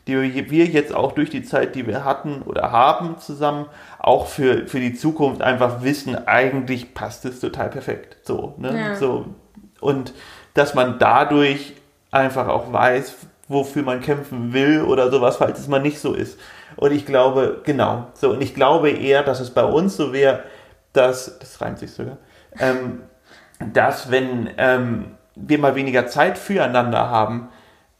die 0.08 0.50
wir 0.52 0.66
jetzt 0.66 0.94
auch 0.94 1.14
durch 1.14 1.30
die 1.30 1.44
Zeit, 1.44 1.76
die 1.76 1.88
wir 1.88 2.04
hatten 2.04 2.42
oder 2.42 2.72
haben 2.72 3.18
zusammen, 3.20 3.68
auch 4.00 4.28
für, 4.28 4.68
für 4.68 4.80
die 4.80 4.94
Zukunft 4.94 5.42
einfach 5.42 5.82
wissen, 5.84 6.28
eigentlich 6.28 6.94
passt 6.94 7.26
es 7.26 7.40
total 7.40 7.70
perfekt. 7.70 8.18
So, 8.24 8.56
ne? 8.58 8.78
Ja. 8.78 8.96
so. 8.96 9.26
Und 9.80 10.14
dass 10.54 10.74
man 10.74 11.00
dadurch 11.00 11.74
einfach 12.12 12.48
auch 12.48 12.72
weiß, 12.72 13.16
wofür 13.48 13.84
man 13.84 14.02
kämpfen 14.02 14.54
will 14.54 14.82
oder 14.82 15.10
sowas, 15.10 15.38
falls 15.38 15.60
es 15.60 15.68
mal 15.68 15.82
nicht 15.82 16.00
so 16.00 16.14
ist. 16.14 16.38
Und 16.76 16.92
ich 16.92 17.06
glaube, 17.06 17.62
genau, 17.64 18.08
so, 18.14 18.32
und 18.32 18.42
ich 18.42 18.56
glaube 18.56 18.90
eher, 18.90 19.24
dass 19.24 19.40
es 19.40 19.52
bei 19.52 19.64
uns 19.64 19.98
so 19.98 20.14
wäre, 20.14 20.44
dass, 20.94 21.40
das 21.40 21.60
reimt 21.62 21.80
sich 21.80 21.92
sogar, 21.92 22.18
ähm, 22.60 23.02
dass 23.74 24.12
wenn 24.12 24.50
ähm, 24.58 25.18
wir 25.36 25.60
mal 25.60 25.76
weniger 25.76 26.08
Zeit 26.08 26.38
füreinander 26.38 27.10
haben, 27.10 27.50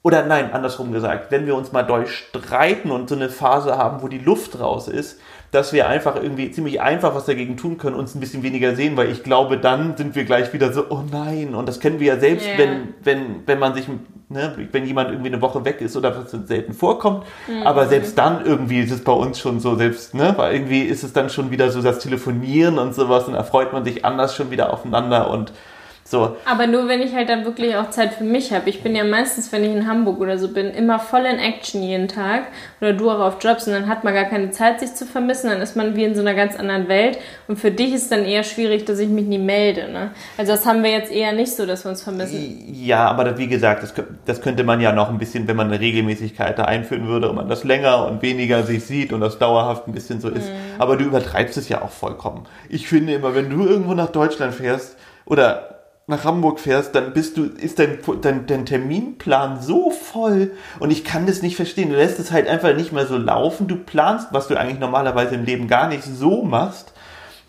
oder 0.04 0.26
nein, 0.26 0.52
andersrum 0.52 0.92
gesagt, 0.92 1.32
wenn 1.32 1.46
wir 1.46 1.56
uns 1.56 1.72
mal 1.72 1.84
durchstreiten 1.84 2.92
und 2.92 3.08
so 3.08 3.16
eine 3.16 3.30
Phase 3.30 3.78
haben, 3.78 4.02
wo 4.02 4.10
die 4.10 4.20
Luft 4.20 4.60
raus 4.60 4.90
ist, 4.90 5.18
dass 5.52 5.72
wir 5.72 5.88
einfach 5.88 6.18
irgendwie 6.18 6.52
ziemlich 6.52 6.82
einfach 6.82 7.16
was 7.16 7.26
dagegen 7.26 7.56
tun 7.56 7.78
können, 7.78 7.96
uns 7.96 8.14
ein 8.14 8.20
bisschen 8.20 8.44
weniger 8.44 8.76
sehen, 8.76 8.98
weil 8.98 9.10
ich 9.10 9.24
glaube, 9.24 9.58
dann 9.58 9.96
sind 9.96 10.14
wir 10.14 10.26
gleich 10.26 10.52
wieder 10.52 10.74
so, 10.74 10.88
oh 10.90 11.04
nein, 11.10 11.56
und 11.56 11.70
das 11.70 11.80
kennen 11.80 12.02
wir 12.02 12.16
ja 12.16 12.20
selbst, 12.20 12.46
yeah. 12.46 12.58
wenn, 12.58 12.94
wenn, 13.04 13.48
wenn 13.48 13.60
man 13.60 13.74
sich, 13.76 13.88
ne, 14.34 14.68
wenn 14.72 14.86
jemand 14.86 15.10
irgendwie 15.10 15.32
eine 15.32 15.42
Woche 15.42 15.64
weg 15.64 15.80
ist 15.80 15.96
oder 15.96 16.16
was 16.16 16.32
selten 16.48 16.74
vorkommt, 16.74 17.24
mhm. 17.48 17.66
aber 17.66 17.88
selbst 17.88 18.18
dann 18.18 18.46
irgendwie 18.46 18.82
ist 18.82 18.92
es 18.92 19.04
bei 19.04 19.14
uns 19.14 19.40
schon 19.40 19.60
so, 19.60 19.76
selbst, 19.76 20.14
ne, 20.14 20.34
weil 20.36 20.54
irgendwie 20.54 20.82
ist 20.82 21.04
es 21.04 21.14
dann 21.14 21.30
schon 21.30 21.52
wieder 21.52 21.72
so 21.72 21.82
das 21.82 22.00
Telefonieren 22.00 22.78
und 22.78 22.94
sowas 22.94 23.26
und 23.26 23.34
da 23.34 23.44
freut 23.44 23.72
man 23.72 23.86
sich 23.86 24.04
anders 24.04 24.36
schon 24.36 24.52
wieder 24.52 24.74
aufeinander 24.74 25.30
und 25.30 25.54
so. 26.06 26.36
Aber 26.46 26.68
nur 26.68 26.88
wenn 26.88 27.02
ich 27.02 27.14
halt 27.16 27.30
dann 27.30 27.46
wirklich 27.46 27.76
auch 27.76 27.90
Zeit 27.90 28.14
für 28.14 28.26
mich 28.26 28.52
habe. 28.52 28.70
Ich 28.70 28.84
bin 28.84 28.96
ja 28.96 29.04
meistens, 29.04 29.52
wenn 29.52 29.64
ich 29.64 29.72
in 29.72 29.88
Hamburg 29.88 30.20
oder 30.20 30.38
so 30.38 30.50
bin, 30.50 30.70
immer 30.72 31.00
voll 31.00 31.22
in 31.22 31.40
Action 31.40 31.82
jeden 31.82 32.08
Tag. 32.08 32.44
Oder 32.82 32.94
du 32.94 33.10
auch 33.10 33.20
auf 33.20 33.38
Jobs 33.42 33.68
und 33.68 33.74
dann 33.74 33.88
hat 33.88 34.04
man 34.04 34.14
gar 34.14 34.26
keine 34.26 34.52
Zeit, 34.52 34.82
sich 34.82 34.94
zu 34.94 35.06
vermissen. 35.06 35.50
Dann 35.50 35.62
ist 35.62 35.76
man 35.76 35.96
wie 35.96 36.04
in 36.04 36.14
so 36.14 36.22
einer 36.22 36.34
ganz 36.34 36.58
anderen 36.58 36.90
Welt. 36.90 37.18
Und 37.48 37.58
für 37.58 37.72
dich 37.72 37.94
ist 37.94 38.12
dann 38.12 38.26
eher 38.26 38.44
schwierig, 38.44 38.86
dass 38.86 39.00
ich 39.00 39.08
mich 39.08 39.26
nie 39.26 39.38
melde. 39.38 39.92
Ne? 39.92 40.12
Also 40.38 40.52
das 40.52 40.66
haben 40.66 40.84
wir 40.84 40.92
jetzt 40.92 41.12
eher 41.12 41.32
nicht 41.32 41.56
so, 41.56 41.66
dass 41.66 41.86
wir 41.86 41.90
uns 41.90 42.04
vermissen. 42.04 42.62
Ja, 42.74 43.08
aber 43.08 43.38
wie 43.38 43.48
gesagt, 43.48 43.82
das, 43.82 43.94
das 44.26 44.42
könnte 44.42 44.66
man 44.66 44.82
ja 44.82 44.92
noch 44.92 45.10
ein 45.10 45.18
bisschen, 45.18 45.48
wenn 45.48 45.56
man 45.56 45.68
eine 45.68 45.80
Regelmäßigkeit 45.80 46.60
da 46.60 46.66
einführen 46.66 47.08
würde 47.08 47.30
und 47.30 47.36
man 47.38 47.48
das 47.48 47.64
länger 47.64 48.06
und 48.08 48.22
weniger 48.22 48.64
sich 48.64 48.84
sieht 48.84 49.14
und 49.14 49.22
das 49.22 49.40
dauerhaft 49.40 49.88
ein 49.88 49.94
bisschen 49.94 50.20
so 50.20 50.28
ist. 50.28 50.50
Mhm. 50.50 50.80
Aber 50.80 50.98
du 50.98 51.06
übertreibst 51.06 51.58
es 51.58 51.70
ja 51.70 51.82
auch 51.82 51.92
vollkommen. 51.92 52.46
Ich 52.68 52.88
finde 52.88 53.14
immer, 53.14 53.34
wenn 53.36 53.50
du 53.50 53.66
irgendwo 53.66 53.94
nach 53.94 54.10
Deutschland 54.10 54.54
fährst 54.54 54.98
oder 55.26 55.73
nach 56.06 56.26
Hamburg 56.26 56.60
fährst, 56.60 56.96
dann 56.96 57.14
bist 57.14 57.38
du, 57.38 57.46
ist 57.46 57.80
dein, 57.80 58.00
dein, 58.22 58.46
dein 58.46 58.66
Terminplan 58.66 59.62
so 59.62 59.90
voll 59.90 60.52
und 60.80 60.92
ich 60.92 61.06
kann 61.06 61.26
das 61.26 61.42
nicht 61.42 61.56
verstehen. 61.56 61.90
Du 61.90 61.96
lässt 61.96 62.20
es 62.20 62.32
halt 62.32 62.48
einfach 62.48 62.76
nicht 62.76 62.92
mehr 62.92 63.06
so 63.06 63.18
laufen. 63.18 63.68
Du 63.68 63.78
planst, 63.78 64.28
was 64.32 64.48
du 64.48 64.56
eigentlich 64.56 64.80
normalerweise 64.80 65.36
im 65.36 65.46
Leben 65.46 65.68
gar 65.68 65.88
nicht 65.88 66.04
so 66.04 66.44
machst, 66.44 66.92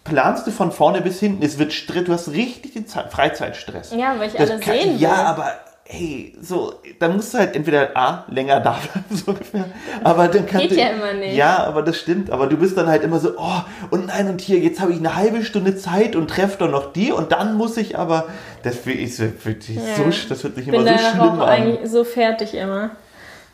planst 0.04 0.46
du 0.46 0.52
von 0.52 0.70
vorne 0.70 1.00
bis 1.00 1.18
hinten. 1.18 1.42
Es 1.44 1.58
wird 1.58 1.72
Stress, 1.72 2.04
du 2.04 2.12
hast 2.12 2.30
richtig 2.30 2.74
den 2.74 2.86
Freizeitstress. 2.86 3.92
Ja, 3.92 4.18
weil 4.18 4.28
ich 4.28 4.34
das 4.34 4.50
alle 4.50 4.60
kann, 4.60 4.74
sehen 4.74 4.98
Ja, 4.98 5.24
aber 5.24 5.52
hey, 5.86 6.34
so, 6.40 6.74
dann 6.98 7.14
musst 7.16 7.34
du 7.34 7.38
halt 7.38 7.54
entweder 7.54 7.94
A, 7.94 8.24
länger 8.28 8.60
da 8.60 8.72
bleiben, 8.72 9.04
so 9.10 9.32
ungefähr. 9.32 9.66
Aber 10.02 10.28
dann 10.28 10.46
kann 10.46 10.62
Geht 10.62 10.70
du, 10.72 10.76
ja 10.76 10.88
immer 10.88 11.12
nicht. 11.12 11.36
Ja, 11.36 11.64
aber 11.64 11.82
das 11.82 11.98
stimmt. 11.98 12.30
Aber 12.30 12.46
du 12.46 12.56
bist 12.56 12.76
dann 12.76 12.86
halt 12.86 13.02
immer 13.02 13.18
so, 13.20 13.32
oh, 13.36 13.60
und 13.90 14.06
nein, 14.06 14.28
und 14.28 14.40
hier, 14.40 14.58
jetzt 14.58 14.80
habe 14.80 14.92
ich 14.92 14.98
eine 14.98 15.14
halbe 15.14 15.44
Stunde 15.44 15.76
Zeit 15.76 16.16
und 16.16 16.28
treffe 16.30 16.56
dann 16.58 16.70
noch 16.70 16.92
die 16.92 17.12
und 17.12 17.32
dann 17.32 17.56
muss 17.56 17.76
ich 17.76 17.98
aber, 17.98 18.28
das 18.62 18.86
wird, 18.86 18.98
ist 18.98 19.20
wirklich 19.20 19.76
Ja. 19.76 19.82
so, 19.96 20.04
das 20.28 20.42
wird 20.42 20.54
sich 20.56 20.68
Ich 20.68 20.72
immer 20.74 20.84
bin 20.84 20.96
so 20.98 21.04
schlimm 21.04 21.40
an. 21.40 21.40
eigentlich 21.42 21.90
so 21.90 22.02
fertig 22.04 22.54
immer. 22.54 22.90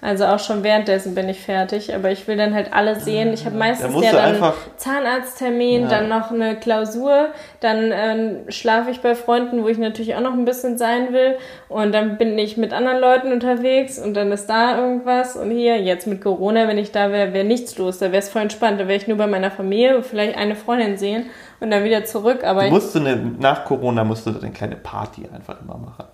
Also 0.02 0.24
auch 0.24 0.38
schon 0.38 0.62
währenddessen 0.62 1.14
bin 1.14 1.28
ich 1.28 1.40
fertig, 1.40 1.94
aber 1.94 2.10
ich 2.10 2.26
will 2.26 2.36
dann 2.38 2.54
halt 2.54 2.72
alle 2.72 2.98
sehen. 2.98 3.34
Ich 3.34 3.44
habe 3.44 3.56
meistens 3.56 3.92
musst 3.92 4.06
ja 4.06 4.12
dann 4.12 4.34
einfach- 4.34 4.54
Zahnarzttermin, 4.76 5.82
Ja. 5.82 5.88
dann 5.88 6.08
noch 6.08 6.30
eine 6.30 6.56
Klausur, 6.56 7.28
dann 7.60 7.90
ähm, 7.92 8.36
schlafe 8.48 8.90
ich 8.90 9.00
bei 9.00 9.14
Freunden, 9.14 9.62
wo 9.62 9.68
ich 9.68 9.78
natürlich 9.78 10.14
auch 10.14 10.20
noch 10.20 10.32
ein 10.32 10.44
bisschen 10.44 10.78
sein 10.78 11.12
will 11.12 11.36
und 11.68 11.92
dann 11.92 12.16
bin 12.18 12.38
ich 12.38 12.56
mit 12.56 12.72
anderen 12.72 12.98
Leuten 12.98 13.32
unterwegs 13.32 13.98
und 13.98 14.14
dann 14.14 14.32
ist 14.32 14.46
da 14.48 14.78
irgendwas 14.78 15.36
und 15.36 15.50
hier, 15.50 15.80
jetzt 15.80 16.06
mit 16.06 16.22
Corona, 16.22 16.66
wenn 16.66 16.78
ich 16.78 16.92
da 16.92 17.12
wäre, 17.12 17.32
wäre 17.34 17.44
nichts 17.44 17.76
los, 17.78 17.98
da 17.98 18.06
wäre 18.06 18.18
es 18.22 18.28
voll 18.30 18.42
entspannt, 18.42 18.80
da 18.80 18.88
wäre 18.88 18.96
ich 18.96 19.06
nur 19.06 19.18
bei 19.18 19.26
meiner 19.26 19.50
Familie 19.50 19.96
und 19.96 20.06
vielleicht 20.06 20.36
eine 20.36 20.54
Freundin 20.56 20.96
sehen 20.96 21.26
und 21.60 21.70
dann 21.70 21.84
wieder 21.84 22.04
zurück, 22.04 22.42
aber 22.44 22.60
Du 22.62 22.66
ich, 22.68 22.72
musst 22.72 22.94
du 22.94 23.00
eine, 23.00 23.16
nach 23.16 23.64
Corona 23.64 24.02
musst 24.04 24.26
du 24.26 24.30
eine 24.30 24.50
kleine 24.50 24.76
Party 24.76 25.28
einfach 25.32 25.60
immer 25.60 25.76
machen. 25.76 26.04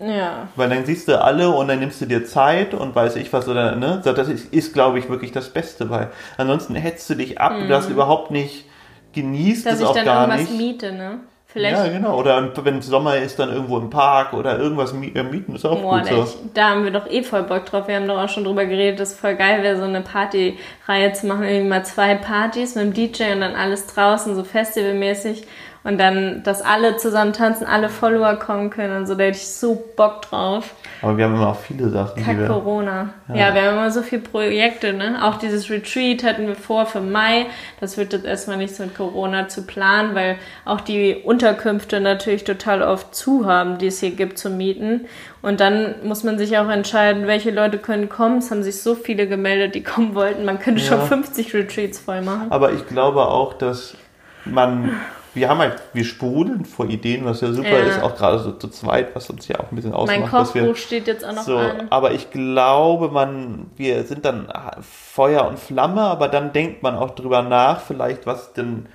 Ja, 0.00 0.48
Weil 0.56 0.70
dann 0.70 0.86
siehst 0.86 1.08
du 1.08 1.20
alle 1.22 1.50
und 1.50 1.68
dann 1.68 1.78
nimmst 1.80 2.00
du 2.00 2.06
dir 2.06 2.24
Zeit 2.24 2.74
und 2.74 2.94
weiß 2.94 3.16
ich 3.16 3.32
was 3.32 3.48
oder 3.48 3.76
ne. 3.76 4.00
Das 4.04 4.28
ist, 4.28 4.52
ist 4.52 4.72
glaube 4.72 4.98
ich, 4.98 5.08
wirklich 5.08 5.32
das 5.32 5.50
Beste, 5.50 5.90
weil 5.90 6.10
ansonsten 6.38 6.74
hetzt 6.74 7.08
du 7.10 7.14
dich 7.14 7.40
ab, 7.40 7.52
du 7.66 7.74
hast 7.74 7.88
überhaupt 7.90 8.30
nicht, 8.30 8.64
genießt 9.12 9.66
dass 9.66 9.74
es 9.74 9.80
ich 9.80 9.86
auch 9.86 9.94
dann 9.94 10.04
gar 10.04 10.28
irgendwas 10.28 10.50
nicht. 10.50 10.58
miete, 10.58 10.92
ne? 10.92 11.20
Vielleicht 11.52 11.76
Ja, 11.76 11.88
genau. 11.88 12.16
Oder 12.16 12.52
wenn 12.64 12.78
es 12.78 12.86
Sommer 12.86 13.16
ist, 13.16 13.38
dann 13.40 13.52
irgendwo 13.52 13.78
im 13.78 13.90
Park 13.90 14.34
oder 14.34 14.56
irgendwas 14.56 14.92
äh, 14.92 15.22
mieten, 15.24 15.56
ist 15.56 15.66
auch 15.66 15.80
Boah, 15.82 15.98
gut 15.98 16.08
da, 16.08 16.14
so. 16.14 16.22
ich, 16.22 16.52
da 16.54 16.70
haben 16.70 16.84
wir 16.84 16.92
doch 16.92 17.10
eh 17.10 17.24
voll 17.24 17.42
Bock 17.42 17.66
drauf. 17.66 17.88
Wir 17.88 17.96
haben 17.96 18.06
doch 18.06 18.18
auch 18.22 18.28
schon 18.28 18.44
drüber 18.44 18.66
geredet, 18.66 19.00
dass 19.00 19.12
es 19.14 19.18
voll 19.18 19.34
geil 19.34 19.62
wäre, 19.64 19.76
so 19.76 19.82
eine 19.82 20.00
Partyreihe 20.00 21.12
zu 21.12 21.26
machen. 21.26 21.42
Irgendwie 21.42 21.68
mal 21.68 21.84
zwei 21.84 22.14
Partys 22.14 22.76
mit 22.76 22.84
dem 22.84 22.92
DJ 22.92 23.32
und 23.32 23.40
dann 23.40 23.56
alles 23.56 23.86
draußen, 23.88 24.36
so 24.36 24.44
festivalmäßig. 24.44 25.44
Und 25.82 25.98
dann, 25.98 26.42
dass 26.42 26.60
alle 26.60 26.98
zusammen 26.98 27.32
tanzen, 27.32 27.66
alle 27.66 27.88
Follower 27.88 28.34
kommen 28.36 28.68
können 28.68 28.98
und 28.98 29.06
so. 29.06 29.14
Da 29.14 29.24
hätte 29.24 29.38
ich 29.38 29.48
so 29.48 29.82
Bock 29.96 30.20
drauf. 30.22 30.74
Aber 31.00 31.16
wir 31.16 31.24
haben 31.24 31.34
immer 31.36 31.48
auch 31.48 31.58
viele 31.58 31.88
Sachen, 31.88 32.16
die 32.18 32.22
Kack 32.22 32.38
wir. 32.38 32.46
Corona. 32.48 33.08
Ja. 33.28 33.54
wir 33.54 33.62
haben 33.62 33.78
immer 33.78 33.90
so 33.90 34.02
viele 34.02 34.20
Projekte, 34.20 34.92
ne? 34.92 35.18
Auch 35.24 35.36
dieses 35.36 35.70
Retreat 35.70 36.22
hatten 36.22 36.46
wir 36.46 36.54
vor 36.54 36.84
für 36.84 37.00
Mai. 37.00 37.46
Das 37.80 37.96
wird 37.96 38.12
jetzt 38.12 38.26
erstmal 38.26 38.58
nichts 38.58 38.78
mit 38.78 38.94
Corona 38.94 39.48
zu 39.48 39.62
planen, 39.62 40.14
weil 40.14 40.36
auch 40.66 40.82
die 40.82 41.14
Unterkünfte 41.24 42.00
natürlich 42.00 42.44
total 42.44 42.82
oft 42.82 43.14
zu 43.14 43.46
haben, 43.46 43.78
die 43.78 43.86
es 43.86 44.00
hier 44.00 44.10
gibt 44.10 44.36
zu 44.36 44.50
mieten. 44.50 45.06
Und 45.40 45.60
dann 45.60 45.94
muss 46.04 46.24
man 46.24 46.36
sich 46.36 46.58
auch 46.58 46.68
entscheiden, 46.68 47.26
welche 47.26 47.50
Leute 47.50 47.78
können 47.78 48.10
kommen. 48.10 48.38
Es 48.38 48.50
haben 48.50 48.62
sich 48.62 48.82
so 48.82 48.94
viele 48.94 49.26
gemeldet, 49.26 49.74
die 49.74 49.82
kommen 49.82 50.14
wollten. 50.14 50.44
Man 50.44 50.58
könnte 50.58 50.82
schon 50.82 50.98
Ja. 50.98 51.04
50 51.06 51.54
Retreats 51.54 51.98
voll 51.98 52.20
machen. 52.20 52.48
Aber 52.50 52.72
ich 52.72 52.86
glaube 52.86 53.22
auch, 53.22 53.54
dass 53.54 53.94
man. 54.44 55.00
Wir 55.34 55.48
haben 55.48 55.58
halt, 55.58 55.80
wir 55.92 56.04
sprudeln 56.04 56.64
vor 56.64 56.86
Ideen, 56.88 57.24
was 57.24 57.40
ja 57.40 57.52
super 57.52 57.68
Ja. 57.78 57.84
ist, 57.86 58.02
auch 58.02 58.16
gerade 58.16 58.38
so 58.40 58.52
zu 58.52 58.68
zweit, 58.68 59.14
was 59.14 59.30
uns 59.30 59.46
ja 59.48 59.60
auch 59.60 59.70
ein 59.70 59.76
bisschen 59.76 59.92
Mein 59.92 60.00
ausmacht, 60.00 60.32
dass 60.32 60.54
wir 60.54 60.62
Kochbuch 60.62 60.76
steht 60.76 61.06
jetzt 61.06 61.24
auch 61.24 61.32
noch 61.34 61.42
So, 61.42 61.56
an. 61.58 61.86
aber 61.90 62.12
ich 62.12 62.30
glaube, 62.30 63.08
man, 63.08 63.70
wir 63.76 64.02
sind 64.04 64.24
dann 64.24 64.48
Feuer 64.80 65.46
und 65.46 65.58
Flamme, 65.58 66.02
aber 66.02 66.28
dann 66.28 66.52
denkt 66.52 66.82
man 66.82 66.96
auch 66.96 67.10
drüber 67.10 67.42
nach, 67.42 67.80
vielleicht 67.80 68.26
was 68.26 68.52
denn 68.54 68.86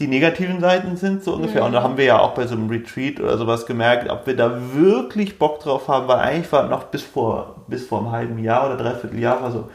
die 0.00 0.08
negativen 0.08 0.60
Seiten 0.60 0.96
sind, 0.96 1.22
so 1.22 1.34
ungefähr. 1.34 1.64
Und 1.64 1.72
da 1.72 1.82
haben 1.82 1.96
wir 1.96 2.04
ja 2.04 2.18
auch 2.18 2.32
bei 2.34 2.46
so 2.46 2.54
einem 2.56 2.68
Retreat 2.68 3.20
oder 3.20 3.38
sowas 3.38 3.66
gemerkt, 3.66 4.10
ob 4.10 4.26
wir 4.26 4.34
da 4.34 4.50
wirklich 4.74 5.38
Bock 5.38 5.60
drauf 5.60 5.86
haben, 5.86 6.08
weil 6.08 6.18
eigentlich 6.18 6.50
war 6.50 6.66
noch 6.66 6.84
bis 6.84 7.02
vor, 7.02 7.56
bis 7.68 7.86
vor 7.86 8.00
einem 8.00 8.10
halben 8.10 8.38
Jahr 8.38 8.66
oder 8.66 8.76
dreiviertel 8.82 9.20
Jahr 9.20 9.42
war 9.42 9.52
so 9.52 9.70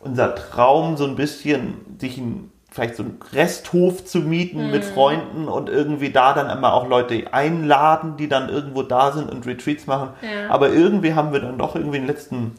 unser 0.00 0.34
Traum, 0.34 0.96
so 0.96 1.04
ein 1.04 1.16
bisschen 1.16 1.74
sich 2.00 2.16
ein 2.16 2.52
vielleicht 2.70 2.96
so 2.96 3.04
einen 3.04 3.18
Resthof 3.32 4.04
zu 4.04 4.18
mieten 4.18 4.70
mit 4.70 4.84
Freunden 4.84 5.48
und 5.48 5.68
irgendwie 5.68 6.10
da 6.10 6.34
dann 6.34 6.50
immer 6.50 6.74
auch 6.74 6.88
Leute 6.88 7.24
einladen, 7.32 8.16
die 8.16 8.28
dann 8.28 8.48
irgendwo 8.48 8.82
da 8.82 9.12
sind 9.12 9.30
und 9.30 9.46
Retreats 9.46 9.86
machen. 9.86 10.10
Ja. 10.20 10.50
Aber 10.50 10.70
irgendwie 10.70 11.14
haben 11.14 11.32
wir 11.32 11.40
dann 11.40 11.58
doch 11.58 11.74
irgendwie 11.74 11.96
in 11.96 12.02
den 12.02 12.08
letzten 12.08 12.56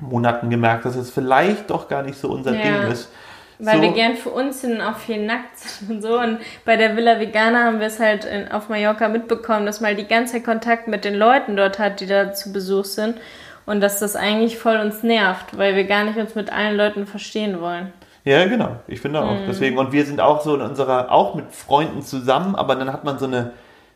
Monaten 0.00 0.48
gemerkt, 0.50 0.84
dass 0.84 0.96
es 0.96 1.10
vielleicht 1.10 1.70
doch 1.70 1.88
gar 1.88 2.02
nicht 2.02 2.18
so 2.18 2.28
unser 2.30 2.54
Ja. 2.54 2.62
Ding 2.62 2.92
ist. 2.92 3.10
Weil 3.58 3.76
so, 3.76 3.82
wir 3.82 3.92
gern 3.92 4.16
für 4.16 4.30
uns 4.30 4.62
sind 4.62 4.80
auch 4.80 4.96
viel 4.96 5.24
nackt 5.24 5.58
sind 5.58 5.90
und 5.90 6.02
so. 6.02 6.18
Und 6.18 6.38
bei 6.64 6.76
der 6.76 6.96
Villa 6.96 7.20
Vegana 7.20 7.64
haben 7.64 7.78
wir 7.78 7.88
es 7.88 8.00
halt 8.00 8.24
in, 8.24 8.50
auf 8.50 8.70
Mallorca 8.70 9.08
mitbekommen, 9.08 9.66
dass 9.66 9.80
man 9.80 9.88
halt 9.88 9.98
die 9.98 10.08
ganze 10.08 10.34
Zeit 10.34 10.44
Kontakt 10.44 10.88
mit 10.88 11.04
den 11.04 11.14
Leuten 11.14 11.56
dort 11.56 11.78
hat, 11.78 12.00
die 12.00 12.06
da 12.06 12.32
zu 12.32 12.52
Besuch 12.52 12.86
sind. 12.86 13.18
Und 13.66 13.82
dass 13.82 13.98
das 13.98 14.16
eigentlich 14.16 14.58
voll 14.58 14.76
uns 14.76 15.02
nervt, 15.02 15.58
weil 15.58 15.76
wir 15.76 15.84
gar 15.84 16.04
nicht 16.04 16.18
uns 16.18 16.34
mit 16.34 16.50
allen 16.50 16.76
Leuten 16.76 17.06
verstehen 17.06 17.60
wollen. 17.60 17.92
Ja, 18.24 18.44
genau. 18.46 18.76
Ich 18.86 19.00
finde 19.00 19.20
Mhm. 19.20 19.26
auch. 19.28 19.36
Deswegen, 19.48 19.78
und 19.78 19.92
wir 19.92 20.04
sind 20.04 20.20
auch 20.20 20.40
so 20.42 20.54
in 20.54 20.60
unserer, 20.60 21.10
auch 21.10 21.34
mit 21.34 21.46
Freunden 21.52 22.02
zusammen, 22.02 22.54
aber 22.54 22.74
dann 22.76 22.92
hat 22.92 23.04
man 23.04 23.18
so 23.18 23.26
eine, 23.26 23.52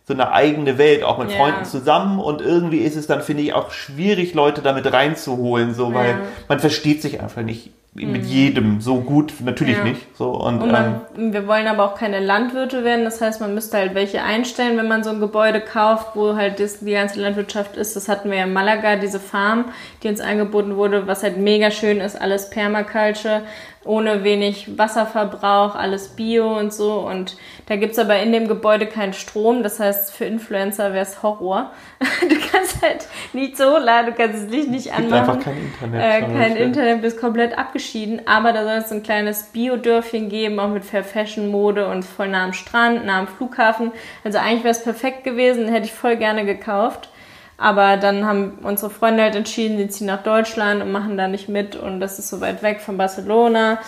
so 0.07 0.13
eine 0.15 0.33
eigene 0.33 0.77
Welt, 0.79 1.03
auch 1.03 1.19
mit 1.19 1.31
Ja. 1.31 1.37
Freunden 1.39 1.65
zusammen 1.65 2.19
und 2.21 2.41
irgendwie 2.43 2.79
ist 2.79 2.97
es 2.97 3.07
dann, 3.07 3.23
finde 3.23 3.43
ich, 3.43 3.55
auch 3.55 3.71
schwierig, 3.71 4.35
Leute 4.35 4.61
damit 4.63 4.91
reinzuholen, 4.93 5.75
so, 5.75 5.95
weil 5.95 6.09
Ja. 6.09 6.15
Mhm. 6.17 6.21
man 6.49 6.61
versteht 6.61 7.01
sich 7.03 7.21
einfach 7.21 7.43
nicht 7.43 7.71
mit 7.97 8.25
jedem 8.27 8.81
so 8.81 8.97
gut, 9.03 9.33
natürlich 9.45 9.77
Ja. 9.79 9.85
nicht, 9.85 10.17
so, 10.17 10.31
und, 10.33 10.61
Und 10.61 10.71
ähm, 10.71 10.73
man, 11.17 11.33
wir 11.33 11.47
wollen 11.47 11.69
aber 11.69 11.85
auch 11.85 11.95
keine 11.95 12.19
Landwirte 12.19 12.83
werden. 12.83 13.05
Das 13.05 13.21
heißt, 13.21 13.41
man 13.41 13.55
müsste 13.55 13.77
halt 13.77 13.95
welche 13.95 14.21
einstellen, 14.21 14.77
wenn 14.77 14.89
man 14.89 15.05
so 15.05 15.11
ein 15.11 15.21
Gebäude 15.21 15.61
kauft, 15.61 16.09
wo 16.17 16.35
halt 16.35 16.59
das, 16.59 16.81
die 16.81 16.91
ganze 16.91 17.21
Landwirtschaft 17.21 17.77
ist. 17.77 17.95
Das 17.95 18.09
hatten 18.09 18.31
wir 18.33 18.39
ja 18.39 18.45
in 18.45 18.53
Malaga, 18.53 18.97
diese 18.97 19.21
Farm, 19.21 19.67
die 20.03 20.09
uns 20.09 20.21
angeboten 20.21 20.75
wurde, 20.77 21.07
was 21.07 21.23
halt 21.23 21.37
mega 21.37 21.71
schön 21.71 22.01
ist. 22.01 22.21
Alles 22.21 22.51
Permaculture, 22.51 23.43
ohne 23.85 24.25
wenig 24.25 24.79
Wasserverbrauch, 24.79 25.75
alles 25.75 26.09
Bio 26.09 26.59
und 26.59 26.73
so. 26.73 27.01
Und 27.01 27.37
da 27.67 27.77
gibt's 27.77 27.99
aber 27.99 28.19
in 28.19 28.33
dem 28.33 28.49
Gebäude 28.49 28.87
keinen 28.87 29.13
Strom. 29.13 29.63
Das 29.63 29.81
heißt, 29.81 30.13
für 30.13 30.25
Influencer 30.25 30.93
wäre 30.93 31.03
es 31.05 31.23
Horror. 31.23 31.71
Du 32.21 32.37
kannst 32.51 32.83
halt 32.83 33.07
nicht 33.33 33.57
so 33.57 33.77
laden, 33.77 34.07
du 34.07 34.13
kannst 34.13 34.45
das 34.45 34.51
Licht 34.51 34.69
nicht 34.69 34.87
es 34.87 34.97
gibt 34.97 35.13
anmachen. 35.13 35.31
einfach 35.31 35.45
kein 35.45 35.57
Internet. 35.59 36.01
Äh, 36.01 36.21
kein 36.21 36.57
Internet, 36.57 37.03
bist 37.03 37.21
komplett 37.21 37.59
abgeschieden, 37.59 38.23
aber 38.27 38.53
da 38.53 38.65
soll 38.65 38.79
es 38.79 38.89
so 38.89 38.95
ein 38.95 39.03
kleines 39.03 39.45
Biodörfchen 39.45 40.29
geben, 40.29 40.59
auch 40.61 40.69
mit 40.69 40.85
Fair 40.85 41.05
Fashion 41.05 41.51
Mode 41.51 41.89
und 41.89 42.05
voll 42.05 42.29
nah 42.29 42.45
am 42.45 42.53
Strand, 42.53 43.05
nah 43.05 43.19
am 43.19 43.27
Flughafen. 43.29 43.93
Also 44.23 44.39
eigentlich 44.39 44.65
wäre 44.65 44.73
es 44.73 44.85
perfekt 44.85 45.25
gewesen, 45.25 45.69
hätte 45.69 45.87
ich 45.87 45.93
voll 45.93 46.17
gerne 46.17 46.45
gekauft. 46.45 47.09
Aber 47.57 47.97
dann 47.97 48.27
haben 48.27 48.59
unsere 48.63 48.91
Freunde 48.91 49.23
halt 49.23 49.37
entschieden, 49.37 49.79
sie 49.79 49.89
ziehen 49.89 50.09
nach 50.09 50.23
Deutschland 50.23 50.83
und 50.83 50.91
machen 50.91 51.17
da 51.17 51.29
nicht 51.29 51.49
mit 51.49 51.77
und 51.77 52.01
das 52.01 52.19
ist 52.19 52.29
so 52.29 52.41
weit 52.41 52.63
weg 52.63 52.81
von 52.81 52.97
Barcelona. 52.97 53.79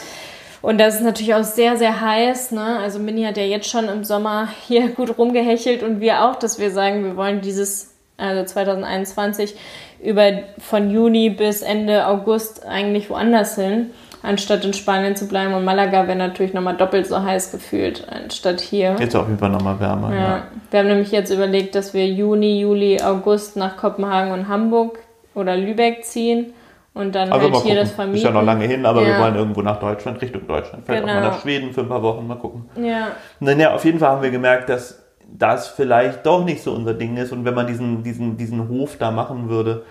Und 0.62 0.78
das 0.78 0.96
ist 0.96 1.02
natürlich 1.02 1.34
auch 1.34 1.44
sehr, 1.44 1.76
sehr 1.76 2.00
heiß. 2.00 2.52
Ne? 2.52 2.78
Also 2.78 2.98
Mini 2.98 3.22
hat 3.24 3.36
ja 3.36 3.44
jetzt 3.44 3.70
schon 3.70 3.88
im 3.88 4.04
Sommer 4.04 4.48
hier 4.66 4.88
gut 4.96 5.18
rumgehechelt 5.18 5.82
und 5.82 6.00
wir 6.00 6.24
auch, 6.24 6.36
dass 6.36 6.58
wir 6.58 6.70
sagen, 6.70 7.04
wir 7.04 7.16
wollen 7.16 7.40
dieses, 7.40 7.94
also 8.16 8.44
2021, 8.44 9.54
über 10.02 10.32
von 10.58 10.90
Juni 10.90 11.30
bis 11.30 11.62
Ende 11.62 12.06
August 12.06 12.66
eigentlich 12.66 13.10
woanders 13.10 13.56
hin, 13.56 13.90
anstatt 14.22 14.64
in 14.64 14.72
Spanien 14.72 15.16
zu 15.16 15.28
bleiben. 15.28 15.54
Und 15.54 15.64
Malaga 15.64 16.06
wäre 16.06 16.16
natürlich 16.18 16.52
nochmal 16.54 16.76
doppelt 16.76 17.06
so 17.06 17.22
heiß 17.22 17.52
gefühlt, 17.52 18.06
anstatt 18.10 18.60
hier. 18.60 18.96
Jetzt 18.98 19.14
auf 19.16 19.26
jeden 19.26 19.38
Fall 19.38 19.50
nochmal 19.50 19.78
wärmer, 19.80 20.12
ja. 20.14 20.20
Ja. 20.20 20.42
Wir 20.70 20.80
haben 20.80 20.88
nämlich 20.88 21.12
jetzt 21.12 21.30
überlegt, 21.30 21.74
dass 21.74 21.94
wir 21.94 22.06
Juni, 22.06 22.60
Juli, 22.60 23.00
August 23.02 23.56
nach 23.56 23.76
Kopenhagen 23.76 24.32
und 24.32 24.48
Hamburg 24.48 24.98
oder 25.34 25.56
Lübeck 25.56 26.04
ziehen 26.04 26.54
und 26.94 27.14
dann 27.14 27.30
Also 27.30 27.52
halt 27.52 27.62
hier 27.64 27.74
das 27.74 27.92
vermieten. 27.92 28.18
Ist 28.18 28.24
ja 28.24 28.30
noch 28.30 28.42
lange 28.42 28.64
hin, 28.66 28.86
aber 28.86 29.02
wir 29.02 29.12
Ja. 29.12 29.18
wollen 29.20 29.34
irgendwo 29.36 29.62
nach 29.62 29.78
Deutschland, 29.78 30.20
Richtung 30.22 30.46
Deutschland. 30.46 30.84
Vielleicht 30.86 31.04
auch 31.04 31.08
Genau. 31.08 31.20
mal 31.20 31.28
nach 31.28 31.40
Schweden 31.42 31.72
für 31.72 31.82
ein 31.82 31.88
paar 31.88 32.02
Wochen, 32.02 32.26
mal 32.26 32.36
gucken. 32.36 32.64
Ja, 32.82 33.08
Naja, 33.40 33.74
auf 33.74 33.84
jeden 33.84 33.98
Fall 33.98 34.08
haben 34.10 34.22
wir 34.22 34.30
gemerkt, 34.30 34.68
dass 34.70 35.02
das 35.28 35.68
vielleicht 35.68 36.24
doch 36.24 36.44
nicht 36.44 36.62
so 36.62 36.72
unser 36.72 36.94
Ding 36.94 37.16
ist 37.16 37.32
und 37.32 37.44
wenn 37.44 37.54
man 37.54 37.66
diesen, 37.66 38.02
diesen, 38.02 38.36
diesen 38.36 38.68
Hof 38.68 38.96
da 38.96 39.10
machen 39.10 39.48
würde, 39.48 39.82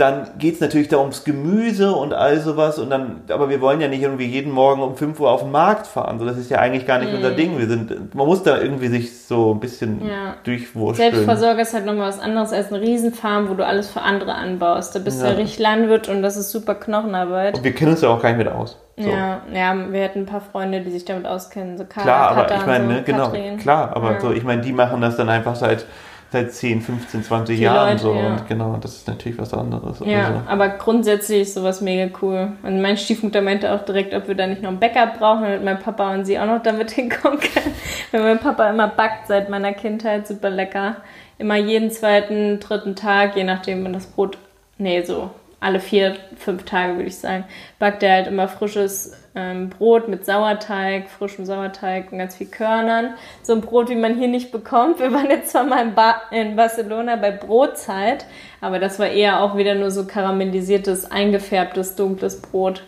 dann 0.00 0.28
geht 0.38 0.54
es 0.54 0.60
natürlich 0.60 0.88
da 0.88 0.96
ums 0.98 1.24
Gemüse 1.24 1.92
und 1.92 2.12
all 2.14 2.40
sowas 2.40 2.78
und 2.78 2.90
dann, 2.90 3.20
aber 3.28 3.48
wir 3.50 3.60
wollen 3.60 3.80
ja 3.80 3.88
nicht 3.88 4.02
irgendwie 4.02 4.24
jeden 4.26 4.50
Morgen 4.52 4.82
um 4.82 4.96
5 4.96 5.20
Uhr 5.20 5.30
auf 5.30 5.42
den 5.42 5.50
Markt 5.50 5.86
fahren, 5.86 6.18
so 6.18 6.24
das 6.24 6.36
ist 6.38 6.50
ja 6.50 6.58
eigentlich 6.58 6.86
gar 6.86 6.98
nicht 6.98 7.12
unser 7.14 7.30
Ding. 7.32 7.58
Wir 7.58 7.66
sind, 7.68 8.14
man 8.14 8.26
muss 8.26 8.42
da 8.42 8.58
irgendwie 8.58 8.88
sich 8.88 9.18
so 9.26 9.52
ein 9.54 9.60
bisschen 9.60 9.98
Mhm. 10.02 10.08
Ja. 10.08 10.34
durchwurschteln. 10.44 11.12
Selbstversorger 11.12 11.62
ist 11.62 11.74
halt 11.74 11.84
nochmal 11.86 12.08
was 12.08 12.18
anderes 12.20 12.52
als 12.52 12.72
eine 12.72 12.80
Riesenfarm, 12.80 13.48
wo 13.50 13.54
du 13.54 13.64
alles 13.66 13.88
für 13.90 14.00
andere 14.02 14.34
anbaust. 14.34 14.94
Da 14.94 14.98
bist 15.00 15.20
du 15.20 15.24
Ja. 15.26 15.32
ja 15.32 15.36
richtig 15.36 15.58
Landwirt 15.58 16.08
und 16.08 16.22
das 16.22 16.36
ist 16.36 16.50
super 16.50 16.74
Knochenarbeit. 16.74 17.58
Und 17.58 17.64
wir 17.64 17.72
kennen 17.74 17.90
uns 17.92 18.00
ja 18.00 18.08
auch 18.08 18.20
gar 18.22 18.30
nicht 18.30 18.38
mit 18.38 18.48
aus. 18.48 18.78
So. 18.96 19.08
Ja, 19.08 19.40
ja, 19.52 19.74
wir 19.90 20.00
hätten 20.00 20.20
ein 20.20 20.26
paar 20.26 20.42
Freunde, 20.42 20.80
die 20.82 20.90
sich 20.90 21.04
damit 21.06 21.26
auskennen. 21.26 21.78
So 21.78 21.84
Klar, 21.84 22.30
aber 22.32 22.42
Katha 22.44 22.60
ich 22.60 22.66
meine, 22.66 22.84
so, 22.84 22.90
ne, 22.92 23.02
genau, 23.02 23.24
Katrin. 23.26 23.56
klar, 23.56 23.96
aber 23.96 24.12
Ja. 24.12 24.20
so, 24.20 24.30
ich 24.32 24.44
meine, 24.44 24.60
die 24.62 24.72
machen 24.72 25.00
das 25.00 25.16
dann 25.16 25.28
einfach 25.30 25.56
seit 25.56 25.86
seit 26.32 26.52
10, 26.52 26.80
15, 26.80 27.24
20 27.24 27.56
Die 27.56 27.62
Jahren 27.62 27.88
Leute, 27.90 28.02
so. 28.02 28.14
ja. 28.14 28.26
Und 28.28 28.48
genau, 28.48 28.76
das 28.80 28.96
ist 28.96 29.08
natürlich 29.08 29.38
was 29.38 29.52
anderes. 29.52 30.00
Ja, 30.04 30.26
Also, 30.26 30.42
aber 30.46 30.68
grundsätzlich 30.68 31.42
ist 31.42 31.54
sowas 31.54 31.80
mega 31.80 32.08
cool. 32.22 32.52
Und 32.62 32.80
mein 32.80 32.96
Stiefmutter 32.96 33.42
meinte 33.42 33.72
auch 33.72 33.84
direkt, 33.84 34.14
ob 34.14 34.28
wir 34.28 34.34
da 34.34 34.46
nicht 34.46 34.62
noch 34.62 34.70
ein 34.70 34.78
Backup 34.80 35.18
brauchen, 35.18 35.42
damit 35.42 35.64
mein 35.64 35.78
Papa 35.80 36.14
und 36.14 36.24
sie 36.24 36.38
auch 36.38 36.46
noch 36.46 36.62
damit 36.62 36.90
hinkommen 36.92 37.40
können. 37.40 37.74
Weil 38.12 38.22
mein 38.22 38.38
Papa 38.38 38.68
immer 38.70 38.88
backt 38.88 39.26
seit 39.26 39.48
meiner 39.50 39.72
Kindheit, 39.72 40.26
super 40.28 40.50
lecker. 40.50 40.96
Immer 41.38 41.56
jeden 41.56 41.90
zweiten, 41.90 42.60
dritten 42.60 42.94
Tag, 42.96 43.34
je 43.36 43.44
nachdem, 43.44 43.82
wann 43.84 43.92
das 43.94 44.06
Brot, 44.06 44.38
nee, 44.78 45.02
so 45.02 45.30
alle 45.60 45.80
vier, 45.80 46.16
fünf 46.36 46.64
Tage 46.64 46.94
würde 46.94 47.08
ich 47.08 47.18
sagen, 47.18 47.44
backt 47.78 48.02
er 48.02 48.14
halt 48.14 48.26
immer 48.28 48.48
frisches 48.48 49.12
ähm, 49.34 49.70
Brot 49.70 50.08
mit 50.08 50.26
Sauerteig, 50.26 51.08
frischem 51.08 51.44
Sauerteig 51.46 52.10
und 52.10 52.18
ganz 52.18 52.34
viel 52.36 52.48
Körnern. 52.48 53.10
So 53.42 53.52
ein 53.54 53.60
Brot, 53.60 53.88
wie 53.88 53.94
man 53.94 54.16
hier 54.16 54.28
nicht 54.28 54.50
bekommt. 54.52 54.98
Wir 54.98 55.12
waren 55.12 55.30
jetzt 55.30 55.50
zwar 55.52 55.64
mal 55.64 55.82
in, 55.82 55.94
ba 55.94 56.16
in 56.32 56.56
Barcelona 56.56 57.16
bei 57.16 57.30
Brotzeit, 57.30 58.26
aber 58.60 58.78
das 58.78 58.98
war 58.98 59.06
eher 59.08 59.40
auch 59.42 59.56
wieder 59.56 59.74
nur 59.74 59.90
so 59.90 60.04
karamellisiertes, 60.06 61.10
eingefärbtes, 61.10 61.94
dunkles 61.96 62.40
Brot. 62.42 62.82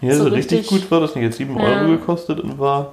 ja, 0.00 0.14
so 0.14 0.24
so 0.24 0.30
richtig, 0.30 0.60
richtig- 0.60 0.82
gut 0.82 0.90
war 0.90 1.00
das 1.00 1.14
nicht. 1.14 1.24
Jetzt 1.24 1.36
7 1.38 1.56
Ja. 1.58 1.64
Euro 1.82 1.88
gekostet 1.92 2.40
und 2.40 2.58
war 2.58 2.92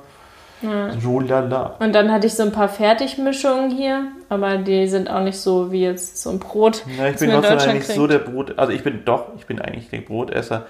so 1.01 1.19
lala. 1.19 1.75
Und 1.79 1.93
dann 1.93 2.09
hatte 2.09 2.25
ich 2.27 2.35
so 2.35 2.43
ein 2.43 2.53
paar 2.53 2.69
Fertigmischungen 2.69 3.69
hier, 3.69 4.07
aber 4.29 4.55
die 4.55 4.87
sind 4.87 5.09
auch 5.09 5.19
nicht 5.21 5.37
so 5.37 5.73
wie 5.73 5.81
jetzt 5.83 6.21
so 6.21 6.29
ein 6.29 6.39
Brot. 6.39 6.83
Ja, 6.97 7.09
ich 7.09 7.17
bin 7.17 7.31
Deutschland 7.31 7.73
nicht 7.73 7.85
kriegt. 7.85 7.97
so 7.97 8.07
der 8.07 8.19
Brot. 8.19 8.57
Also 8.57 8.71
ich 8.71 8.81
bin 8.81 9.03
doch, 9.03 9.25
ich 9.37 9.45
bin 9.45 9.59
eigentlich 9.59 9.89
der 9.89 9.97
Brotesser. 9.99 10.65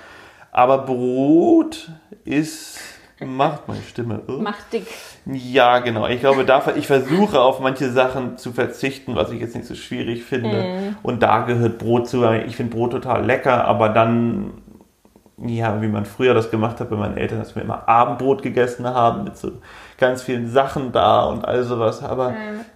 Aber 0.54 0.78
Brot 0.78 1.90
ist. 2.26 2.80
Macht 3.20 3.68
meine 3.68 3.82
Stimme. 3.82 4.22
irr. 4.28 4.42
Macht 4.42 4.72
dick. 4.72 4.86
Ja, 5.26 5.80
genau. 5.80 6.08
Ich 6.08 6.20
glaube, 6.20 6.46
da, 6.46 6.62
ich 6.76 6.88
versuche 6.88 7.40
auf 7.42 7.60
manche 7.60 7.90
Sachen 7.90 8.38
zu 8.38 8.52
verzichten, 8.52 9.16
was 9.16 9.32
ich 9.32 9.40
jetzt 9.40 9.56
nicht 9.56 9.68
so 9.68 9.76
schwierig 9.76 10.24
finde. 10.24 10.64
Mhm. 10.64 10.96
Und 11.02 11.24
da 11.24 11.42
gehört 11.42 11.80
Brot 11.80 12.08
zu. 12.08 12.24
Ich 12.46 12.56
finde 12.56 12.76
Brot 12.76 12.92
total 12.92 13.26
lecker, 13.26 13.66
aber 13.66 13.90
dann, 13.90 14.52
ja, 15.44 15.82
wie 15.82 15.88
man 15.88 16.06
früher 16.06 16.34
das 16.36 16.52
gemacht 16.52 16.80
hat 16.80 16.90
bei 16.90 16.98
meinen 16.98 17.18
Eltern, 17.18 17.40
dass 17.40 17.56
wir 17.56 17.64
immer 17.64 17.88
Abendbrot 17.88 18.44
gegessen 18.44 18.86
haben 18.86 19.24
mit 19.24 19.38
so 19.38 19.54
ganz 19.98 20.22
vielen 20.22 20.48
Sachen 20.50 20.92
da 20.92 21.24
und 21.24 21.46
all 21.46 21.64
sowas. 21.64 22.04
Aber 22.04 22.36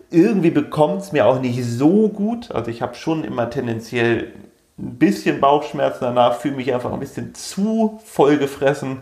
irgendwie 0.10 0.52
bekommt 0.52 1.02
es 1.02 1.12
mir 1.12 1.28
auch 1.28 1.42
nicht 1.42 1.64
so 1.64 2.10
gut. 2.10 2.52
Also 2.52 2.72
ich 2.72 2.82
habe 2.82 2.96
schon 2.96 3.24
immer 3.24 3.50
tendenziell 3.50 4.32
ein 4.80 4.98
bisschen 4.98 5.40
Bauchschmerzen 5.40 6.00
danach, 6.02 6.36
fühle 6.40 6.56
mich 6.56 6.74
einfach 6.74 6.94
ein 6.94 7.00
bisschen 7.00 7.34
zu 7.34 8.00
voll 8.06 8.38
gefressen. 8.38 9.00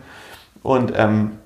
Und 0.62 0.92
ähm, 0.96 1.38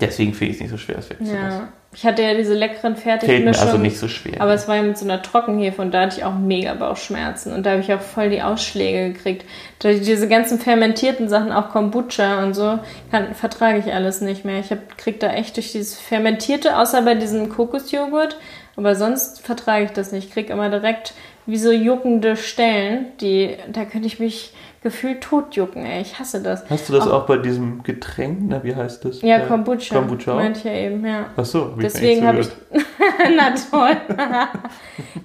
deswegen 0.00 0.34
finde 0.34 0.50
ich 0.50 0.56
es 0.56 0.62
nicht 0.62 0.70
so 0.70 0.78
schwer, 0.78 0.98
es 0.98 1.10
wegzulassen. 1.10 1.60
Ja. 1.60 1.68
Ich 1.96 2.04
hatte 2.04 2.22
ja 2.22 2.34
diese 2.34 2.52
leckeren 2.52 2.94
Fällt 2.94 3.16
mir 3.16 3.26
Fertigmischungen. 3.26 3.68
also 3.68 3.78
nicht 3.78 3.98
so 3.98 4.06
schwer. 4.06 4.42
Aber 4.42 4.52
es 4.52 4.68
war 4.68 4.76
ja 4.76 4.82
mit 4.82 4.98
so 4.98 5.06
einer 5.06 5.22
Trockenhefe 5.22 5.80
und 5.80 5.94
da 5.94 6.02
hatte 6.02 6.18
ich 6.18 6.24
auch 6.24 6.34
mega 6.34 6.74
Bauchschmerzen. 6.74 7.54
Und 7.54 7.64
da 7.64 7.70
habe 7.70 7.80
ich 7.80 7.90
auch 7.94 8.02
voll 8.02 8.28
die 8.28 8.42
Ausschläge 8.42 9.14
gekriegt. 9.14 9.46
Da 9.78 9.90
diese 9.92 10.28
ganzen 10.28 10.58
fermentierten 10.58 11.30
Sachen, 11.30 11.52
auch 11.52 11.70
Kombucha 11.70 12.42
und 12.42 12.52
so, 12.52 12.78
kann, 13.10 13.34
vertrage 13.34 13.78
ich 13.78 13.94
alles 13.94 14.20
nicht 14.20 14.44
mehr. 14.44 14.60
Ich 14.60 14.70
hab, 14.70 14.98
krieg 14.98 15.20
da 15.20 15.32
echt 15.32 15.56
durch 15.56 15.72
dieses 15.72 15.98
Fermentierte, 15.98 16.76
außer 16.76 17.00
bei 17.00 17.14
diesem 17.14 17.48
Kokosjoghurt, 17.48 18.36
aber 18.76 18.94
sonst 18.94 19.40
vertrage 19.40 19.86
ich 19.86 19.92
das 19.92 20.12
nicht. 20.12 20.28
Ich 20.28 20.34
krieg 20.34 20.50
immer 20.50 20.68
direkt 20.68 21.14
wie 21.46 21.56
so 21.58 21.70
juckende 21.72 22.36
Stellen, 22.36 23.06
die, 23.20 23.56
da 23.72 23.84
könnte 23.84 24.06
ich 24.06 24.18
mich 24.18 24.52
gefühlt 24.82 25.20
totjucken, 25.20 25.84
ey. 25.84 26.00
Ich 26.02 26.18
hasse 26.18 26.40
das. 26.42 26.68
Hast 26.70 26.88
du 26.88 26.92
das 26.92 27.08
auch 27.08 27.26
bei 27.26 27.38
diesem 27.38 27.82
Getränk? 27.82 28.38
Na, 28.48 28.62
wie 28.62 28.74
heißt 28.74 29.04
das? 29.04 29.20
Ja, 29.22 29.38
Äh, 29.38 29.46
Kombucha. 29.46 29.94
Kombucha. 29.96 30.32
auch? 30.32 30.36
Meinte 30.36 30.60
ich 30.60 30.64
ja 30.64 30.72
eben, 30.72 31.04
ja. 31.04 31.26
Ach 31.36 31.44
so, 31.44 31.62
hab 31.72 31.80
Deswegen 31.80 32.20
mir 32.20 32.26
habe 32.28 32.40
ich. 32.40 32.48
Na 33.36 33.52
toll. 33.70 33.96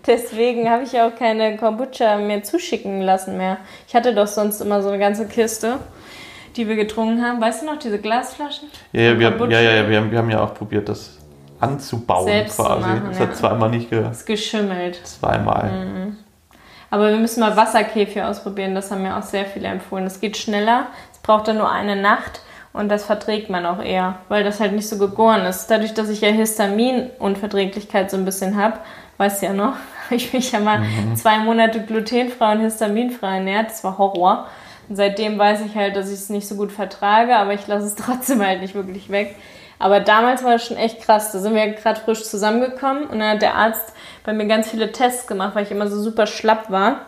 Deswegen 0.07 0.69
habe 0.69 0.83
ich 0.83 0.99
auch 0.99 1.15
keine 1.15 1.57
Kombucha 1.57 2.17
mehr 2.17 2.43
zuschicken 2.43 3.01
lassen 3.01 3.37
mehr. 3.37 3.57
Ich 3.87 3.95
hatte 3.95 4.13
doch 4.15 4.27
sonst 4.27 4.61
immer 4.61 4.81
so 4.81 4.89
eine 4.89 4.99
ganze 4.99 5.27
Kiste, 5.27 5.77
die 6.55 6.67
wir 6.67 6.75
getrunken 6.75 7.23
haben. 7.23 7.39
Weißt 7.41 7.61
du 7.61 7.65
noch, 7.67 7.77
diese 7.77 7.99
Glasflaschen? 7.99 8.69
Ja, 8.93 9.01
ja, 9.01 9.19
wir, 9.19 9.27
haben- 9.27 9.51
ja, 9.51 9.61
ja 9.61 9.89
wir, 9.89 9.97
haben, 9.97 10.11
wir 10.11 10.17
haben 10.17 10.29
ja 10.29 10.43
auch 10.43 10.53
probiert, 10.53 10.89
das 10.89 11.17
anzubauen 11.61 12.25
Selbst 12.25 12.55
zu 12.57 12.63
quasi. 12.63 12.81
machen, 12.81 13.03
das 13.09 13.19
ja. 13.19 13.25
hat 13.27 13.35
zweimal 13.37 13.69
nicht 13.69 13.89
gehört. 13.89 14.11
Ist 14.11 14.25
geschimmelt. 14.25 14.99
Zweimal. 15.05 16.13
Aber 16.89 17.09
wir 17.09 17.17
müssen 17.17 17.39
mal 17.39 17.55
Wasserkäfig 17.55 18.21
ausprobieren. 18.21 18.75
Das 18.75 18.91
haben 18.91 19.03
mir 19.03 19.15
auch 19.17 19.23
sehr 19.23 19.45
viele 19.45 19.67
empfohlen. 19.69 20.03
Das 20.03 20.19
geht 20.19 20.35
schneller. 20.37 20.87
Es 21.13 21.19
braucht 21.19 21.47
dann 21.47 21.57
nur 21.57 21.71
eine 21.71 21.95
Nacht. 21.95 22.41
Und 22.73 22.89
das 22.89 23.03
verträgt 23.05 23.49
man 23.49 23.65
auch 23.65 23.81
eher, 23.83 24.15
weil 24.29 24.45
das 24.45 24.61
halt 24.61 24.71
nicht 24.71 24.87
so 24.87 24.97
gegoren 24.97 25.41
ist. 25.45 25.67
Dadurch, 25.67 25.93
dass 25.93 26.07
ich 26.07 26.21
ja 26.21 26.29
Histaminunverträglichkeit 26.29 28.09
so 28.09 28.17
ein 28.17 28.25
bisschen 28.25 28.55
habe, 28.57 28.77
weißt 29.17 29.41
du 29.41 29.45
ja 29.47 29.53
noch, 29.53 29.73
habe 30.05 30.15
ich 30.15 30.31
mich 30.33 30.51
ja 30.51 30.59
mal 30.59 30.79
Mhm. 30.79 31.15
zwei 31.15 31.39
Monate 31.39 31.81
glutenfrei 31.81 32.53
und 32.53 32.61
histaminfrei 32.61 33.35
ernährt. 33.37 33.69
Das 33.71 33.83
war 33.83 33.97
Horror. 33.97 34.47
Und 34.89 34.95
seitdem 34.95 35.37
weiß 35.37 35.61
ich 35.65 35.75
halt, 35.75 35.95
dass 35.95 36.07
ich 36.09 36.15
es 36.19 36.29
nicht 36.29 36.47
so 36.47 36.55
gut 36.55 36.71
vertrage, 36.71 37.35
aber 37.35 37.53
ich 37.53 37.67
lasse 37.67 37.87
es 37.87 37.95
trotzdem 38.05 38.45
halt 38.45 38.61
nicht 38.61 38.75
wirklich 38.75 39.09
weg. 39.09 39.35
Aber 39.81 39.99
damals 39.99 40.43
war 40.43 40.55
es 40.55 40.65
schon 40.65 40.77
echt 40.77 41.01
krass. 41.01 41.31
Da 41.31 41.39
sind 41.39 41.55
wir 41.55 41.67
gerade 41.69 41.99
frisch 41.99 42.23
zusammengekommen 42.23 43.05
und 43.05 43.19
dann 43.19 43.31
hat 43.31 43.41
der 43.41 43.55
Arzt 43.55 43.93
bei 44.23 44.31
mir 44.31 44.45
ganz 44.45 44.69
viele 44.69 44.91
Tests 44.91 45.25
gemacht, 45.27 45.55
weil 45.55 45.63
ich 45.63 45.71
immer 45.71 45.87
so 45.87 45.99
super 46.01 46.27
schlapp 46.27 46.69
war. 46.69 47.07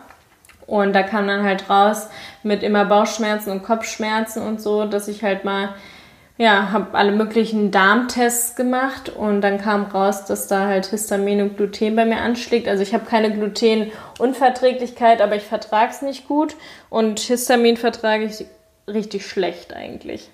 Und 0.66 0.92
da 0.94 1.02
kam 1.02 1.28
dann 1.28 1.44
halt 1.44 1.68
raus 1.70 2.08
mit 2.42 2.62
immer 2.62 2.84
Bauchschmerzen 2.86 3.50
und 3.50 3.62
Kopfschmerzen 3.62 4.42
und 4.42 4.60
so, 4.60 4.86
dass 4.86 5.08
ich 5.08 5.22
halt 5.22 5.44
mal, 5.44 5.74
ja, 6.36 6.72
habe 6.72 6.96
alle 6.96 7.12
möglichen 7.12 7.70
Darmtests 7.70 8.56
gemacht 8.56 9.08
und 9.08 9.40
dann 9.42 9.60
kam 9.60 9.84
raus, 9.84 10.24
dass 10.24 10.48
da 10.48 10.66
halt 10.66 10.86
Histamin 10.86 11.42
und 11.42 11.56
Gluten 11.56 11.94
bei 11.94 12.06
mir 12.06 12.18
anschlägt. 12.18 12.66
Also 12.66 12.82
ich 12.82 12.94
habe 12.94 13.04
keine 13.04 13.30
Glutenunverträglichkeit, 13.30 15.20
aber 15.20 15.36
ich 15.36 15.44
vertrage 15.44 15.90
es 15.92 16.02
nicht 16.02 16.26
gut 16.26 16.56
und 16.88 17.20
Histamin 17.20 17.76
vertrage 17.76 18.24
ich 18.24 18.46
richtig 18.88 19.26
schlecht 19.26 19.74
eigentlich. 19.74 20.30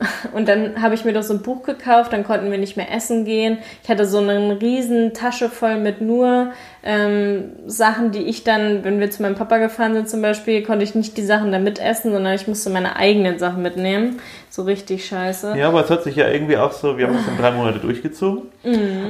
Und 0.32 0.48
dann 0.48 0.80
habe 0.80 0.94
ich 0.94 1.04
mir 1.04 1.12
doch 1.12 1.22
so 1.22 1.34
ein 1.34 1.42
Buch 1.42 1.62
gekauft, 1.62 2.12
dann 2.12 2.24
konnten 2.24 2.50
wir 2.50 2.58
nicht 2.58 2.76
mehr 2.76 2.92
essen 2.92 3.24
gehen. 3.24 3.58
Ich 3.82 3.90
hatte 3.90 4.06
so 4.06 4.18
eine 4.18 4.60
riesen 4.60 5.12
Tasche 5.12 5.48
voll 5.48 5.76
mit 5.76 6.00
nur 6.00 6.52
ähm, 6.82 7.52
Sachen, 7.66 8.10
die 8.10 8.22
ich 8.22 8.42
dann, 8.42 8.84
wenn 8.84 9.00
wir 9.00 9.10
zu 9.10 9.22
meinem 9.22 9.34
Papa 9.34 9.58
gefahren 9.58 9.94
sind 9.94 10.08
zum 10.08 10.22
Beispiel, 10.22 10.62
konnte 10.62 10.84
ich 10.84 10.94
nicht 10.94 11.16
die 11.16 11.22
Sachen 11.22 11.52
da 11.52 11.58
mitessen, 11.58 12.12
sondern 12.12 12.34
ich 12.34 12.48
musste 12.48 12.70
meine 12.70 12.96
eigenen 12.96 13.38
Sachen 13.38 13.62
mitnehmen. 13.62 14.20
So 14.52 14.62
richtig 14.62 15.06
scheiße. 15.06 15.56
Ja, 15.56 15.68
aber 15.68 15.84
es 15.84 15.90
hat 15.90 16.02
sich 16.02 16.16
ja 16.16 16.26
irgendwie 16.28 16.56
auch 16.56 16.72
so, 16.72 16.98
wir 16.98 17.06
haben 17.06 17.14
das 17.16 17.26
in 17.28 17.36
drei 17.38 17.52
Monate 17.52 17.78
durchgezogen. 17.78 18.42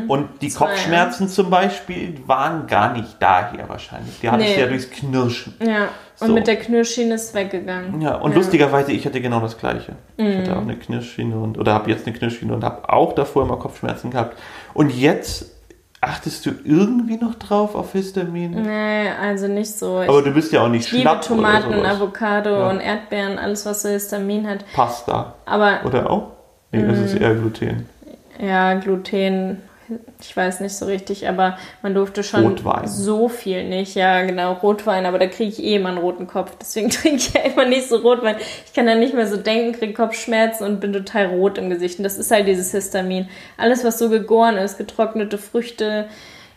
Und 0.07 0.29
die 0.43 0.47
Mhm. 0.47 0.51
Zwei, 0.51 0.67
Kopfschmerzen 0.67 1.29
zum 1.29 1.49
Beispiel 1.49 2.15
waren 2.27 2.67
gar 2.67 2.93
nicht 2.93 3.17
daher 3.21 3.67
wahrscheinlich. 3.69 4.21
Die 4.21 4.29
hattest 4.31 4.51
Nee. 4.51 4.55
du 4.57 4.61
ja 4.61 4.67
durchs 4.67 4.91
Knirschen. 4.91 5.55
Ja, 5.67 5.89
und 6.21 6.27
So. 6.29 6.35
mit 6.35 6.47
der 6.47 6.57
Knirschschiene 6.57 7.15
ist 7.15 7.29
es 7.31 7.35
weggegangen. 7.35 8.03
Ja, 8.03 8.17
und 8.17 8.35
lustigerweise, 8.35 8.93
ich 8.93 9.07
hatte 9.07 9.23
genau 9.23 9.41
das 9.41 9.57
Gleiche. 9.57 9.95
Ich 10.19 10.37
hatte 10.37 10.57
auch 10.57 10.61
eine 10.63 10.77
Knirschschiene 10.77 11.35
und, 11.39 11.57
oder 11.57 11.73
habe 11.73 11.91
jetzt 11.91 12.07
eine 12.07 12.15
Knirschschiene 12.15 12.53
und 12.53 12.63
habe 12.63 12.87
auch 12.93 13.15
davor 13.15 13.45
immer 13.45 13.57
Kopfschmerzen 13.57 14.11
gehabt. 14.11 14.37
Und 14.75 14.91
jetzt 14.95 15.47
achtest 16.01 16.47
du 16.47 16.51
irgendwie 16.65 17.17
noch 17.17 17.35
drauf 17.35 17.75
auf 17.75 17.93
Histamin? 17.93 18.63
Nee, 18.63 19.09
also 19.21 19.49
nicht 19.49 19.73
so. 19.79 20.01
Ich 20.03 20.09
Aber 20.09 20.23
du 20.23 20.31
bist 20.33 20.53
ja 20.53 20.63
auch 20.63 20.69
nicht 20.69 20.91
liebe 20.93 21.03
schlapp 21.03 21.23
Tomaten, 21.23 21.75
oder. 21.79 21.91
Avocado 21.91 22.51
Ja. 22.51 22.71
und 22.71 22.81
Erdbeeren, 22.81 23.39
alles 23.39 23.67
was 23.67 23.83
so 23.83 23.89
Histamin 23.89 24.49
hat. 24.49 24.65
Pasta. 24.73 25.35
Aber 25.47 25.81
Oder 25.85 26.09
auch? 26.11 26.33
Nee, 26.73 26.87
das 26.87 26.99
ist 26.99 27.15
eher 27.15 27.35
Gluten. 27.35 27.87
Ja, 28.39 28.75
Gluten, 28.75 29.61
ich 30.21 30.37
weiß 30.37 30.61
nicht 30.61 30.75
so 30.75 30.87
richtig, 30.87 31.29
aber 31.29 31.59
man 31.83 31.95
durfte 31.95 32.23
schon 32.23 32.45
Rotwein. 32.45 32.87
so 32.87 33.29
viel 33.29 33.69
nicht. 33.69 33.95
Ja, 33.95 34.23
genau, 34.23 34.55
Rotwein, 34.55 35.07
aber 35.07 35.19
da 35.19 35.27
kriege 35.27 35.51
ich 35.51 35.63
eh 35.63 35.77
immer 35.77 35.91
einen 35.91 35.99
roten 35.99 36.27
Kopf. 36.27 36.53
Deswegen 36.61 36.91
trinke 36.91 37.17
ich 37.17 37.33
ja 37.33 37.43
immer 37.43 37.65
nicht 37.65 37.89
so 37.89 37.97
Rotwein. 37.97 38.37
Ich 38.67 38.73
kann 38.73 38.87
da 38.87 38.95
nicht 38.95 39.15
mehr 39.15 39.27
so 39.27 39.37
denken, 39.37 39.79
kriege 39.79 39.95
Kopfschmerzen 39.95 40.65
und 40.65 40.81
bin 40.81 40.93
total 40.93 41.27
rot 41.27 41.59
im 41.59 41.71
Gesicht. 41.71 41.99
Und 41.99 42.05
das 42.05 42.19
ist 42.19 42.31
halt 42.31 42.47
dieses 42.47 42.73
Histamin. 42.73 43.29
Alles, 43.57 43.85
was 43.85 43.99
so 43.99 44.09
gegoren 44.09 44.57
ist, 44.57 44.79
getrocknete 44.79 45.39
Früchte, 45.39 46.09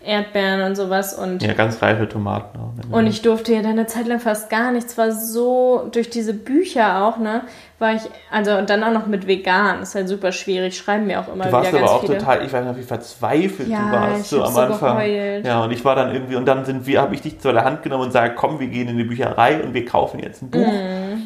Erdbeeren 0.05 0.61
und 0.63 0.75
sowas 0.75 1.13
und 1.13 1.41
Ja, 1.43 1.53
ganz 1.53 1.81
reife 1.81 2.07
Tomaten 2.09 2.59
auch. 2.59 2.73
ne? 2.89 2.95
und 2.95 3.07
ich 3.07 3.21
durfte 3.21 3.53
ja 3.53 3.61
dann 3.61 3.71
eine 3.71 3.87
Zeit 3.87 4.07
lang 4.07 4.19
fast 4.19 4.49
gar 4.49 4.71
nichts. 4.71 4.97
War 4.97 5.11
so 5.11 5.87
durch 5.91 6.09
diese 6.09 6.33
Bücher 6.33 7.05
auch, 7.05 7.17
ne? 7.17 7.41
War 7.79 7.93
ich, 7.95 8.01
also 8.31 8.55
und 8.57 8.69
dann 8.69 8.83
auch 8.83 8.91
noch 8.91 9.07
mit 9.07 9.27
vegan. 9.27 9.81
Ist 9.81 9.95
halt 9.95 10.07
super 10.07 10.31
schwierig. 10.31 10.77
Schreiben 10.77 11.07
mir 11.07 11.19
auch 11.19 11.27
immer 11.27 11.43
Du 11.45 11.49
wieder 11.49 11.51
warst 11.53 11.71
ganz 11.71 11.83
aber 11.83 11.91
auch 11.95 12.01
viele. 12.01 12.17
total, 12.17 12.45
ich 12.45 12.53
weiß 12.53 12.65
noch, 12.65 12.77
wie 12.77 12.81
verzweifelt 12.83 13.67
Ja, 13.69 13.79
du 13.85 13.91
warst 13.91 14.29
so 14.29 14.43
am 14.43 14.53
so 14.53 14.59
Anfang. 14.61 14.97
geheult. 14.97 15.45
Ja, 15.45 15.63
und 15.63 15.71
ich 15.71 15.83
war 15.83 15.95
dann 15.95 16.13
irgendwie, 16.13 16.35
und 16.35 16.45
dann 16.45 16.63
sind 16.65 16.85
wir, 16.85 17.01
habe 17.01 17.15
ich 17.15 17.21
dich 17.21 17.39
zu 17.39 17.51
der 17.51 17.63
Hand 17.65 17.83
genommen 17.83 18.03
und 18.05 18.11
sage, 18.11 18.35
komm, 18.35 18.59
wir 18.59 18.67
gehen 18.67 18.87
in 18.87 18.97
die 18.97 19.03
Bücherei 19.03 19.61
und 19.63 19.73
wir 19.73 19.85
kaufen 19.85 20.19
jetzt 20.19 20.41
ein 20.41 20.49
Buch. 20.49 20.67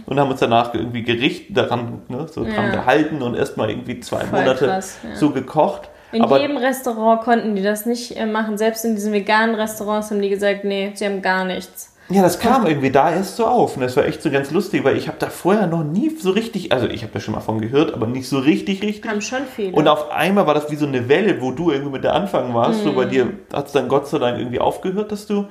Und 0.06 0.20
haben 0.20 0.30
uns 0.32 0.40
danach 0.40 0.74
irgendwie 0.74 1.04
gerichtet, 1.04 1.58
daran, 1.58 2.02
ne, 2.08 2.28
so 2.32 2.44
dran. 2.44 2.54
Ja. 2.56 2.70
gehalten 2.72 3.22
und 3.22 3.36
erstmal 3.36 3.70
irgendwie 3.70 4.00
zwei 4.00 4.22
Voll 4.22 4.40
Monate 4.40 4.66
krass, 4.66 4.98
ja. 5.04 5.16
so 5.16 5.32
gekocht. 5.32 5.90
In 6.12 6.22
aber 6.22 6.40
jedem 6.40 6.58
Restaurant 6.58 7.22
konnten 7.22 7.56
die 7.56 7.64
das 7.64 7.86
nicht 7.86 8.18
äh, 8.18 8.26
machen. 8.26 8.58
Selbst 8.58 8.86
in 8.86 8.96
diesen 8.96 9.12
veganen 9.14 9.56
Restaurants 9.56 10.10
haben 10.12 10.22
die 10.22 10.30
gesagt, 10.30 10.64
nee, 10.64 10.92
sie 10.94 11.06
haben 11.06 11.22
gar 11.22 11.44
nichts. 11.44 11.94
Ja, 12.10 12.22
das 12.22 12.40
kam 12.40 12.66
irgendwie 12.66 12.90
da 12.90 13.12
erst 13.12 13.36
so 13.36 13.46
auf. 13.46 13.76
Und 13.76 13.82
das 13.82 13.98
war 13.98 14.06
echt 14.06 14.22
so 14.22 14.32
ganz 14.32 14.50
lustig, 14.52 14.86
weil 14.86 14.96
ich 14.96 15.10
habe 15.10 15.18
da 15.20 15.30
vorher 15.30 15.68
noch 15.68 15.84
nie 15.84 16.10
so 16.18 16.30
richtig, 16.30 16.72
also 16.72 16.88
ich 16.88 17.02
habe 17.04 17.12
da 17.12 17.20
schon 17.20 17.34
mal 17.34 17.42
von 17.42 17.60
gehört, 17.60 17.94
aber 17.94 18.08
nicht 18.08 18.30
so 18.30 18.40
richtig, 18.40 18.82
richtig. 18.82 19.12
Haben 19.12 19.22
schon 19.22 19.42
viele. 19.54 19.74
Und 19.74 19.90
auf 19.90 20.10
einmal 20.10 20.48
war 20.48 20.54
das 20.54 20.72
wie 20.72 20.78
so 20.78 20.86
eine 20.88 21.10
Welle, 21.10 21.42
wo 21.42 21.52
du 21.52 21.70
irgendwie 21.70 21.92
mit 21.92 22.06
der 22.06 22.14
Anfang 22.14 22.54
warst. 22.54 22.84
So 22.86 22.94
bei 22.94 23.06
Mhm. 23.06 23.10
dir 23.10 23.34
hat 23.52 23.68
es 23.68 23.74
dann 23.74 23.90
Gott 23.90 24.08
sei 24.08 24.20
Dank 24.20 24.38
irgendwie 24.40 24.60
aufgehört, 24.60 25.12
dass 25.12 25.28
du. 25.28 25.48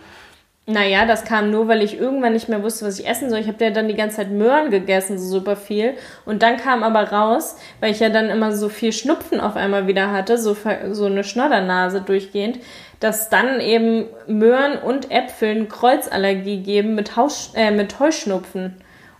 Naja, 0.68 1.06
das 1.06 1.24
kam 1.24 1.52
nur, 1.52 1.68
weil 1.68 1.80
ich 1.80 1.96
irgendwann 1.96 2.32
nicht 2.32 2.48
mehr 2.48 2.60
wusste, 2.60 2.86
was 2.86 2.98
ich 2.98 3.06
essen 3.06 3.30
soll. 3.30 3.38
Ich 3.38 3.46
habe 3.46 3.62
ja 3.62 3.70
dann 3.70 3.86
die 3.86 3.94
ganze 3.94 4.16
Zeit 4.16 4.32
Möhren 4.32 4.70
gegessen, 4.70 5.16
so 5.16 5.38
super 5.38 5.54
viel. 5.54 5.94
Und 6.24 6.42
dann 6.42 6.56
kam 6.56 6.82
aber 6.82 7.12
raus, 7.12 7.56
weil 7.78 7.92
ich 7.92 8.00
ja 8.00 8.08
dann 8.08 8.30
immer 8.30 8.50
so 8.50 8.68
viel 8.68 8.92
Schnupfen 8.92 9.38
auf 9.38 9.54
einmal 9.54 9.86
wieder 9.86 10.10
hatte, 10.10 10.38
so, 10.38 10.56
so 10.90 11.06
eine 11.06 11.22
Schnoddernase 11.22 12.00
durchgehend, 12.00 12.58
dass 12.98 13.28
dann 13.28 13.60
eben 13.60 14.06
Möhren 14.26 14.76
und 14.78 15.12
Äpfeln 15.12 15.68
Kreuzallergie 15.68 16.58
geben 16.62 16.96
mit, 16.96 17.14
Haus, 17.14 17.52
äh, 17.54 17.70
mit 17.70 18.00
Heuschnupfen. 18.00 18.74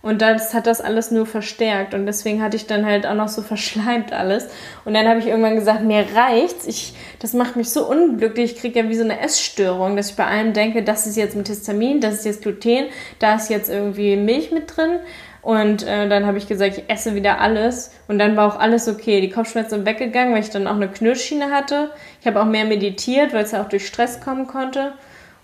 Und 0.07 0.21
das 0.21 0.53
hat 0.53 0.67
das 0.67 0.79
alles 0.79 1.11
nur 1.11 1.25
verstärkt. 1.25 1.93
Und 1.93 2.05
deswegen 2.05 2.41
hatte 2.41 2.55
ich 2.55 2.65
dann 2.65 2.85
halt 2.85 3.05
auch 3.05 3.13
noch 3.13 3.27
so 3.27 3.41
verschleimt 3.41 4.13
alles. 4.13 4.47
Und 4.85 4.93
dann 4.93 5.05
habe 5.05 5.19
ich 5.19 5.27
irgendwann 5.27 5.55
gesagt, 5.55 5.83
mir 5.83 6.05
reicht's. 6.15 6.65
Ich, 6.65 6.93
das 7.19 7.33
macht 7.33 7.57
mich 7.57 7.71
so 7.71 7.85
unglücklich. 7.85 8.53
Ich 8.53 8.57
kriege 8.61 8.79
ja 8.79 8.87
wie 8.87 8.95
so 8.95 9.03
eine 9.03 9.19
Essstörung, 9.19 9.97
dass 9.97 10.11
ich 10.11 10.15
bei 10.15 10.25
allem 10.25 10.53
denke, 10.53 10.81
das 10.81 11.07
ist 11.07 11.17
jetzt 11.17 11.35
mit 11.35 11.49
Histamin, 11.49 11.99
das 11.99 12.19
ist 12.19 12.25
jetzt 12.25 12.41
Gluten, 12.41 12.85
da 13.19 13.35
ist 13.35 13.49
jetzt 13.49 13.69
irgendwie 13.69 14.15
Milch 14.15 14.49
mit 14.53 14.77
drin. 14.77 14.99
Und 15.41 15.85
äh, 15.85 16.07
dann 16.07 16.25
habe 16.25 16.37
ich 16.37 16.47
gesagt, 16.47 16.77
ich 16.77 16.89
esse 16.89 17.13
wieder 17.13 17.41
alles. 17.41 17.91
Und 18.07 18.17
dann 18.17 18.37
war 18.37 18.47
auch 18.47 18.57
alles 18.57 18.87
okay. 18.87 19.19
Die 19.19 19.29
Kopfschmerzen 19.29 19.71
sind 19.71 19.85
weggegangen, 19.85 20.33
weil 20.33 20.41
ich 20.41 20.51
dann 20.51 20.67
auch 20.67 20.75
eine 20.75 20.87
Knirschschiene 20.87 21.51
hatte. 21.51 21.91
Ich 22.21 22.27
habe 22.27 22.41
auch 22.41 22.45
mehr 22.45 22.63
meditiert, 22.63 23.33
weil 23.33 23.43
es 23.43 23.51
ja 23.51 23.61
auch 23.61 23.67
durch 23.67 23.85
Stress 23.85 24.21
kommen 24.21 24.47
konnte. 24.47 24.93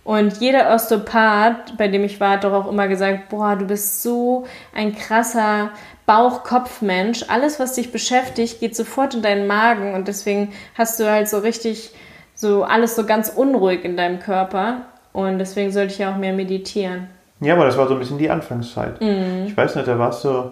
Und 0.04 0.38
jeder 0.42 0.74
Osteopath, 0.74 1.78
bei 1.78 1.88
dem 1.88 2.04
ich 2.04 2.20
war, 2.20 2.32
hat 2.32 2.44
doch 2.44 2.52
auch 2.52 2.70
immer 2.70 2.88
gesagt, 2.88 3.30
boah, 3.30 3.56
du 3.56 3.66
bist 3.66 4.04
so 4.04 4.46
ein 4.76 4.96
krasser 4.96 5.72
Bauch-Kopf-Mensch. 6.06 7.26
Alles, 7.30 7.60
was 7.60 7.74
dich 7.74 7.92
beschäftigt, 7.92 8.60
geht 8.60 8.76
sofort 8.76 9.14
in 9.14 9.22
deinen 9.22 9.48
Magen. 9.48 9.94
Und 9.94 10.10
deswegen 10.10 10.52
hast 10.76 11.00
du 11.00 11.10
halt 11.10 11.30
so 11.30 11.38
richtig, 11.38 11.92
so 12.36 12.64
alles 12.64 12.96
so 12.96 13.06
ganz 13.06 13.30
unruhig 13.30 13.86
in 13.86 13.96
deinem 13.96 14.20
Körper. 14.20 14.82
Und 15.14 15.40
deswegen 15.40 15.72
sollte 15.72 15.94
ich 15.94 16.00
ja 16.00 16.12
auch 16.12 16.18
mehr 16.18 16.34
meditieren. 16.34 17.08
Ja, 17.40 17.54
aber 17.54 17.66
das 17.66 17.78
war 17.78 17.88
so 17.88 17.94
ein 17.94 18.00
bisschen 18.00 18.18
die 18.18 18.30
Anfangszeit. 18.30 19.00
Mhm. 19.02 19.46
Ich 19.48 19.56
weiß 19.56 19.76
nicht, 19.76 19.88
da 19.88 19.98
warst 20.00 20.26
du 20.26 20.52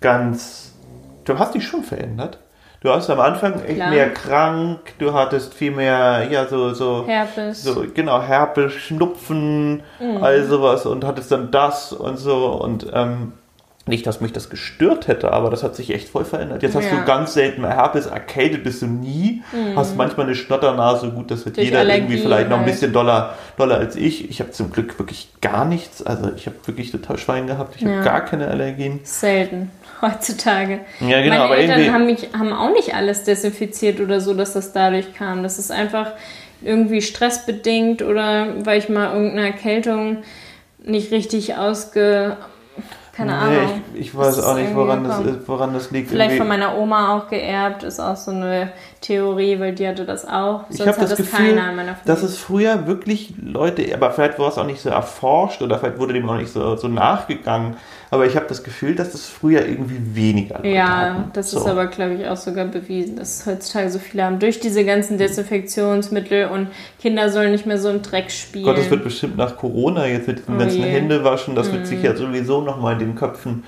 ganz. 0.00 0.72
Du 1.24 1.38
hast 1.38 1.54
dich 1.54 1.66
schon 1.66 1.84
verändert. 1.84 2.38
Du 2.82 2.88
warst 2.88 3.10
am 3.10 3.20
Anfang 3.20 3.62
echt 3.64 3.74
Klar. 3.76 3.90
mehr 3.90 4.08
krank, 4.10 4.78
du 4.98 5.12
hattest 5.12 5.52
viel 5.52 5.70
mehr, 5.70 6.26
ja, 6.30 6.46
so, 6.46 6.72
so, 6.72 7.04
Herpes. 7.06 7.62
so, 7.62 7.84
genau, 7.92 8.22
Herpes, 8.22 8.72
Schnupfen, 8.72 9.82
Mhm. 9.98 10.22
all 10.22 10.42
sowas 10.44 10.86
und 10.86 11.04
hattest 11.04 11.30
dann 11.30 11.50
das 11.50 11.92
und 11.92 12.16
so 12.16 12.46
und 12.52 12.86
ähm, 12.94 13.32
nicht, 13.86 14.06
dass 14.06 14.20
mich 14.20 14.32
das 14.32 14.50
gestört 14.50 15.08
hätte, 15.08 15.32
aber 15.32 15.50
das 15.50 15.62
hat 15.62 15.74
sich 15.74 15.90
echt 15.92 16.08
voll 16.10 16.24
verändert. 16.24 16.62
Jetzt 16.62 16.76
hast 16.76 16.84
Ja. 16.84 16.92
Mhm. 16.92 16.96
du 16.98 17.04
ganz 17.06 17.32
selten 17.34 17.62
mehr 17.62 17.70
Herpes, 17.74 18.06
erkältet 18.06 18.62
bist 18.62 18.82
du 18.82 18.86
nie, 18.86 19.42
hast 19.74 19.96
manchmal 19.96 20.26
eine 20.26 20.34
Schnotternase, 20.34 21.08
gut, 21.10 21.30
das 21.30 21.44
wird 21.46 21.56
Durch 21.56 21.66
jeder 21.66 21.80
irgendwie 21.82 21.94
Allergie 21.94 22.18
vielleicht 22.22 22.48
noch 22.50 22.58
ein 22.58 22.64
halt. 22.64 22.72
bisschen 22.72 22.92
doller, 22.92 23.34
doller 23.56 23.78
als 23.78 23.96
ich. 23.96 24.28
Ich 24.30 24.40
habe 24.40 24.50
zum 24.50 24.70
Glück 24.70 24.98
wirklich 24.98 25.28
gar 25.40 25.64
nichts, 25.64 26.02
also 26.04 26.30
ich 26.36 26.46
habe 26.46 26.56
wirklich 26.66 26.92
total 26.92 27.16
Schwein 27.18 27.46
gehabt, 27.46 27.76
ich 27.76 27.82
Ja. 27.82 27.90
habe 27.96 28.04
gar 28.04 28.24
keine 28.24 28.48
Allergien. 28.48 29.00
Selten 29.02 29.70
heutzutage. 30.02 30.80
Ja, 31.00 31.20
genau, 31.22 31.30
Meine 31.34 31.40
aber 31.44 31.56
Eltern 31.56 31.78
irgendwie- 31.80 31.92
haben, 31.92 32.06
mich, 32.06 32.28
haben 32.38 32.52
auch 32.52 32.72
nicht 32.72 32.94
alles 32.94 33.24
desinfiziert 33.24 33.98
oder 34.00 34.20
so, 34.20 34.34
dass 34.34 34.52
das 34.52 34.72
dadurch 34.72 35.14
kam. 35.14 35.42
Das 35.42 35.58
ist 35.58 35.72
einfach 35.72 36.12
irgendwie 36.62 37.00
stressbedingt 37.00 38.02
oder 38.02 38.48
weil 38.66 38.78
ich 38.78 38.88
mal 38.90 39.14
irgendeine 39.14 39.46
Erkältung 39.46 40.18
nicht 40.84 41.10
richtig 41.12 41.56
ausge... 41.56 42.36
Keine 43.20 43.32
Nee, 43.50 43.56
Ahnung. 43.58 43.82
ich, 43.94 44.00
ich 44.00 44.16
weiß 44.16 44.42
auch 44.42 44.54
nicht, 44.54 44.74
woran 44.74 45.04
das, 45.04 45.20
ist, 45.20 45.46
woran 45.48 45.74
das 45.74 45.90
liegt. 45.90 46.08
Vielleicht 46.08 46.38
von 46.38 46.46
Irgendwie- 46.46 46.58
meiner 46.66 46.78
Oma 46.78 47.16
auch 47.18 47.28
geerbt, 47.28 47.82
ist 47.82 48.00
auch 48.00 48.16
so 48.16 48.30
eine 48.30 48.72
Theorie, 49.02 49.60
weil 49.60 49.74
die 49.74 49.86
hatte 49.86 50.04
das 50.06 50.26
auch. 50.26 50.62
Ich 50.70 50.78
Sonst 50.78 50.88
habe 50.88 50.96
hat 50.96 51.02
das 51.02 51.10
das 51.10 51.18
Gefühl, 51.18 51.48
keiner 51.54 51.70
in 51.70 51.76
meiner 51.76 51.94
Familie. 51.94 52.02
dass 52.06 52.22
es 52.22 52.38
früher 52.38 52.86
wirklich 52.86 53.34
Leute, 53.42 53.84
aber 53.94 54.10
vielleicht 54.12 54.38
war 54.38 54.48
es 54.48 54.56
auch 54.56 54.64
nicht 54.66 54.80
so 54.80 54.88
erforscht 54.88 55.60
oder 55.60 55.78
vielleicht 55.78 55.98
wurde 55.98 56.14
dem 56.14 56.28
auch 56.30 56.36
nicht 56.36 56.50
so, 56.52 56.76
so 56.76 56.88
nachgegangen, 56.88 57.76
aber 58.10 58.26
ich 58.26 58.34
habe 58.36 58.46
das 58.48 58.62
Gefühl, 58.64 58.94
dass 58.96 59.14
es 59.14 59.28
früher 59.28 59.64
irgendwie 59.66 60.14
weniger 60.16 60.56
Leute 60.56 60.68
Ja, 60.68 60.88
hatten. 61.14 61.30
das 61.32 61.52
so. 61.52 61.58
ist 61.60 61.66
aber, 61.66 61.86
glaube 61.86 62.14
ich, 62.14 62.26
auch 62.26 62.36
sogar 62.36 62.64
bewiesen, 62.66 63.16
dass 63.16 63.46
heutzutage 63.46 63.90
so 63.90 63.98
viele 63.98 64.24
haben. 64.24 64.38
Durch 64.40 64.58
diese 64.60 64.84
ganzen 64.84 65.16
Desinfektionsmittel 65.16 66.46
und 66.46 66.68
Kinder 67.00 67.30
sollen 67.30 67.52
nicht 67.52 67.66
mehr 67.66 67.78
so 67.78 67.88
im 67.90 68.02
Dreck 68.02 68.30
spielen. 68.30 68.64
Gott, 68.64 68.78
das 68.78 68.90
wird 68.90 69.04
bestimmt 69.04 69.36
nach 69.36 69.56
Corona 69.56 70.06
jetzt 70.06 70.26
mit 70.26 70.46
dem 70.46 70.56
Oh 70.56 70.58
ganzen. 70.58 70.80
Mhm. 70.80 70.84
Händewaschen, 70.84 71.54
das 71.54 71.70
wird 71.72 71.86
sich 71.86 72.02
ja 72.02 72.16
sowieso 72.16 72.60
nochmal 72.62 72.94
in 72.94 72.98
den 73.00 73.14
Köpfen 73.14 73.64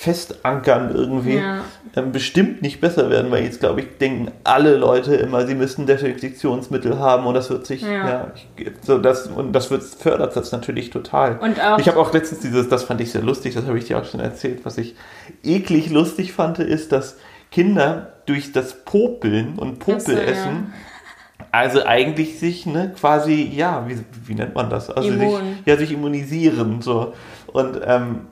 festankern 0.00 0.94
irgendwie. 0.94 1.36
Ja. 1.36 1.60
Ähm, 1.94 2.10
bestimmt 2.10 2.62
nicht 2.62 2.80
besser 2.80 3.10
werden, 3.10 3.30
weil 3.30 3.44
jetzt, 3.44 3.60
glaube 3.60 3.80
ich, 3.80 3.98
denken 3.98 4.30
alle 4.44 4.76
Leute 4.76 5.14
immer, 5.14 5.46
sie 5.46 5.54
müssten 5.54 5.84
Desinfektionsmittel 5.84 6.98
haben 6.98 7.26
und 7.26 7.34
das 7.34 7.50
wird 7.50 7.66
sich, 7.66 7.82
ja, 7.82 7.92
Ja. 8.08 8.32
ich, 8.56 8.70
so 8.80 8.96
das, 8.96 9.26
und 9.26 9.52
das 9.52 9.70
wird, 9.70 9.82
fördert 9.82 10.34
das 10.36 10.52
natürlich 10.52 10.88
total. 10.88 11.38
Und 11.38 11.60
auch- 11.62 11.78
ich 11.78 11.86
habe 11.86 11.98
auch 12.00 12.14
letztens 12.14 12.40
dieses, 12.40 12.70
das 12.70 12.84
fand 12.84 13.02
ich 13.02 13.10
sehr 13.12 13.20
lustig, 13.20 13.54
das 13.54 13.66
habe 13.66 13.76
ich 13.76 13.84
dir 13.84 13.98
auch 13.98 14.06
schon 14.06 14.20
erzählt, 14.20 14.64
was 14.64 14.78
ich 14.78 14.94
eklig 15.44 15.90
lustig 15.90 16.32
fand, 16.32 16.58
ist, 16.60 16.92
dass 16.92 17.18
Kinder 17.50 18.14
durch 18.24 18.52
das 18.52 18.82
Popeln 18.84 19.58
und 19.58 19.80
Popelessen 19.80 20.72
also 21.52 21.84
eigentlich 21.84 22.38
sich 22.38 22.64
ne, 22.64 22.92
quasi, 22.98 23.50
ja, 23.54 23.84
wie, 23.88 23.98
wie 24.26 24.34
nennt 24.34 24.54
man 24.54 24.70
das? 24.70 24.88
Also 24.88 25.10
sich, 25.10 25.20
Immun. 25.20 25.58
ja, 25.66 25.76
sich 25.76 25.92
immunisieren. 25.92 26.80
So. 26.80 27.12
Und 27.48 27.80
ähm, 27.84 28.26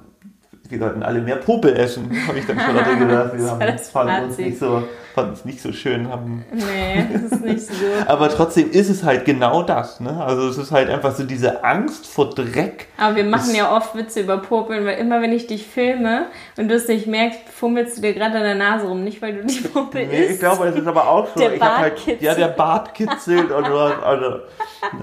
wir 0.69 0.79
sollten 0.79 1.03
alle 1.03 1.21
mehr 1.21 1.37
Popel 1.37 1.75
essen, 1.77 2.11
habe 2.27 2.39
ich 2.39 2.47
dann 2.47 2.59
schon 2.61 2.75
gedacht. 2.99 3.33
Wir 3.35 3.51
haben, 3.51 4.25
uns 4.25 4.39
nicht 4.39 4.59
so, 4.59 4.85
fanden 5.19 5.33
es 5.35 5.45
nicht 5.45 5.61
so 5.61 5.73
schön. 5.73 6.09
Haben, 6.09 6.45
Nee, 6.53 7.07
das 7.13 7.33
ist 7.33 7.45
nicht 7.45 7.61
so 7.61 7.73
aber 8.07 8.29
trotzdem 8.29 8.71
ist 8.71 8.89
es 8.89 9.03
halt 9.03 9.25
genau 9.25 9.63
das. 9.63 10.01
Ne? 10.01 10.23
Also 10.25 10.49
es 10.49 10.59
ist 10.59 10.71
halt 10.73 10.89
einfach 10.91 11.15
so 11.15 11.25
diese 11.25 11.65
Angst 11.65 12.07
vor 12.07 12.31
Dreck. 12.31 12.87
Aber 12.97 13.17
wir 13.17 13.25
machen 13.25 13.49
Das- 13.49 13.57
ja 13.57 13.77
oft 13.77 13.95
Witze 13.97 14.21
über 14.21 14.39
Popeln, 14.39 14.85
weil 14.87 14.99
immer 14.99 15.21
wenn 15.23 15.33
ich 15.33 15.47
dich 15.47 15.67
filme 15.67 16.27
und 16.57 16.69
du 16.69 16.75
es 16.75 16.89
nicht 16.89 17.07
merkst, 17.07 17.41
fummelst 17.49 17.99
du 17.99 18.03
dir 18.03 18.15
gerade 18.15 18.37
an 18.39 18.43
der 18.45 18.55
Nase 18.55 18.87
rum. 18.87 19.05
Nicht, 19.05 19.21
weil 19.23 19.35
du 19.35 19.47
die 19.47 19.61
Popel 19.61 20.07
Nee, 20.07 20.21
isst. 20.25 20.31
ich 20.35 20.39
glaube, 20.41 20.67
es 20.69 20.77
ist 20.77 20.87
aber 20.87 21.09
auch 21.09 21.27
so. 21.35 21.41
Der 21.41 21.55
ich 21.55 21.61
Bart 21.61 21.79
halt, 21.79 21.97
kitzelt. 21.97 22.23
Ja, 22.23 22.35
der 22.35 22.49
Bart 22.49 22.95
kitzelt 22.95 23.51
und 23.51 23.65
was. 23.73 24.03
Also, 24.03 24.39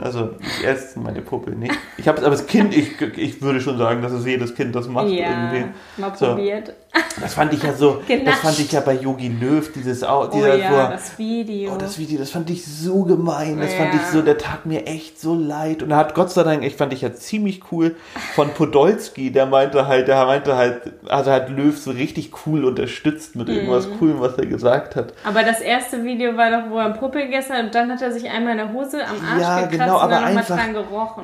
also 0.01 0.29
ich 0.39 0.65
esse 0.65 0.99
meine 0.99 1.21
Puppe 1.21 1.51
nicht. 1.51 1.73
Ich 1.97 2.07
habe 2.07 2.19
aber 2.19 2.29
das 2.31 2.45
Kind, 2.47 2.75
ich, 2.75 2.99
ich 3.17 3.41
würde 3.41 3.59
schon 3.61 3.77
sagen, 3.77 4.01
dass 4.01 4.11
es 4.11 4.25
jedes 4.25 4.55
Kind 4.55 4.75
das 4.75 4.87
macht 4.87 5.07
ja, 5.09 5.29
irgendwie. 5.29 5.65
mal 5.97 6.11
So. 6.15 6.27
probiert. 6.27 6.73
Das 7.21 7.33
fand 7.33 7.53
ich 7.53 7.61
ja 7.63 7.73
so, 7.73 7.95
das 7.97 8.07
Genascht. 8.07 8.37
fand 8.39 8.59
ich 8.59 8.71
ja 8.71 8.79
bei 8.79 8.93
Yogi 8.93 9.27
Löw, 9.27 9.69
dieses 9.73 10.03
Au- 10.05 10.25
Oh 10.25 10.27
dieser, 10.27 10.55
ja, 10.55 10.71
wo 10.71 10.75
er- 10.75 10.89
das 10.91 11.17
Video. 11.17 11.73
Oh, 11.73 11.77
das 11.77 11.97
Video, 11.97 12.19
das 12.19 12.29
fand 12.31 12.49
ich 12.49 12.65
so 12.65 13.03
gemein. 13.03 13.59
Das 13.59 13.73
fand 13.73 13.93
Ja. 13.93 13.99
ich 13.99 14.07
so, 14.07 14.21
der 14.21 14.37
tat 14.37 14.65
mir 14.65 14.85
echt 14.87 15.19
so 15.19 15.35
leid. 15.35 15.83
Und 15.83 15.91
er 15.91 15.97
hat 15.97 16.13
Gott 16.15 16.31
sei 16.31 16.43
Dank, 16.43 16.63
ich 16.63 16.75
fand 16.75 16.93
ich 16.93 17.01
ja 17.01 17.13
ziemlich 17.13 17.61
cool 17.71 17.95
von 18.35 18.49
Podolski, 18.53 19.31
der 19.31 19.45
meinte 19.45 19.87
halt, 19.87 20.07
der 20.07 20.25
meinte 20.25 20.55
halt, 20.55 20.93
also 21.07 21.31
hat 21.31 21.49
Löw 21.49 21.77
so 21.77 21.91
richtig 21.91 22.31
cool 22.45 22.65
unterstützt 22.65 23.35
mit 23.35 23.49
irgendwas 23.49 23.87
Mhm. 23.87 23.99
Coolem, 23.99 24.21
was 24.21 24.35
er 24.37 24.45
gesagt 24.45 24.95
hat. 24.95 25.13
aber 25.23 25.43
das 25.43 25.61
erste 25.61 26.03
Video 26.03 26.35
war 26.37 26.49
doch, 26.51 26.69
wo 26.69 26.77
er 26.79 26.91
Popel 26.91 27.23
gegessen 27.25 27.53
hat 27.53 27.63
und 27.65 27.75
dann 27.75 27.91
hat 27.91 28.01
er 28.01 28.11
sich 28.11 28.29
einmal 28.29 28.51
in 28.53 28.57
der 28.59 28.73
Hose 28.73 28.99
am 29.05 29.15
Arsch 29.25 29.41
Ja, 29.41 29.55
gekratzt 29.61 29.71
genau, 29.71 30.03
und 30.03 30.09
dann 30.11 30.23
nochmal 30.35 30.43
dran 30.43 30.73
gerochen. 30.73 31.23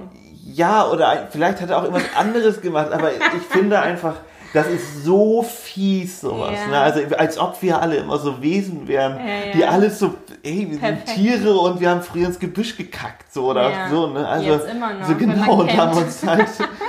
Ja, 0.54 0.88
oder 0.90 1.28
vielleicht 1.30 1.62
hat 1.62 1.70
er 1.70 1.78
auch 1.78 1.84
irgendwas 1.84 2.04
anderes 2.18 2.60
gemacht, 2.62 2.92
aber 2.92 3.12
ich 3.14 3.44
finde 3.50 3.80
einfach, 3.80 4.16
das 4.54 4.68
ist 4.68 5.04
so 5.06 5.44
fies, 5.44 6.22
sowas. 6.22 6.58
Ja. 6.66 6.68
Ne? 6.68 6.80
Also 6.80 7.00
als 7.18 7.38
ob 7.38 7.62
wir 7.62 7.82
alle 7.82 7.96
immer 7.98 8.18
so 8.18 8.42
Wesen 8.42 8.88
wären, 8.88 9.18
Ja, 9.18 9.52
die 9.54 9.64
alles 9.66 10.00
so, 10.00 10.14
ey, 10.44 10.68
wir 10.72 10.80
Perfekt. 10.80 11.08
sind 11.10 11.18
Tiere 11.18 11.58
und 11.58 11.80
wir 11.80 11.90
haben 11.90 12.02
früher 12.02 12.28
ins 12.28 12.40
Gebüsch 12.40 12.76
gekackt, 12.76 13.32
so 13.34 13.50
oder 13.50 13.90
so, 13.90 14.08
ne? 14.08 14.28
Also 14.28 14.50
noch, 14.50 15.08
so 15.08 15.16
genau 15.16 15.62
und 15.62 15.78
haben 15.78 15.98
uns 15.98 16.26
halt, 16.26 16.48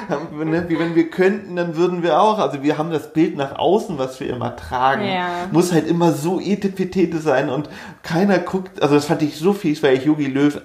haben, 0.09 0.51
ne, 0.51 0.65
wie 0.69 0.79
wenn 0.79 0.95
wir 0.95 1.09
könnten, 1.11 1.57
dann 1.57 1.77
würden 1.77 2.03
wir 2.03 2.21
auch. 2.21 2.39
Also 2.39 2.63
wir 2.63 2.79
haben 2.79 2.91
das 2.91 3.13
Bild 3.13 3.37
nach 3.37 3.59
außen, 3.59 3.99
was 3.99 4.19
wir 4.21 4.29
immer 4.31 4.57
tragen, 4.57 5.05
muss 5.53 5.73
halt 5.73 5.87
immer 5.87 6.13
so 6.13 6.41
etepetete 6.41 7.19
sein 7.19 7.49
und 7.49 7.69
keiner 8.03 8.39
guckt. 8.39 8.83
Also 8.83 8.95
das 8.97 9.05
fand 9.05 9.23
ich 9.23 9.37
so 9.37 9.53
fies, 9.53 9.83
weil 9.83 9.97
ich 9.97 10.05
Yogi 10.05 10.27
Löw 10.27 10.61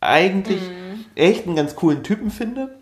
eigentlich 0.00 0.60
Mhm. 0.62 1.04
echt 1.14 1.46
einen 1.46 1.56
ganz 1.56 1.74
coolen 1.74 2.02
Typen 2.02 2.30
finde. 2.30 2.77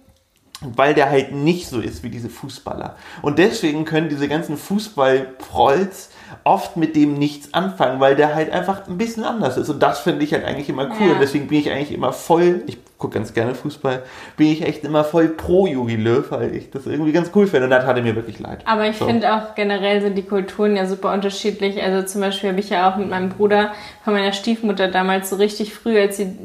Weil 0.62 0.95
der 0.95 1.11
halt 1.11 1.33
nicht 1.33 1.69
so 1.69 1.81
ist 1.81 2.03
wie 2.03 2.09
diese 2.09 2.31
Fußballer. 2.31 2.97
Und 3.21 3.38
deswegen 3.38 3.85
können 3.85 4.09
diese 4.09 4.27
ganzen 4.27 4.57
Fußballprolls 4.57 6.09
oft 6.45 6.77
mit 6.77 6.97
dem 6.97 7.14
nichts 7.14 7.53
anfangen, 7.53 8.01
weil 8.01 8.16
der 8.16 8.35
halt 8.35 8.51
einfach 8.51 8.87
ein 8.88 8.97
bisschen 8.97 9.25
anders 9.25 9.59
ist. 9.59 9.69
Und 9.69 9.83
das 9.83 10.01
finde 10.01 10.25
ich 10.25 10.33
halt 10.33 10.45
eigentlich 10.45 10.69
immer 10.69 10.88
cool. 10.99 11.09
Ja. 11.09 11.12
Und 11.12 11.21
deswegen 11.21 11.49
bin 11.49 11.59
ich 11.59 11.71
eigentlich 11.71 11.92
immer 11.92 12.12
voll, 12.12 12.62
ich 12.66 12.79
gucke 12.98 13.14
ganz 13.14 13.35
gerne 13.35 13.54
Fußball, 13.54 14.02
bin 14.37 14.46
ich 14.48 14.62
echt 14.62 14.85
immer 14.85 15.04
voll 15.04 15.28
pro 15.28 15.66
Jogi 15.66 15.96
Löw, 15.96 16.30
weil 16.30 16.54
ich 16.54 16.70
das 16.70 16.87
irgendwie 16.87 17.12
ganz 17.12 17.30
cool 17.35 17.46
finde. 17.46 17.64
Und 17.64 17.70
das 17.70 17.85
hatte 17.85 18.00
mir 18.02 18.16
wirklich 18.16 18.38
leid. 18.38 18.62
Aber 18.64 18.87
ich 18.87 18.96
So. 18.96 19.06
finde 19.06 19.35
auch 19.35 19.54
generell 19.54 20.00
sind 20.00 20.16
die 20.16 20.22
Kulturen 20.22 20.76
ja 20.76 20.87
super 20.87 21.12
unterschiedlich. 21.12 21.82
Also 21.82 22.06
zum 22.06 22.22
Beispiel 22.22 22.50
habe 22.50 22.61
ich 22.61 22.70
ja 22.70 22.90
auch 22.90 22.96
mit 22.96 23.11
meinem 23.11 23.28
Bruder 23.28 23.72
von 24.04 24.14
meiner 24.14 24.32
Stiefmutter 24.32 24.88
damals 24.88 25.28
so 25.30 25.37
richtig 25.37 25.74
früh, 25.74 25.98
als, 25.98 26.16
sie, 26.16 26.37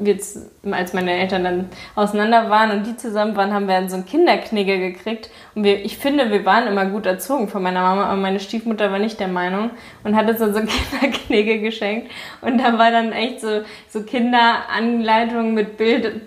als 0.69 0.93
meine 0.93 1.11
Eltern 1.13 1.43
dann 1.43 1.69
auseinander 1.95 2.49
waren 2.49 2.71
und 2.71 2.85
die 2.85 2.97
zusammen 2.97 3.35
waren, 3.37 3.53
haben 3.53 3.67
wir 3.67 3.75
dann 3.75 3.89
so 3.89 3.95
einen 3.95 4.05
Kinderknigge 4.05 4.77
gekriegt. 4.77 5.29
Und 5.55 5.63
wir, 5.63 5.83
ich 5.85 5.97
finde, 5.97 6.31
wir 6.31 6.45
waren 6.45 6.67
immer 6.67 6.85
gut 6.85 7.05
erzogen 7.05 7.47
von 7.47 7.63
meiner 7.63 7.81
Mama, 7.81 8.05
aber 8.05 8.17
meine 8.17 8.39
Stiefmutter 8.39 8.91
war 8.91 8.99
nicht 8.99 9.19
der 9.19 9.27
Meinung 9.27 9.71
und 10.03 10.15
hat 10.15 10.29
uns 10.29 10.39
dann 10.39 10.53
so 10.53 10.59
einen 10.59 10.67
Kinderknigge 10.91 11.59
geschenkt. 11.59 12.11
Und 12.41 12.57
da 12.57 12.77
war 12.77 12.91
dann 12.91 13.13
echt 13.13 13.39
so, 13.41 13.61
so 13.87 14.03
Kinderanleitungen 14.03 15.53
mit 15.53 15.77
Bild, 15.77 16.25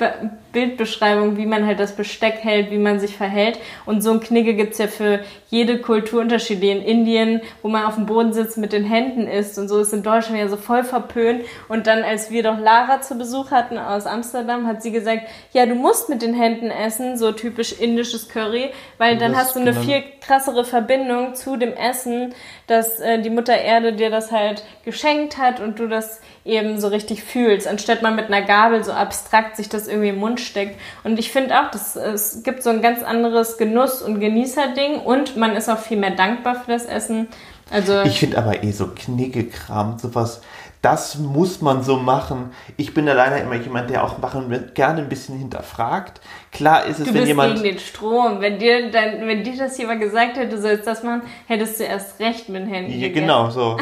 Bildbeschreibung, 0.53 1.37
wie 1.37 1.46
man 1.46 1.66
halt 1.66 1.81
das 1.81 1.96
Besteck 1.96 2.37
hält, 2.42 2.70
wie 2.70 2.79
man 2.79 3.00
sich 3.00 3.16
verhält. 3.16 3.59
Und 3.87 4.03
so 4.03 4.12
ein 4.12 4.20
Knigge 4.20 4.55
gibt's 4.55 4.79
ja 4.79 4.87
für 4.87 5.20
jede 5.50 5.79
Kultur 5.81 6.20
unterschiedlich. 6.20 6.70
In 6.70 6.83
Indien, 6.83 7.40
wo 7.62 7.68
man 7.68 7.85
auf 7.85 7.96
dem 7.96 8.07
Boden 8.07 8.33
sitzt, 8.33 8.57
mit 8.57 8.72
den 8.72 8.85
Händen 8.85 9.27
isst 9.27 9.59
und 9.59 9.68
so, 9.68 9.81
ist 9.81 9.92
in 9.92 10.03
Deutschland 10.03 10.38
ja 10.38 10.48
so 10.48 10.57
voll 10.57 10.85
verpönt. 10.85 11.44
Und 11.68 11.87
dann, 11.87 12.03
als 12.03 12.31
wir 12.31 12.42
doch 12.42 12.59
Lara 12.59 13.03
zu 13.03 13.18
Besuch 13.18 13.50
hatten 13.50 13.79
aus 13.79 14.07
Amsterdam, 14.07 14.66
hat 14.66 14.83
sie 14.83 14.92
gesagt, 14.92 15.22
ja, 15.53 15.66
du 15.66 15.74
musst 15.74 16.09
mit 16.09 16.22
den 16.22 16.35
Händen 16.35 16.70
essen, 16.70 17.18
so 17.18 17.33
typisch 17.33 17.72
indisches 17.72 18.29
Curry, 18.29 18.70
weil 18.98 19.18
dann 19.18 19.33
Das 19.33 19.40
hast 19.40 19.57
du 19.57 19.61
eine 19.61 19.72
genau. 19.72 19.85
viel 19.85 20.03
krassere 20.20 20.64
Verbindung 20.64 21.34
zu 21.34 21.57
dem 21.57 21.72
Essen, 21.72 22.34
dass 22.66 23.01
äh, 23.01 23.20
die 23.20 23.30
Mutter 23.30 23.57
Erde 23.57 23.93
dir 23.93 24.11
das 24.11 24.32
halt 24.32 24.64
geschenkt 24.84 25.38
hat 25.38 25.61
und 25.61 25.78
du 25.78 25.88
das 25.88 26.20
eben 26.45 26.78
so 26.78 26.88
richtig 26.88 27.24
fühlst, 27.24 27.66
anstatt 27.66 28.03
man 28.03 28.16
mit 28.16 28.26
einer 28.26 28.42
Gabel 28.42 28.84
so 28.84 28.92
abstrakt 28.92 29.57
sich 29.57 29.68
das 29.68 29.88
irgendwie 29.88 30.11
im 30.11 30.18
Mund 30.18 30.40
steckt. 30.40 30.78
Und 31.03 31.18
ich 31.18 31.32
finde 31.32 31.59
auch, 31.59 31.70
dass 31.70 31.97
es 31.97 32.42
gibt 32.42 32.62
so 32.62 32.70
ein 32.70 32.82
ganz 32.82 33.03
anderes 33.03 33.57
Genuss- 33.57 34.03
und 34.03 34.20
Genießerding 34.20 35.01
und 35.01 35.36
man 35.36 35.57
ist 35.57 35.70
auch 35.70 35.78
viel 35.78 35.97
mehr 35.97 36.11
dankbar 36.11 36.57
für 36.57 36.72
das 36.72 36.84
Essen. 36.84 37.28
Also 37.70 38.03
Ich 38.03 38.18
finde 38.18 38.36
aber 38.38 38.62
eh 38.62 38.72
so 38.72 38.88
Kniggekram, 38.95 39.99
sowas, 39.99 40.42
das 40.82 41.16
muss 41.16 41.62
man 41.62 41.82
so 41.82 41.97
machen. 41.97 42.51
Ich 42.76 42.92
bin 42.92 43.07
da 43.07 43.14
leider 43.14 43.40
immer 43.40 43.55
jemand, 43.55 43.88
der 43.88 44.05
auch 44.05 44.18
machen 44.18 44.51
wird, 44.51 44.74
gerne 44.74 45.01
ein 45.01 45.09
bisschen 45.09 45.38
hinterfragt. 45.38 46.20
Klar 46.53 46.84
ist 46.84 46.99
es, 46.99 47.07
du 47.07 47.14
wenn 47.14 47.20
bist 47.20 47.28
jemand. 47.28 47.55
gegen 47.55 47.64
den 47.64 47.78
Strom. 47.78 48.42
Wenn 48.42 48.59
dir, 48.59 48.90
dein, 48.90 49.26
wenn 49.26 49.42
dir 49.42 49.57
das 49.57 49.78
jemand 49.78 50.03
gesagt 50.03 50.36
hätte, 50.36 50.55
du 50.55 50.61
sollst 50.61 50.86
das 50.86 51.03
machen, 51.03 51.22
hättest 51.47 51.80
du 51.80 51.84
erst 51.84 52.20
recht 52.20 52.51
mit 52.51 52.62
den 52.64 52.68
Händen. 52.68 52.92
Ja, 52.92 53.09
gegessen. 53.09 53.14
genau, 53.14 53.49
so. 53.49 53.78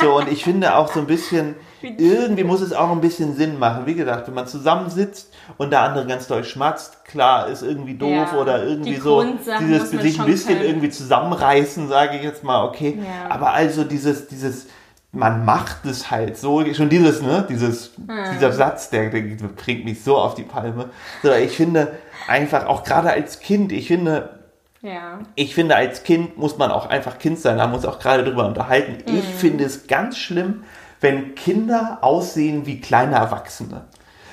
So, 0.00 0.16
und 0.16 0.32
ich 0.32 0.44
finde 0.44 0.74
auch 0.76 0.90
so 0.90 1.00
ein 1.00 1.06
bisschen, 1.06 1.56
irgendwie 1.82 2.44
muss 2.44 2.60
es 2.60 2.72
auch 2.72 2.90
ein 2.90 3.00
bisschen 3.00 3.34
Sinn 3.36 3.58
machen. 3.58 3.86
Wie 3.86 3.94
gesagt, 3.94 4.26
wenn 4.28 4.34
man 4.34 4.46
zusammensitzt 4.46 5.32
und 5.58 5.70
der 5.70 5.82
andere 5.82 6.06
ganz 6.06 6.26
doll 6.26 6.44
schmatzt, 6.44 7.04
klar, 7.04 7.48
ist 7.48 7.62
irgendwie 7.62 7.94
doof 7.94 8.32
Ja, 8.32 8.38
oder 8.38 8.64
irgendwie 8.64 8.94
die 8.94 9.00
so 9.00 9.22
dieses 9.60 9.92
muss 9.92 10.02
sich 10.02 10.20
ein 10.20 10.26
bisschen 10.26 10.56
können. 10.56 10.68
irgendwie 10.68 10.90
zusammenreißen, 10.90 11.88
sage 11.88 12.16
ich 12.16 12.22
jetzt 12.22 12.44
mal, 12.44 12.64
okay. 12.64 12.98
Ja. 12.98 13.30
Aber 13.34 13.52
also 13.52 13.84
dieses, 13.84 14.26
dieses, 14.28 14.66
man 15.12 15.44
macht 15.44 15.84
es 15.86 16.10
halt 16.10 16.36
so, 16.36 16.64
schon 16.74 16.88
dieses, 16.88 17.22
ne, 17.22 17.46
dieses, 17.48 17.92
dieser 18.34 18.52
Satz, 18.52 18.90
der, 18.90 19.10
der 19.10 19.20
bringt 19.56 19.84
mich 19.84 20.02
so 20.02 20.16
auf 20.16 20.34
die 20.34 20.42
Palme. 20.42 20.90
So, 21.22 21.32
ich 21.32 21.56
finde 21.56 21.92
einfach 22.28 22.66
auch 22.66 22.84
gerade 22.84 23.10
als 23.10 23.40
Kind, 23.40 23.72
ich 23.72 23.86
finde, 23.88 24.40
Ja. 24.82 25.20
ich 25.34 25.54
finde, 25.54 25.76
als 25.76 26.02
Kind 26.02 26.36
muss 26.38 26.58
man 26.58 26.70
auch 26.70 26.86
einfach 26.88 27.18
Kind 27.18 27.38
sein, 27.38 27.56
da 27.58 27.70
uns 27.72 27.84
auch 27.86 27.98
gerade 27.98 28.24
drüber 28.24 28.46
unterhalten. 28.46 28.98
Ich 29.06 29.12
Mhm. 29.12 29.38
finde 29.38 29.64
es 29.64 29.86
ganz 29.86 30.18
schlimm, 30.18 30.64
wenn 31.06 31.36
Kinder 31.36 31.98
aussehen 32.00 32.66
wie 32.66 32.80
kleine 32.80 33.14
Erwachsene. 33.14 33.84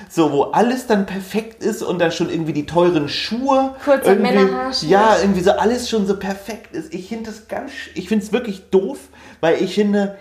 So, 0.08 0.32
wo 0.32 0.42
alles 0.42 0.88
dann 0.88 1.06
perfekt 1.06 1.62
ist 1.62 1.82
und 1.82 2.00
dann 2.00 2.10
schon 2.10 2.28
irgendwie 2.30 2.52
die 2.52 2.66
teuren 2.66 3.08
Schuhe. 3.08 3.76
Kurzer 3.84 4.08
irgendwie, 4.08 4.32
Männerhaarschnitt. 4.32 4.90
Ja, 4.90 5.18
irgendwie 5.20 5.40
so 5.40 5.52
alles 5.52 5.88
schon 5.88 6.06
so 6.06 6.16
perfekt 6.18 6.74
ist. 6.74 6.92
Ich 6.92 7.08
finde 7.08 7.30
das 7.30 7.46
ganz, 7.46 7.70
ich 7.94 8.08
finde 8.08 8.24
es 8.24 8.32
wirklich 8.32 8.70
doof, 8.70 8.98
weil 9.40 9.62
ich 9.62 9.76
finde, 9.76 10.18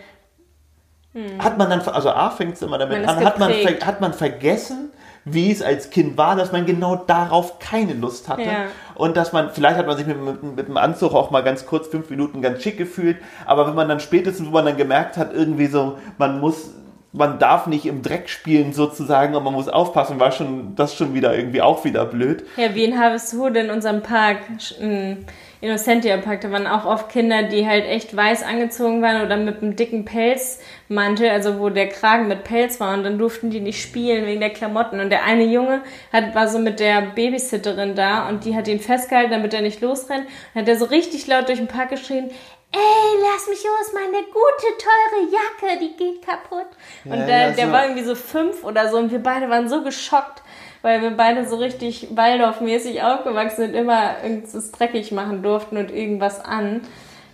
hat 1.40 1.58
man 1.58 1.72
dann, 1.72 1.82
also 1.82 2.10
A 2.10 2.30
fängt 2.30 2.54
es 2.54 2.62
immer 2.62 2.78
damit 2.78 2.98
Hm. 2.98 3.06
Man 3.06 3.18
an, 3.18 3.26
hat 3.26 3.40
man, 3.40 3.52
hat 3.52 4.02
man 4.02 4.14
vergessen, 4.14 4.92
wie 5.26 5.52
es 5.52 5.62
als 5.62 5.90
Kind 5.90 6.18
war, 6.18 6.36
dass 6.36 6.52
man 6.52 6.66
genau 6.66 6.96
darauf 6.96 7.60
keine 7.60 7.94
Lust 7.94 8.28
hatte. 8.28 8.44
Ja. 8.44 8.66
Und 8.96 9.16
dass 9.18 9.32
man, 9.34 9.52
vielleicht 9.52 9.78
hat 9.78 9.88
man 9.88 9.98
sich 9.98 10.06
mit, 10.06 10.22
mit, 10.22 10.44
mit 10.44 10.68
dem 10.68 10.78
Anzug 10.78 11.14
auch 11.14 11.32
mal 11.32 11.44
ganz 11.44 11.66
kurz 11.66 11.88
fünf 11.88 12.10
Minuten 12.10 12.42
ganz 12.42 12.62
schick 12.62 12.78
gefühlt, 12.78 13.18
aber 13.46 13.68
wenn 13.68 13.76
man 13.76 13.88
dann 13.88 14.00
spätestens, 14.00 14.48
wo 14.48 14.52
man 14.52 14.66
dann 14.66 14.78
gemerkt 14.78 15.18
hat, 15.18 15.34
irgendwie 15.34 15.68
so, 15.68 15.98
man 16.18 16.40
muss, 16.40 16.72
man 17.14 17.38
darf 17.38 17.68
nicht 17.68 17.86
im 17.86 18.02
Dreck 18.02 18.28
spielen 18.28 18.74
sozusagen 18.74 19.36
und 19.36 19.44
man 19.44 19.54
muss 19.54 19.70
aufpassen, 19.70 20.20
war 20.20 20.32
schon 20.32 20.76
das 20.76 20.96
schon 20.96 21.14
wieder 21.14 21.36
irgendwie 21.36 21.62
auch 21.62 21.86
wieder 21.86 22.06
blöd. 22.06 22.44
Ja, 22.58 22.74
wie 22.74 22.84
in 22.84 23.00
Harvestehude 23.00 23.60
in 23.60 23.70
unserem 23.70 24.02
Park, 24.02 24.40
in 24.80 25.26
Innocentia 25.64 26.18
Park, 26.18 26.42
da 26.42 26.52
waren 26.52 26.68
auch 26.68 26.84
oft 26.84 27.08
Kinder, 27.08 27.44
die 27.44 27.66
halt 27.66 27.86
echt 27.86 28.14
weiß 28.14 28.44
angezogen 28.44 29.02
waren 29.02 29.26
oder 29.26 29.38
mit 29.38 29.62
einem 29.62 29.78
dicken 29.78 30.04
Pelzmantel, 30.04 31.30
also 31.30 31.58
wo 31.60 31.70
der 31.70 31.88
Kragen 31.88 32.28
mit 32.28 32.44
Pelz 32.44 32.82
war 32.82 32.94
und 32.94 33.04
dann 33.04 33.18
durften 33.18 33.50
die 33.50 33.62
nicht 33.62 33.82
spielen 33.82 34.26
wegen 34.26 34.42
der 34.42 34.50
Klamotten. 34.50 35.00
Und 35.00 35.10
der 35.10 35.24
eine 35.24 35.46
Junge 35.46 35.82
hat, 36.12 36.36
war 36.36 36.50
so 36.50 36.60
mit 36.60 36.82
der 36.82 37.02
Babysitterin 37.16 37.96
da 37.96 38.28
und 38.28 38.44
die 38.44 38.58
hat 38.58 38.68
ihn 38.68 38.82
festgehalten, 38.82 39.32
damit 39.32 39.54
er 39.54 39.62
nicht 39.62 39.80
losrennt. 39.80 40.26
Und 40.54 40.62
hat 40.62 40.68
er 40.68 40.76
so 40.76 40.84
richtig 40.84 41.28
laut 41.28 41.48
durch 41.48 41.60
den 41.60 41.70
Park 41.70 41.92
geschrien, 41.92 42.32
Ey, 42.76 43.22
lass 43.22 43.48
mich 43.48 43.64
los, 43.64 43.94
meine 43.94 44.26
gute, 44.26 44.68
teure 44.80 45.32
Jacke, 45.32 45.80
die 45.80 45.96
geht 45.96 46.26
kaputt. 46.26 46.66
Und 47.06 47.20
Ja, 47.20 47.26
der, 47.26 47.38
ja, 47.50 47.52
der 47.52 47.66
so. 47.68 47.72
war 47.72 47.84
irgendwie 47.84 48.04
so 48.04 48.16
fünf 48.16 48.64
oder 48.64 48.90
so 48.90 48.98
und 48.98 49.12
wir 49.12 49.22
beide 49.22 49.48
waren 49.48 49.70
so 49.70 49.84
geschockt, 49.84 50.42
weil 50.82 51.02
wir 51.04 51.12
beide 51.12 51.48
so 51.48 51.58
richtig 51.58 52.08
Waldorf-mäßig 52.16 53.04
aufgewachsen 53.04 53.58
sind, 53.58 53.76
immer 53.76 54.24
irgendwas 54.24 54.72
dreckig 54.72 55.12
machen 55.12 55.44
durften 55.44 55.78
und 55.78 55.92
irgendwas 55.92 56.44
an. 56.44 56.82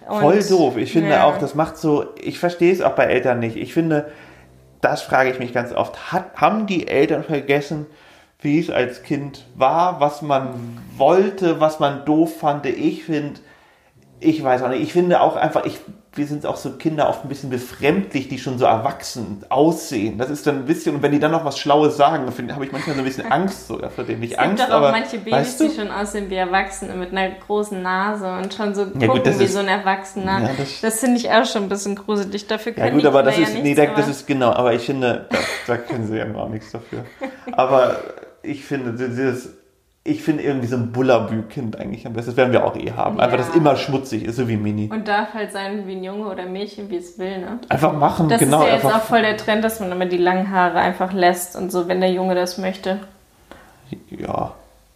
Und, 0.10 0.20
Voll 0.20 0.44
doof. 0.44 0.76
Ich 0.76 0.92
finde 0.92 1.12
ja. 1.12 1.24
auch, 1.24 1.38
das 1.38 1.56
macht 1.56 1.78
so, 1.78 2.08
ich 2.20 2.38
verstehe 2.38 2.74
es 2.74 2.82
auch 2.82 2.96
bei 2.96 3.06
Eltern 3.06 3.40
nicht. 3.40 3.56
Ich 3.56 3.74
finde, 3.74 4.12
das 4.82 5.02
frage 5.02 5.32
ich 5.32 5.40
mich 5.40 5.54
ganz 5.54 5.72
oft. 5.72 6.12
Hat, 6.12 6.36
haben 6.36 6.68
die 6.68 6.88
Eltern 6.90 7.24
vergessen, 7.24 7.86
wie 8.42 8.60
es 8.60 8.70
als 8.70 9.04
Kind 9.04 9.46
war, 9.56 10.02
was 10.02 10.22
man 10.22 10.82
wollte, 10.98 11.62
was 11.62 11.80
man 11.80 12.04
doof 12.04 12.40
fand? 12.40 12.66
Ich 12.66 13.06
finde, 13.06 13.40
ich 14.22 14.44
weiß 14.44 14.64
auch 14.64 14.70
nicht, 14.70 14.82
ich 14.82 14.92
finde 14.94 15.22
auch 15.22 15.36
einfach, 15.36 15.64
ich, 15.66 15.80
wir 16.14 16.26
sind 16.28 16.46
auch 16.46 16.58
so 16.58 16.72
Kinder 16.72 17.08
oft 17.08 17.24
ein 17.24 17.30
bisschen 17.30 17.50
befremdlich, 17.50 18.28
die 18.28 18.38
schon 18.40 18.58
so 18.58 18.66
erwachsen 18.66 19.44
aussehen. 19.50 20.18
Das 20.18 20.30
ist 20.30 20.46
dann 20.46 20.58
ein 20.58 20.66
bisschen, 20.66 20.96
und 20.96 21.02
wenn 21.04 21.12
die 21.12 21.20
dann 21.20 21.32
noch 21.32 21.46
was 21.46 21.58
Schlaues 21.60 21.96
sagen, 21.96 22.26
dann 22.26 22.54
habe 22.56 22.66
ich 22.66 22.72
manchmal 22.72 22.96
so 22.96 23.02
ein 23.02 23.06
bisschen 23.06 23.32
Angst 23.32 23.68
sogar 23.68 23.90
vor 23.92 24.04
dem. 24.04 24.20
Nicht 24.20 24.34
Es 24.34 24.38
gibt 24.40 24.50
Angst, 24.50 24.64
doch 24.64 24.70
auch 24.70 24.74
aber. 24.78 24.92
manche 24.92 25.18
Babys, 25.20 25.32
weißt 25.34 25.60
du? 25.62 25.70
die 25.70 25.76
schon 25.76 25.92
aussehen 25.92 26.30
wie 26.30 26.36
Erwachsene 26.36 26.96
mit 26.96 27.12
einer 27.12 27.30
großen 27.36 27.82
Nase 27.82 28.28
und 28.30 28.54
schon 28.54 28.76
so 28.76 28.86
gucken 28.86 29.02
Ja, 29.02 29.08
gut, 29.08 29.26
wie 29.26 29.44
ist- 29.44 29.54
so 29.54 29.60
ein 29.60 29.68
Erwachsener. 29.68 30.40
Ja, 30.42 30.50
das- 30.58 30.82
das 30.82 31.00
finde 31.00 31.18
ich 31.18 31.30
auch 31.32 31.46
schon 31.46 31.64
ein 31.64 31.70
bisschen 31.70 31.96
gruselig. 31.96 32.48
Dafür 32.48 32.74
können 32.74 32.88
Ja 32.88 32.92
gut, 32.94 33.04
die 33.04 33.08
aber 33.08 33.24
das 33.24 33.38
ist, 33.38 33.54
ja 33.54 33.62
nee, 33.62 33.76
da, 33.76 33.86
das 33.86 34.08
ist 34.10 34.28
genau, 34.28 34.52
aber 34.52 34.74
ich 34.74 34.82
finde, 34.86 35.28
da, 35.30 35.38
da 35.68 35.78
können 35.78 36.08
sie 36.08 36.18
ja 36.18 36.26
auch 36.36 36.50
nichts 36.50 36.72
dafür. 36.72 37.06
Aber 37.54 37.98
ich 38.42 38.66
finde, 38.66 38.94
dieses, 38.94 39.50
ich 40.04 40.24
finde 40.24 40.44
irgendwie 40.44 40.68
so 40.68 40.76
ein 40.78 40.92
Bullabü-Kind 40.92 41.78
eigentlich 41.78 42.08
am 42.08 42.14
besten. 42.14 42.32
Das 42.32 42.38
werden 42.38 42.52
wir 42.54 42.66
auch 42.66 42.76
eh 42.76 42.92
haben. 42.94 43.20
Einfach, 43.20 43.38
Ja. 43.38 43.46
das 43.46 43.56
immer 43.56 43.76
schmutzig 43.76 44.24
ist, 44.26 44.38
so 44.38 44.48
wie 44.48 44.58
Mini. 44.58 44.90
Und 44.92 45.08
darf 45.08 45.34
halt 45.34 45.52
sein 45.52 45.86
wie 45.88 45.92
ein 45.96 46.04
Junge 46.04 46.26
oder 46.28 46.46
Mädchen, 46.46 46.90
wie 46.90 46.96
es 46.98 47.20
will, 47.20 47.40
ne? 47.40 47.60
Einfach 47.70 47.94
machen, 47.94 48.30
Das 48.30 48.40
genau. 48.40 48.62
ist 48.62 48.68
ja 48.70 48.74
jetzt 48.76 48.86
auch 48.86 49.02
voll 49.04 49.22
der 49.22 49.38
Trend, 49.38 49.64
dass 49.64 49.80
man 49.80 49.92
immer 49.92 50.06
die 50.06 50.18
langen 50.18 50.50
Haare 50.52 50.80
einfach 50.80 51.12
lässt 51.14 51.56
und 51.56 51.72
so, 51.72 51.88
wenn 51.88 52.00
der 52.02 52.12
Junge 52.12 52.34
das 52.36 52.58
möchte. 52.58 53.00
ja. 54.10 54.54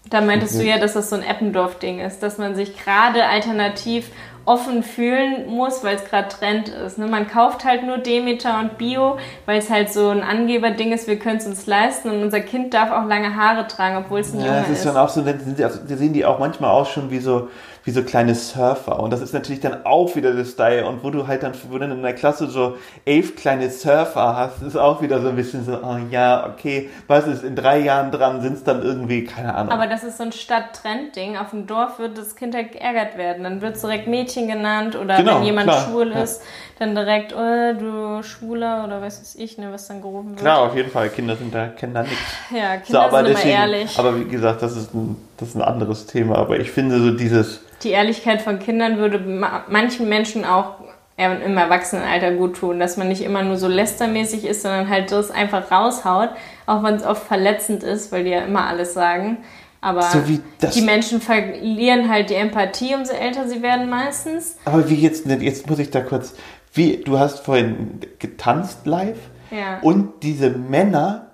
Da 0.09 0.19
meintest 0.21 0.55
Mhm. 0.55 0.59
du 0.59 0.65
ja, 0.65 0.77
dass 0.79 0.93
das 0.93 1.09
so 1.09 1.15
ein 1.15 1.23
Eppendorf-Ding 1.23 1.99
ist, 1.99 2.21
dass 2.23 2.37
man 2.37 2.55
sich 2.55 2.77
gerade 2.77 3.25
alternativ 3.25 4.09
offen 4.45 4.83
fühlen 4.83 5.47
muss, 5.47 5.83
weil 5.83 5.95
es 5.95 6.03
gerade 6.05 6.27
Trend 6.27 6.67
ist. 6.69 6.97
Ne? 6.97 7.07
Man 7.07 7.27
kauft 7.27 7.63
halt 7.63 7.83
nur 7.83 7.97
Demeter 7.97 8.59
und 8.59 8.77
Bio, 8.77 9.17
weil 9.45 9.59
es 9.59 9.69
halt 9.69 9.91
so 9.93 10.09
ein 10.09 10.21
Angeberding 10.21 10.91
ist, 10.91 11.07
wir 11.07 11.17
können 11.17 11.37
es 11.37 11.45
uns 11.47 11.65
leisten 11.65 12.09
und 12.09 12.21
unser 12.23 12.41
Kind 12.41 12.73
darf 12.73 12.91
auch 12.91 13.05
lange 13.07 13.35
Haare 13.35 13.67
tragen, 13.67 13.97
obwohl 13.97 14.19
es 14.19 14.33
ein 14.33 14.39
Ja, 14.41 14.47
Junge 14.47 14.59
es 14.63 14.69
ist 14.69 14.77
ist. 14.79 14.85
dann 14.85 14.97
auch 14.97 15.09
so, 15.09 15.21
die, 15.21 15.63
also, 15.63 15.79
da 15.87 15.95
sehen 15.95 16.13
die 16.13 16.25
auch 16.25 16.39
manchmal 16.39 16.71
aus 16.71 16.89
schon 16.89 17.09
wie 17.09 17.19
so, 17.19 17.47
wie 17.85 17.91
so 17.91 18.01
kleine 18.03 18.33
Surfer. 18.33 18.99
Und 18.99 19.11
das 19.11 19.21
ist 19.21 19.33
natürlich 19.33 19.59
dann 19.61 19.85
auch 19.85 20.15
wieder 20.15 20.33
das 20.33 20.51
Style. 20.51 20.85
Und 20.87 21.03
wo 21.03 21.09
du 21.09 21.27
halt 21.27 21.43
dann, 21.43 21.51
wo 21.69 21.77
dann 21.77 21.91
in 21.91 22.01
der 22.01 22.13
Klasse 22.13 22.47
so 22.47 22.77
elf 23.05 23.35
kleine 23.35 23.69
Surfer 23.69 24.37
hast, 24.37 24.61
ist 24.61 24.77
auch 24.77 25.01
wieder 25.01 25.21
so 25.21 25.29
ein 25.29 25.35
bisschen 25.35 25.65
so, 25.65 25.79
oh 25.83 25.97
ja, 26.09 26.47
okay, 26.47 26.89
was 27.07 27.27
ist 27.27 27.43
in 27.43 27.55
drei 27.55 27.79
Jahren 27.79 28.11
dran, 28.11 28.41
sind 28.41 28.53
es 28.53 28.63
dann 28.63 28.81
irgendwie, 28.81 29.25
keine 29.25 29.53
Ahnung. 29.53 29.73
Aber 29.73 29.87
das 29.87 30.03
ist 30.03 30.17
so 30.17 30.23
ein 30.23 30.31
Stadt-Trend-Ding. 30.31 31.37
Auf 31.37 31.49
dem 31.49 31.67
Dorf 31.67 31.99
wird 31.99 32.17
das 32.17 32.35
Kind 32.35 32.55
halt 32.55 32.71
geärgert 32.71 33.17
werden. 33.17 33.43
Dann 33.43 33.61
wird 33.61 33.75
es 33.75 33.81
direkt 33.81 34.07
Mädchen 34.07 34.47
genannt 34.47 34.95
oder 34.95 35.17
Genau, 35.17 35.37
wenn 35.37 35.43
jemand 35.43 35.67
klar, 35.67 35.85
schwul 35.85 36.11
ja. 36.11 36.21
ist, 36.23 36.41
dann 36.79 36.95
direkt, 36.95 37.33
oh, 37.33 37.73
du 37.77 38.23
Schwuler 38.23 38.85
oder 38.85 39.01
was 39.01 39.19
weiß 39.19 39.35
ich, 39.35 39.57
ne, 39.57 39.71
was 39.71 39.87
dann 39.87 40.01
gerufen 40.01 40.29
wird. 40.31 40.39
Klar, 40.39 40.61
auf 40.61 40.75
jeden 40.75 40.89
Fall, 40.89 41.09
Kinder 41.09 41.35
sind 41.35 41.53
da, 41.53 41.67
kennen 41.67 41.93
da 41.93 42.03
nichts. 42.03 42.17
Ja, 42.49 42.75
So, 42.77 42.85
Kinder 42.85 43.01
aber 43.01 43.17
sind 43.25 43.27
deswegen, 43.35 43.49
immer 43.49 43.59
ehrlich. 43.59 43.99
aber 43.99 44.19
wie 44.19 44.25
gesagt, 44.25 44.61
das 44.61 44.75
ist 44.77 44.93
ein, 44.93 45.15
das 45.43 45.49
ist 45.49 45.55
ein 45.55 45.61
anderes 45.61 46.05
Thema. 46.05 46.37
Aber 46.37 46.59
ich 46.59 46.71
finde 46.71 46.99
so 46.99 47.11
dieses, 47.11 47.61
Die 47.83 47.89
Ehrlichkeit 47.89 48.41
von 48.41 48.59
Kindern 48.59 48.97
würde 48.97 49.19
ma 49.19 49.63
manchen 49.69 50.09
Menschen 50.09 50.45
auch 50.45 50.75
im 51.15 51.57
Erwachsenenalter 51.57 52.31
gut 52.31 52.55
tun, 52.57 52.79
dass 52.79 52.97
man 52.97 53.07
nicht 53.07 53.21
immer 53.21 53.43
nur 53.43 53.55
so 53.57 53.67
lästermäßig 53.67 54.45
ist, 54.45 54.63
sondern 54.63 54.89
halt 54.89 55.11
das 55.11 55.29
einfach 55.29 55.69
raushaut, 55.69 56.29
auch 56.65 56.81
wenn 56.81 56.95
es 56.95 57.05
oft 57.05 57.23
verletzend 57.27 57.83
ist, 57.83 58.11
weil 58.11 58.23
die 58.23 58.31
ja 58.31 58.41
immer 58.41 58.65
alles 58.65 58.95
sagen. 58.95 59.37
Aber 59.79 60.01
So 60.01 60.19
die 60.21 60.81
Menschen 60.81 61.21
verlieren 61.21 62.09
halt 62.09 62.29
die 62.31 62.35
Empathie, 62.35 62.95
umso 62.95 63.13
älter 63.13 63.47
sie 63.47 63.61
werden 63.61 63.89
meistens. 63.89 64.57
Aber 64.65 64.89
wie 64.89 64.95
jetzt, 64.95 65.27
jetzt 65.27 65.69
muss 65.69 65.77
ich 65.77 65.91
da 65.91 66.01
kurz, 66.01 66.33
wie, 66.73 66.97
du 66.97 67.19
hast 67.19 67.41
vorhin 67.41 67.99
getanzt 68.17 68.85
live 68.85 69.19
Ja. 69.51 69.79
und 69.81 70.23
diese 70.23 70.49
Männer. 70.49 71.27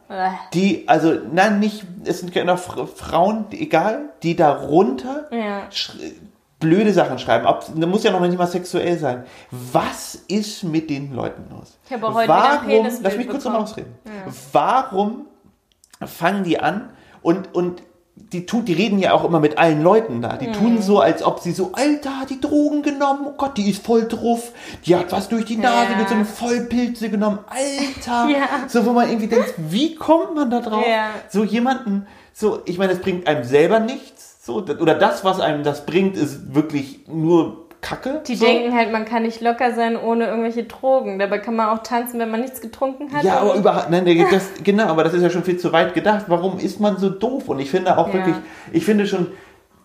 Die, 0.54 0.88
also, 0.88 1.14
nein, 1.32 1.60
nicht, 1.60 1.84
es 2.06 2.20
sind 2.20 2.32
genau 2.32 2.58
Fra- 2.58 2.88
Frauen, 2.88 3.46
egal, 3.52 4.10
die 4.24 4.36
darunter 4.36 5.28
Ja. 5.32 5.62
blöde 6.60 6.92
Sachen 6.94 7.20
schreiben. 7.20 7.46
Ob, 7.46 7.64
da 7.76 7.86
muss 7.88 8.04
ja 8.04 8.12
noch 8.12 8.20
nicht 8.20 8.38
mal 8.38 8.48
sexuell 8.48 8.98
sein. 8.98 9.24
Was 9.52 10.16
ist 10.28 10.64
mit 10.64 10.90
den 10.90 11.14
Leuten 11.14 11.46
los? 11.52 11.78
Ich 11.86 11.94
habe 11.94 12.14
heute 12.14 12.66
Penisbild 12.66 13.04
lass 13.04 13.18
mich 13.18 13.28
kurz 13.30 13.46
noch 13.46 13.52
bekommen. 13.52 13.64
ausreden. 13.66 13.96
Warum 14.52 15.26
fangen 16.06 16.44
die 16.44 16.60
an 16.60 16.90
und, 17.22 17.54
und 17.54 17.84
die, 18.34 18.46
tut, 18.46 18.68
die 18.68 18.74
reden 18.74 19.00
ja 19.00 19.14
auch 19.14 19.24
immer 19.24 19.40
mit 19.40 19.58
allen 19.58 19.82
Leuten 19.82 20.22
da. 20.22 20.38
Die 20.38 20.48
Mhm. 20.48 20.54
tun 20.54 20.82
so, 20.82 21.00
als 21.00 21.24
ob 21.24 21.40
sie 21.40 21.52
so, 21.52 21.72
Alter, 21.74 22.20
hat 22.20 22.30
die 22.30 22.40
Drogen 22.40 22.82
genommen, 22.84 23.22
oh 23.28 23.34
Gott, 23.38 23.58
die 23.58 23.70
ist 23.70 23.84
voll 23.86 24.08
drauf, 24.08 24.52
die 24.86 24.96
hat 24.96 25.12
was 25.12 25.30
durch 25.30 25.46
die 25.46 25.58
Nase 25.58 25.92
Ja. 25.94 25.98
mit 25.98 26.10
so 26.10 26.16
einem 26.16 26.26
Vollpilze 26.26 27.10
genommen, 27.10 27.40
Alter. 27.48 28.30
Ja. 28.30 28.48
So, 28.68 28.86
wo 28.86 28.92
man 28.92 29.08
irgendwie 29.10 29.28
denkt, 29.28 29.54
wie 29.58 29.96
kommt 29.96 30.36
man 30.36 30.50
da 30.52 30.60
drauf? 30.60 30.86
Ja. 30.88 31.10
So 31.30 31.44
jemanden, 31.44 32.06
so, 32.34 32.60
ich 32.66 32.78
meine, 32.78 32.94
es 32.94 33.00
bringt 33.00 33.28
einem 33.28 33.44
selber 33.44 33.80
nichts, 33.80 34.46
so, 34.46 34.56
oder 34.58 34.96
das, 34.96 35.24
was 35.24 35.40
einem 35.40 35.64
das 35.64 35.86
bringt, 35.86 36.16
ist 36.18 36.54
wirklich 36.56 37.02
nur 37.08 37.66
Kacke. 37.82 38.22
Die 38.28 38.36
so. 38.36 38.46
denken 38.46 38.76
halt, 38.76 38.92
man 38.92 39.06
kann 39.06 39.24
nicht 39.24 39.40
locker 39.42 39.74
sein 39.74 39.96
ohne 39.96 40.28
irgendwelche 40.28 40.64
Drogen. 40.64 41.18
Dabei 41.18 41.40
kann 41.40 41.56
man 41.56 41.70
auch 41.70 41.82
tanzen, 41.84 42.20
wenn 42.20 42.30
man 42.30 42.42
nichts 42.42 42.60
getrunken 42.62 43.14
hat. 43.14 43.24
Ja, 43.24 43.40
aber 43.40 43.56
überhaupt, 43.56 43.90
nein, 43.90 44.06
das, 44.32 44.50
genau, 44.64 44.86
aber 44.88 45.04
das 45.04 45.14
ist 45.14 45.24
ja 45.24 45.30
schon 45.30 45.44
viel 45.44 45.58
zu 45.58 45.72
weit 45.72 45.94
gedacht. 45.94 46.26
Warum 46.28 46.60
ist 46.60 46.80
man 46.80 46.98
so 46.98 47.10
doof? 47.10 47.48
Und 47.48 47.60
ich 47.60 47.70
finde 47.72 47.98
auch 47.98 48.08
Ja. 48.08 48.14
wirklich, 48.16 48.36
ich 48.74 48.84
finde 48.86 49.08
schon, 49.08 49.28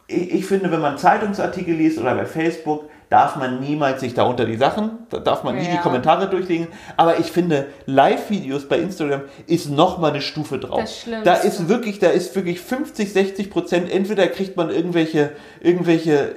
ich, 0.08 0.32
ich 0.34 0.46
finde, 0.46 0.70
wenn 0.72 0.80
man 0.80 0.98
Zeitungsartikel 0.98 1.74
liest 1.74 1.98
oder 1.98 2.14
bei 2.14 2.26
Facebook, 2.26 2.90
darf 3.10 3.36
man 3.36 3.60
niemals 3.60 4.00
sich 4.00 4.12
da 4.14 4.24
unter 4.24 4.44
die 4.44 4.56
Sachen, 4.56 4.90
da 5.10 5.18
darf 5.20 5.44
man 5.44 5.54
nie 5.54 5.64
die 5.64 5.76
Ja. 5.76 5.80
Kommentare 5.80 6.28
durchlegen. 6.28 6.66
Aber 6.96 7.20
ich 7.20 7.30
finde, 7.30 7.66
Live-Videos 7.86 8.68
bei 8.68 8.78
Instagram 8.78 9.22
ist 9.46 9.70
noch 9.70 9.98
mal 9.98 10.10
eine 10.10 10.20
Stufe 10.20 10.58
drauf. 10.58 10.80
Das 10.80 11.00
Schlimmste. 11.00 11.24
Da 11.30 11.36
ist 11.36 11.68
wirklich, 11.68 12.00
da 12.00 12.08
ist 12.08 12.34
wirklich 12.34 12.60
50, 12.60 13.12
60 13.12 13.50
Prozent, 13.50 13.90
entweder 13.92 14.26
kriegt 14.26 14.56
man 14.56 14.70
irgendwelche, 14.70 15.30
irgendwelche 15.60 16.34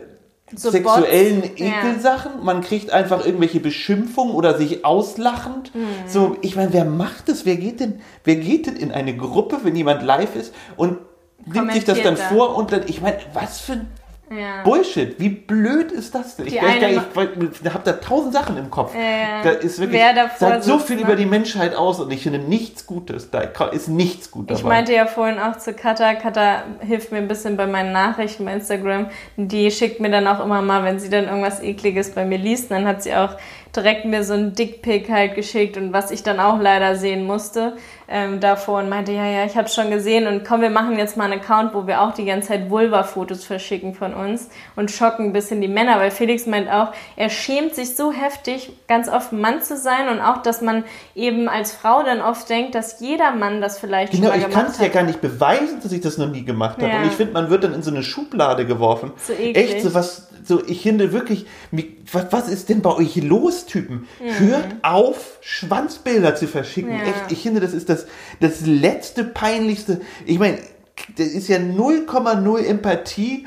So 0.56 0.72
sexuellen 0.72 1.42
Bots, 1.42 1.60
ja. 1.60 1.66
Ekelsachen, 1.68 2.44
man 2.44 2.62
kriegt 2.62 2.92
einfach 2.92 3.26
irgendwelche 3.26 3.60
Beschimpfungen 3.60 4.34
oder 4.34 4.58
sich 4.58 4.86
auslachend. 4.86 5.74
Hm. 5.74 5.88
So, 6.08 6.38
ich 6.42 6.56
meine, 6.56 6.72
wer 6.72 6.86
macht 6.86 7.28
das? 7.28 7.46
Wer 7.46 7.58
geht 7.58 7.82
denn, 7.82 8.02
wer 8.24 8.38
geht 8.38 8.66
denn 8.68 8.78
in 8.78 8.94
eine 8.94 9.16
Gruppe, 9.16 9.60
wenn 9.64 9.76
jemand 9.76 10.04
live 10.04 10.36
ist 10.38 10.54
und 10.78 11.00
nimmt 11.46 11.74
sich 11.74 11.84
das 11.84 11.98
dann 11.98 12.16
Kommentiert 12.16 12.32
da. 12.32 12.36
vor 12.36 12.56
und 12.56 12.72
dann, 12.72 12.84
ich 12.88 13.02
meine, 13.02 13.18
was 13.34 13.60
für 13.60 13.74
ein 13.74 13.88
ja. 14.30 14.64
Bullshit, 14.64 15.20
wie 15.20 15.30
blöd 15.30 15.92
ist 15.92 16.14
das 16.14 16.36
denn? 16.36 16.48
Ich, 16.48 16.54
Die 16.54 16.58
ich, 16.60 16.64
eine 16.64 16.92
ich, 16.92 16.98
ich, 16.98 17.62
ich 17.66 17.74
habe 17.74 17.84
da 17.84 17.94
tausend 17.94 18.34
Sachen 18.34 18.58
im 18.58 18.70
Kopf. 18.70 18.94
ja. 18.94 19.42
Da 19.44 19.52
ist 19.52 19.80
wirklich, 19.80 20.02
Wer 20.02 20.14
davor 20.14 20.50
sagt 20.50 20.64
so 20.64 20.80
viel 20.80 20.98
ne? 20.98 21.04
über 21.04 21.16
die 21.16 21.26
Menschheit 21.26 21.76
aus 21.76 22.00
und 22.00 22.12
ich 22.12 22.24
finde 22.24 22.40
nichts 22.40 22.86
Gutes. 22.86 23.30
Da 23.32 23.42
ist 23.72 23.88
nichts 23.88 24.32
gut 24.32 24.50
dabei. 24.50 24.60
Ich 24.60 24.66
meinte 24.66 24.94
ja 24.94 25.06
vorhin 25.06 25.40
auch 25.40 25.58
zu 25.58 25.74
Katha, 25.74 26.16
Katha 26.16 26.64
hilft 26.80 27.12
mir 27.12 27.20
ein 27.20 27.28
bisschen 27.28 27.58
bei 27.58 27.68
meinen 27.68 27.92
Nachrichten 27.92 28.46
bei 28.46 28.54
Instagram. 28.54 29.08
Die 29.38 29.72
schickt 29.72 30.00
mir 30.00 30.10
dann 30.10 30.28
auch 30.28 30.44
immer 30.44 30.62
mal, 30.62 30.84
wenn 30.84 31.00
sie 31.00 31.10
dann 31.10 31.26
irgendwas 31.26 31.62
Ekliges 31.62 32.12
bei 32.12 32.26
mir 32.26 32.38
liest, 32.38 32.72
dann 32.72 32.86
hat 32.86 33.04
sie 33.04 33.16
auch 33.16 33.36
direkt 33.76 34.06
mir 34.06 34.24
so 34.24 34.34
einen 34.34 34.54
Dickpick 34.54 35.10
halt 35.10 35.36
geschickt 35.36 35.78
und 35.78 35.94
was 35.94 36.12
ich 36.12 36.24
dann 36.24 36.40
auch 36.40 36.60
leider 36.60 36.96
sehen 36.96 37.26
musste 37.26 37.78
ähm, 38.10 38.40
davor 38.40 38.80
und 38.80 38.90
meinte, 38.90 39.12
ja, 39.12 39.26
ja, 39.26 39.46
ich 39.46 39.58
habe 39.58 39.68
schon 39.68 39.90
gesehen 39.90 40.28
und 40.28 40.46
komm, 40.46 40.62
wir 40.62 40.70
machen 40.70 40.98
jetzt 40.98 41.18
mal 41.18 41.32
einen 41.32 41.42
Account, 41.42 41.74
wo 41.74 41.88
wir 41.88 42.02
auch 42.02 42.14
die 42.14 42.26
ganze 42.26 42.50
Zeit 42.50 42.70
Vulva-Fotos 42.70 43.44
verschicken 43.44 43.94
von 43.94 44.14
uns 44.14 44.50
und 44.76 44.92
schocken 44.92 45.26
ein 45.28 45.34
bisschen 45.34 45.60
die 45.62 45.68
Männer, 45.68 46.00
weil 46.00 46.12
Felix 46.12 46.46
meint 46.46 46.70
auch, 46.72 46.94
er 47.16 47.30
schämt 47.30 47.76
sich 47.76 47.96
so 47.96 48.12
heftig, 48.12 48.72
ganz 48.88 49.10
oft 49.10 49.34
Mann 49.34 49.62
zu 49.62 49.76
sein 49.78 50.08
und 50.10 50.22
auch, 50.22 50.42
dass 50.42 50.62
man 50.62 50.84
eben 51.16 51.50
als 51.50 51.74
Frau 51.74 52.04
dann 52.04 52.22
oft 52.22 52.50
denkt, 52.50 52.76
dass 52.76 53.00
jeder 53.00 53.32
Mann 53.34 53.62
das 53.62 53.78
vielleicht 53.80 54.14
Genau, 54.14 54.30
schon 54.32 54.32
mal 54.32 54.38
ich 54.38 54.44
kann 54.44 54.52
gemacht 54.52 54.70
es 54.74 54.80
ja 54.80 54.86
hat. 54.86 54.94
gar 54.94 55.04
nicht 55.04 55.22
beweisen, 55.22 55.80
dass 55.84 55.92
ich 55.92 56.02
das 56.02 56.18
noch 56.18 56.30
nie 56.30 56.46
gemacht 56.46 56.78
habe. 56.78 56.90
Ja. 56.90 57.00
Und 57.02 57.08
ich 57.08 57.14
finde, 57.14 57.34
man 57.34 57.50
wird 57.50 57.64
dann 57.64 57.74
in 57.74 57.82
so 57.84 57.92
eine 57.92 58.04
Schublade 58.04 58.66
geworfen. 58.66 59.12
So 59.18 59.34
eklig. 59.34 59.58
Echt, 59.58 59.82
so 59.82 59.94
was, 59.94 60.30
so, 60.46 60.64
ich 60.66 60.82
finde 60.82 61.12
wirklich, 61.12 61.46
was, 62.12 62.28
was 62.32 62.48
ist 62.48 62.70
denn 62.70 62.82
bei 62.82 62.92
euch 62.96 63.18
los, 63.18 63.66
Typen? 63.66 64.08
Hört 64.20 64.76
auf, 64.82 65.40
Schwanzbilder 65.42 66.36
zu 66.36 66.48
verschicken. 66.48 66.94
Mhm. 66.94 67.00
Ja. 67.00 67.06
Echt, 67.06 67.32
ich 67.32 67.42
finde, 67.42 67.60
das 67.60 67.74
ist 67.74 67.90
das, 67.90 67.97
das 68.40 68.62
letzte, 68.66 69.24
peinlichste. 69.24 70.02
Ich 70.26 70.40
meine, 70.40 70.60
das 71.18 71.28
ist 71.28 71.48
ja 71.48 71.58
0,0 71.58 72.64
Empathie, 72.66 73.46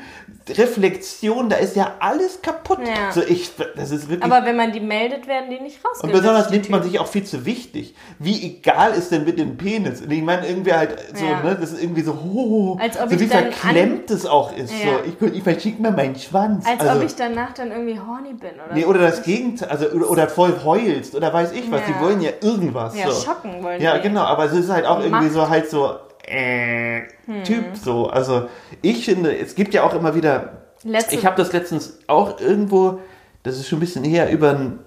Reflexion, 0.49 1.49
da 1.49 1.57
ist 1.57 1.75
ja 1.75 1.95
alles 1.99 2.41
kaputt. 2.41 2.79
Ja. 2.79 3.11
So, 3.11 3.21
ich, 3.21 3.51
das 3.75 3.91
ist 3.91 4.09
wirklich. 4.09 4.23
Aber 4.31 4.45
wenn 4.45 4.55
man 4.55 4.71
die 4.71 4.79
meldet, 4.79 5.27
werden 5.27 5.49
die 5.49 5.59
nicht 5.59 5.77
Und 5.83 5.89
rausgelöscht. 5.89 6.19
besonders 6.19 6.49
nimmt 6.49 6.69
man 6.69 6.83
sich 6.83 6.99
auch 6.99 7.07
viel 7.07 7.23
zu 7.23 7.45
wichtig. 7.45 7.95
Wie 8.19 8.43
egal 8.43 8.93
ist 8.93 9.11
denn 9.11 9.23
mit 9.25 9.37
dem 9.39 9.57
Penis? 9.57 10.01
Und 10.01 10.11
ich 10.11 10.21
meine, 10.23 10.47
irgendwie 10.47 10.73
halt 10.73 10.97
so, 11.15 11.25
Ja. 11.25 11.41
ne, 11.43 11.57
das 11.59 11.71
ist 11.73 11.81
irgendwie 11.83 12.01
so, 12.01 12.13
oh, 12.13 12.77
Als 12.81 12.99
ob 12.99 13.09
so 13.09 13.19
wie 13.19 13.27
verklemmt 13.27 14.09
es 14.11 14.25
auch 14.25 14.55
ist. 14.55 14.73
Ja. 14.73 14.99
So, 15.19 15.27
ich, 15.27 15.33
ich 15.35 15.43
verschicke 15.43 15.81
mir 15.81 15.91
meinen 15.91 16.15
Schwanz. 16.15 16.65
Als 16.67 16.81
also, 16.81 16.99
ob 16.99 17.05
ich 17.05 17.15
danach 17.15 17.53
dann 17.53 17.71
irgendwie 17.71 17.99
horny 17.99 18.33
bin 18.33 18.51
oder 18.65 18.73
nee, 18.73 18.81
so. 18.81 18.87
oder 18.87 18.99
das 18.99 19.23
Gegenteil, 19.23 19.69
also, 19.69 19.87
oder, 19.87 20.09
oder 20.09 20.27
voll 20.27 20.53
heulst, 20.63 21.15
oder 21.15 21.31
weiß 21.33 21.51
ich 21.53 21.71
was. 21.71 21.81
Die 21.87 21.99
wollen 22.03 22.21
ja 22.21 22.31
irgendwas. 22.41 22.97
Ja, 22.97 23.09
so. 23.11 23.21
schocken 23.25 23.63
wollen 23.63 23.81
Ja, 23.81 23.97
die. 23.97 24.03
genau, 24.07 24.21
aber 24.23 24.45
es 24.45 24.53
ist 24.53 24.69
halt 24.69 24.85
auch 24.85 24.99
irgendwie 24.99 25.25
Macht. 25.25 25.33
so 25.33 25.49
halt 25.49 25.69
so, 25.69 25.95
äh, 26.27 27.01
Hm. 27.31 27.43
Typ 27.43 27.77
so. 27.77 28.07
Also, 28.07 28.49
ich 28.81 29.05
finde, 29.05 29.35
es 29.37 29.55
gibt 29.55 29.73
ja 29.73 29.83
auch 29.83 29.93
immer 29.93 30.15
wieder 30.15 30.61
Letzte, 30.83 31.15
ich 31.15 31.25
habe 31.25 31.37
das 31.37 31.53
letztens 31.53 31.99
auch 32.07 32.39
irgendwo, 32.39 32.99
das 33.43 33.57
ist 33.57 33.67
schon 33.67 33.77
ein 33.77 33.81
bisschen 33.81 34.03
her, 34.03 34.31
über 34.31 34.51
ein, 34.51 34.79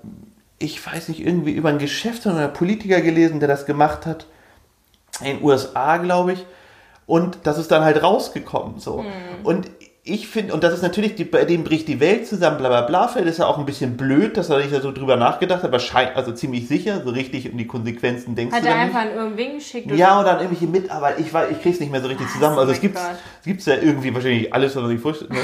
ich 0.59 0.85
weiß 0.85 1.09
nicht, 1.09 1.25
irgendwie 1.25 1.53
über 1.53 1.69
einen 1.69 1.79
Geschäftsmann 1.79 2.35
oder 2.35 2.49
Politiker 2.49 3.01
gelesen, 3.01 3.39
der 3.39 3.49
das 3.49 3.65
gemacht 3.65 4.07
hat. 4.07 4.27
In 5.21 5.37
den 5.37 5.45
USA, 5.45 5.99
glaube 5.99 6.33
ich. 6.33 6.47
Und 7.07 7.39
das 7.45 7.59
ist 7.59 7.71
dann 7.71 7.85
halt 7.85 8.03
rausgekommen. 8.03 8.81
So. 8.81 9.03
Hm. 9.03 9.11
Und 9.45 9.71
ich 10.07 10.29
finde, 10.29 10.53
und 10.53 10.63
das 10.63 10.75
ist 10.75 10.83
natürlich, 10.83 11.15
die, 11.15 11.25
bei 11.25 11.47
dem 11.47 11.65
bricht 11.65 11.89
die 11.89 11.99
Welt 11.99 12.27
zusammen, 12.27 12.59
bla 12.59 12.69
bla 12.69 12.83
bla. 12.83 13.09
Vielleicht 13.09 13.29
ist 13.31 13.39
ja 13.39 13.47
auch 13.47 13.57
ein 13.57 13.65
bisschen 13.65 13.97
blöd, 13.97 14.37
dass 14.37 14.51
er 14.51 14.59
nicht 14.59 14.71
so 14.83 14.93
drüber 14.93 15.17
nachgedacht 15.17 15.63
hat, 15.63 15.69
aber 15.71 15.79
scheint, 15.79 16.15
also 16.15 16.31
ziemlich 16.33 16.69
sicher, 16.69 17.01
so 17.03 17.09
richtig 17.11 17.51
um 17.51 17.57
die 17.57 17.67
Konsequenzen 17.67 18.35
denkst 18.35 18.55
hat 18.55 18.65
du 18.65 18.69
er 18.69 18.75
dann 18.75 18.87
nicht. 18.89 18.97
einfach 18.97 19.11
an 19.11 19.17
irgendwen 19.17 19.55
geschickt? 19.55 19.91
Ja, 19.93 20.21
oder 20.21 20.33
an 20.33 20.41
irgendwelche 20.43 20.67
Mitarbeiter. 20.71 21.19
Ich, 21.21 21.33
weiß- 21.33 21.51
ich 21.53 21.63
krieg's 21.63 21.81
nicht 21.81 21.91
mehr 21.91 22.03
so 22.03 22.09
richtig 22.09 22.29
zusammen. 22.31 22.59
Also 22.59 22.71
oh 22.73 22.75
es 22.75 22.81
gibt 22.83 22.99
es 22.99 23.45
gibt's 23.47 23.65
ja 23.65 23.77
irgendwie 23.77 24.13
wahrscheinlich 24.13 24.53
alles, 24.53 24.77
was 24.77 24.83
man 24.83 24.91
sich 24.91 25.01
vorstellt. 25.01 25.33
Ne? 25.33 25.39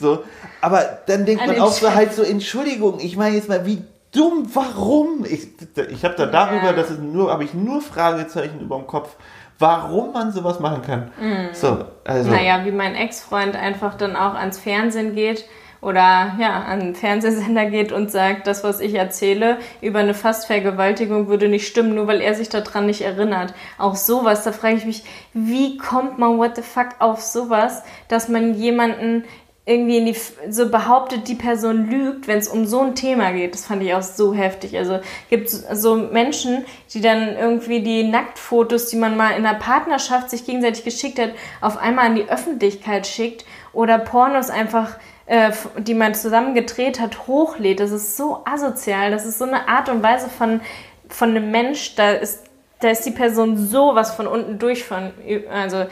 So. 0.00 0.22
Aber 0.60 1.00
dann 1.06 1.26
denkt 1.26 1.42
An 1.42 1.48
man 1.48 1.60
auch 1.60 1.72
so 1.72 1.92
halt 1.92 2.12
so, 2.14 2.22
Entschuldigung, 2.22 3.00
ich 3.00 3.16
meine 3.16 3.34
jetzt 3.34 3.48
mal, 3.48 3.66
wie 3.66 3.82
dumm, 4.14 4.48
warum? 4.54 5.24
Ich, 5.28 5.48
ich 5.90 6.04
habe 6.04 6.14
da 6.16 6.26
darüber, 6.26 6.66
Ja. 6.66 6.72
das 6.72 6.90
ist 6.90 7.02
nur, 7.02 7.32
habe 7.32 7.42
ich 7.42 7.52
nur 7.52 7.80
Fragezeichen 7.80 8.60
über 8.60 8.76
dem 8.76 8.86
Kopf, 8.86 9.16
warum 9.58 10.12
man 10.12 10.32
sowas 10.32 10.60
machen 10.60 10.82
kann. 10.82 11.10
So, 11.52 11.84
also. 12.04 12.30
Naja, 12.30 12.64
wie 12.64 12.70
mein 12.70 12.94
Ex-Freund 12.94 13.56
einfach 13.56 13.94
dann 13.94 14.16
auch 14.16 14.34
ans 14.34 14.58
Fernsehen 14.58 15.14
geht 15.14 15.44
oder 15.80 16.34
ja, 16.40 16.64
an 16.66 16.80
einen 16.80 16.94
Fernsehsender 16.94 17.66
geht 17.66 17.92
und 17.92 18.10
sagt, 18.10 18.46
das, 18.46 18.64
was 18.64 18.80
ich 18.80 18.94
erzähle 18.94 19.58
über 19.80 20.00
eine 20.00 20.14
Fastvergewaltigung 20.14 21.28
würde 21.28 21.48
nicht 21.48 21.68
stimmen, 21.68 21.94
nur 21.94 22.06
weil 22.08 22.20
er 22.20 22.34
sich 22.34 22.48
daran 22.48 22.86
nicht 22.86 23.02
erinnert. 23.02 23.54
Auch 23.78 23.94
sowas, 23.94 24.42
da 24.42 24.52
frage 24.52 24.76
ich 24.76 24.84
mich, 24.84 25.04
wie 25.34 25.76
kommt 25.76 26.18
man, 26.18 26.38
what 26.38 26.56
the 26.56 26.62
fuck, 26.62 26.88
auf 26.98 27.20
sowas, 27.20 27.82
dass 28.08 28.28
man 28.28 28.54
jemanden 28.54 29.24
irgendwie 29.68 29.98
in 29.98 30.06
die, 30.06 30.16
so 30.48 30.70
behauptet, 30.70 31.28
die 31.28 31.34
Person 31.34 31.90
lügt, 31.90 32.26
wenn 32.26 32.38
es 32.38 32.48
um 32.48 32.64
so 32.64 32.80
ein 32.80 32.94
Thema 32.94 33.32
geht. 33.32 33.52
Das 33.52 33.66
fand 33.66 33.82
ich 33.82 33.92
auch 33.92 34.02
so 34.02 34.32
heftig. 34.32 34.78
Also 34.78 35.00
gibt 35.28 35.50
so 35.50 35.94
Menschen, 35.94 36.64
die 36.94 37.02
dann 37.02 37.36
irgendwie 37.36 37.82
die 37.82 38.04
Nacktfotos, 38.04 38.86
die 38.86 38.96
man 38.96 39.18
mal 39.18 39.36
in 39.36 39.42
der 39.42 39.54
Partnerschaft 39.54 40.30
sich 40.30 40.46
gegenseitig 40.46 40.84
geschickt 40.84 41.18
hat, 41.18 41.32
auf 41.60 41.76
einmal 41.76 42.06
an 42.06 42.14
die 42.14 42.30
Öffentlichkeit 42.30 43.06
schickt 43.06 43.44
oder 43.74 43.98
Pornos 43.98 44.48
einfach, 44.48 44.96
äh, 45.26 45.52
die 45.76 45.94
man 45.94 46.14
zusammen 46.14 46.54
gedreht 46.54 46.98
hat, 46.98 47.26
hochlädt. 47.26 47.80
Das 47.80 47.90
ist 47.90 48.16
so 48.16 48.40
asozial. 48.46 49.10
Das 49.10 49.26
ist 49.26 49.38
so 49.38 49.44
eine 49.44 49.68
Art 49.68 49.90
und 49.90 50.02
Weise 50.02 50.30
von, 50.30 50.62
von 51.10 51.28
einem 51.28 51.50
Mensch, 51.50 51.94
da 51.94 52.12
ist, 52.12 52.44
da 52.80 52.88
ist 52.88 53.04
die 53.04 53.10
Person 53.10 53.58
sowas 53.58 54.14
von 54.14 54.26
unten 54.26 54.58
durch 54.58 54.84
von, 54.84 55.12
also 55.52 55.84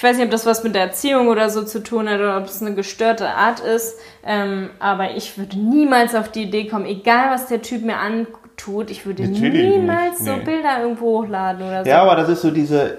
ich 0.00 0.04
weiß 0.04 0.16
nicht, 0.16 0.24
ob 0.24 0.30
das 0.30 0.46
was 0.46 0.64
mit 0.64 0.74
der 0.74 0.84
Erziehung 0.84 1.28
oder 1.28 1.50
so 1.50 1.62
zu 1.62 1.82
tun 1.82 2.08
hat 2.08 2.20
oder 2.20 2.38
ob 2.38 2.46
es 2.46 2.62
eine 2.62 2.74
gestörte 2.74 3.28
Art 3.28 3.60
ist, 3.60 3.98
ähm, 4.24 4.70
aber 4.78 5.14
ich 5.14 5.36
würde 5.36 5.58
niemals 5.58 6.14
auf 6.14 6.30
die 6.30 6.44
Idee 6.44 6.68
kommen, 6.68 6.86
egal 6.86 7.30
was 7.30 7.48
der 7.48 7.60
Typ 7.60 7.84
mir 7.84 7.98
antut, 7.98 8.90
ich 8.90 9.04
würde 9.04 9.24
Natürlich 9.24 9.76
niemals 9.76 10.20
nicht, 10.20 10.24
so 10.24 10.36
nee. 10.36 10.42
Bilder 10.42 10.80
irgendwo 10.80 11.18
hochladen 11.18 11.68
oder 11.68 11.84
so. 11.84 11.90
Ja, 11.90 12.00
aber 12.00 12.16
das 12.16 12.30
ist 12.30 12.40
so 12.40 12.50
diese, 12.50 12.96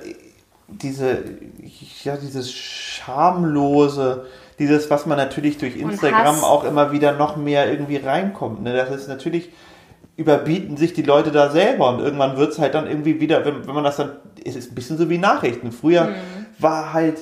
diese, 0.67 1.23
ja, 2.03 2.17
dieses 2.17 2.53
schamlose, 2.53 4.25
dieses, 4.59 4.91
was 4.91 5.07
man 5.07 5.17
natürlich 5.17 5.57
durch 5.57 5.77
Instagram 5.77 6.43
auch 6.43 6.63
immer 6.65 6.91
wieder 6.91 7.13
noch 7.13 7.35
mehr 7.35 7.67
irgendwie 7.67 7.97
reinkommt. 7.97 8.61
Ne? 8.61 8.73
Das 8.73 8.91
ist 8.91 9.07
natürlich, 9.07 9.49
überbieten 10.17 10.77
sich 10.77 10.93
die 10.93 11.01
Leute 11.01 11.31
da 11.31 11.49
selber 11.49 11.89
und 11.89 11.99
irgendwann 11.99 12.37
wird 12.37 12.51
es 12.51 12.59
halt 12.59 12.75
dann 12.75 12.85
irgendwie 12.85 13.19
wieder, 13.19 13.43
wenn, 13.43 13.65
wenn 13.65 13.73
man 13.73 13.85
das 13.85 13.97
dann, 13.97 14.17
es 14.45 14.55
ist 14.55 14.71
ein 14.71 14.75
bisschen 14.75 14.99
so 14.99 15.09
wie 15.09 15.17
Nachrichten. 15.17 15.71
Früher 15.71 16.03
Mhm. 16.03 16.40
War 16.61 16.93
halt, 16.93 17.19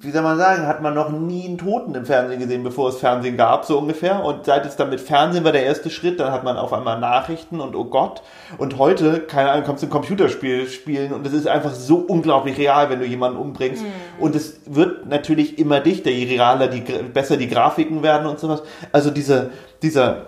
wie 0.00 0.10
soll 0.10 0.22
man 0.22 0.36
sagen, 0.36 0.66
hat 0.66 0.82
man 0.82 0.92
noch 0.92 1.10
nie 1.10 1.46
einen 1.46 1.56
Toten 1.56 1.94
im 1.94 2.04
Fernsehen 2.04 2.40
gesehen, 2.40 2.62
bevor 2.62 2.90
es 2.90 2.96
Fernsehen 2.96 3.36
gab, 3.36 3.64
so 3.64 3.78
ungefähr. 3.78 4.24
Und 4.24 4.44
seit 4.44 4.66
es 4.66 4.76
dann 4.76 4.90
mit 4.90 5.00
Fernsehen 5.00 5.44
war 5.44 5.52
der 5.52 5.64
erste 5.64 5.88
Schritt, 5.88 6.20
dann 6.20 6.30
hat 6.30 6.44
man 6.44 6.56
auf 6.56 6.72
einmal 6.72 7.00
Nachrichten 7.00 7.60
und 7.60 7.74
oh 7.74 7.84
Gott. 7.84 8.22
Und 8.58 8.78
heute, 8.78 9.20
keine 9.20 9.50
Ahnung, 9.50 9.64
kommst 9.64 9.82
du 9.82 9.86
ein 9.86 9.90
Computerspiel 9.90 10.68
spielen 10.68 11.12
und 11.12 11.26
es 11.26 11.32
ist 11.32 11.46
einfach 11.46 11.72
so 11.72 11.96
unglaublich 11.96 12.58
real, 12.58 12.90
wenn 12.90 13.00
du 13.00 13.06
jemanden 13.06 13.38
umbringst. 13.38 13.84
Und 14.18 14.34
es 14.34 14.60
wird 14.66 15.06
natürlich 15.06 15.58
immer 15.58 15.80
dichter, 15.80 16.10
je 16.10 16.26
realer, 16.26 16.68
die, 16.68 16.80
besser 16.80 17.36
die 17.36 17.48
Grafiken 17.48 18.02
werden 18.02 18.26
und 18.26 18.38
sowas. 18.38 18.62
Also 18.92 19.10
diese, 19.10 19.50
dieser, 19.82 20.26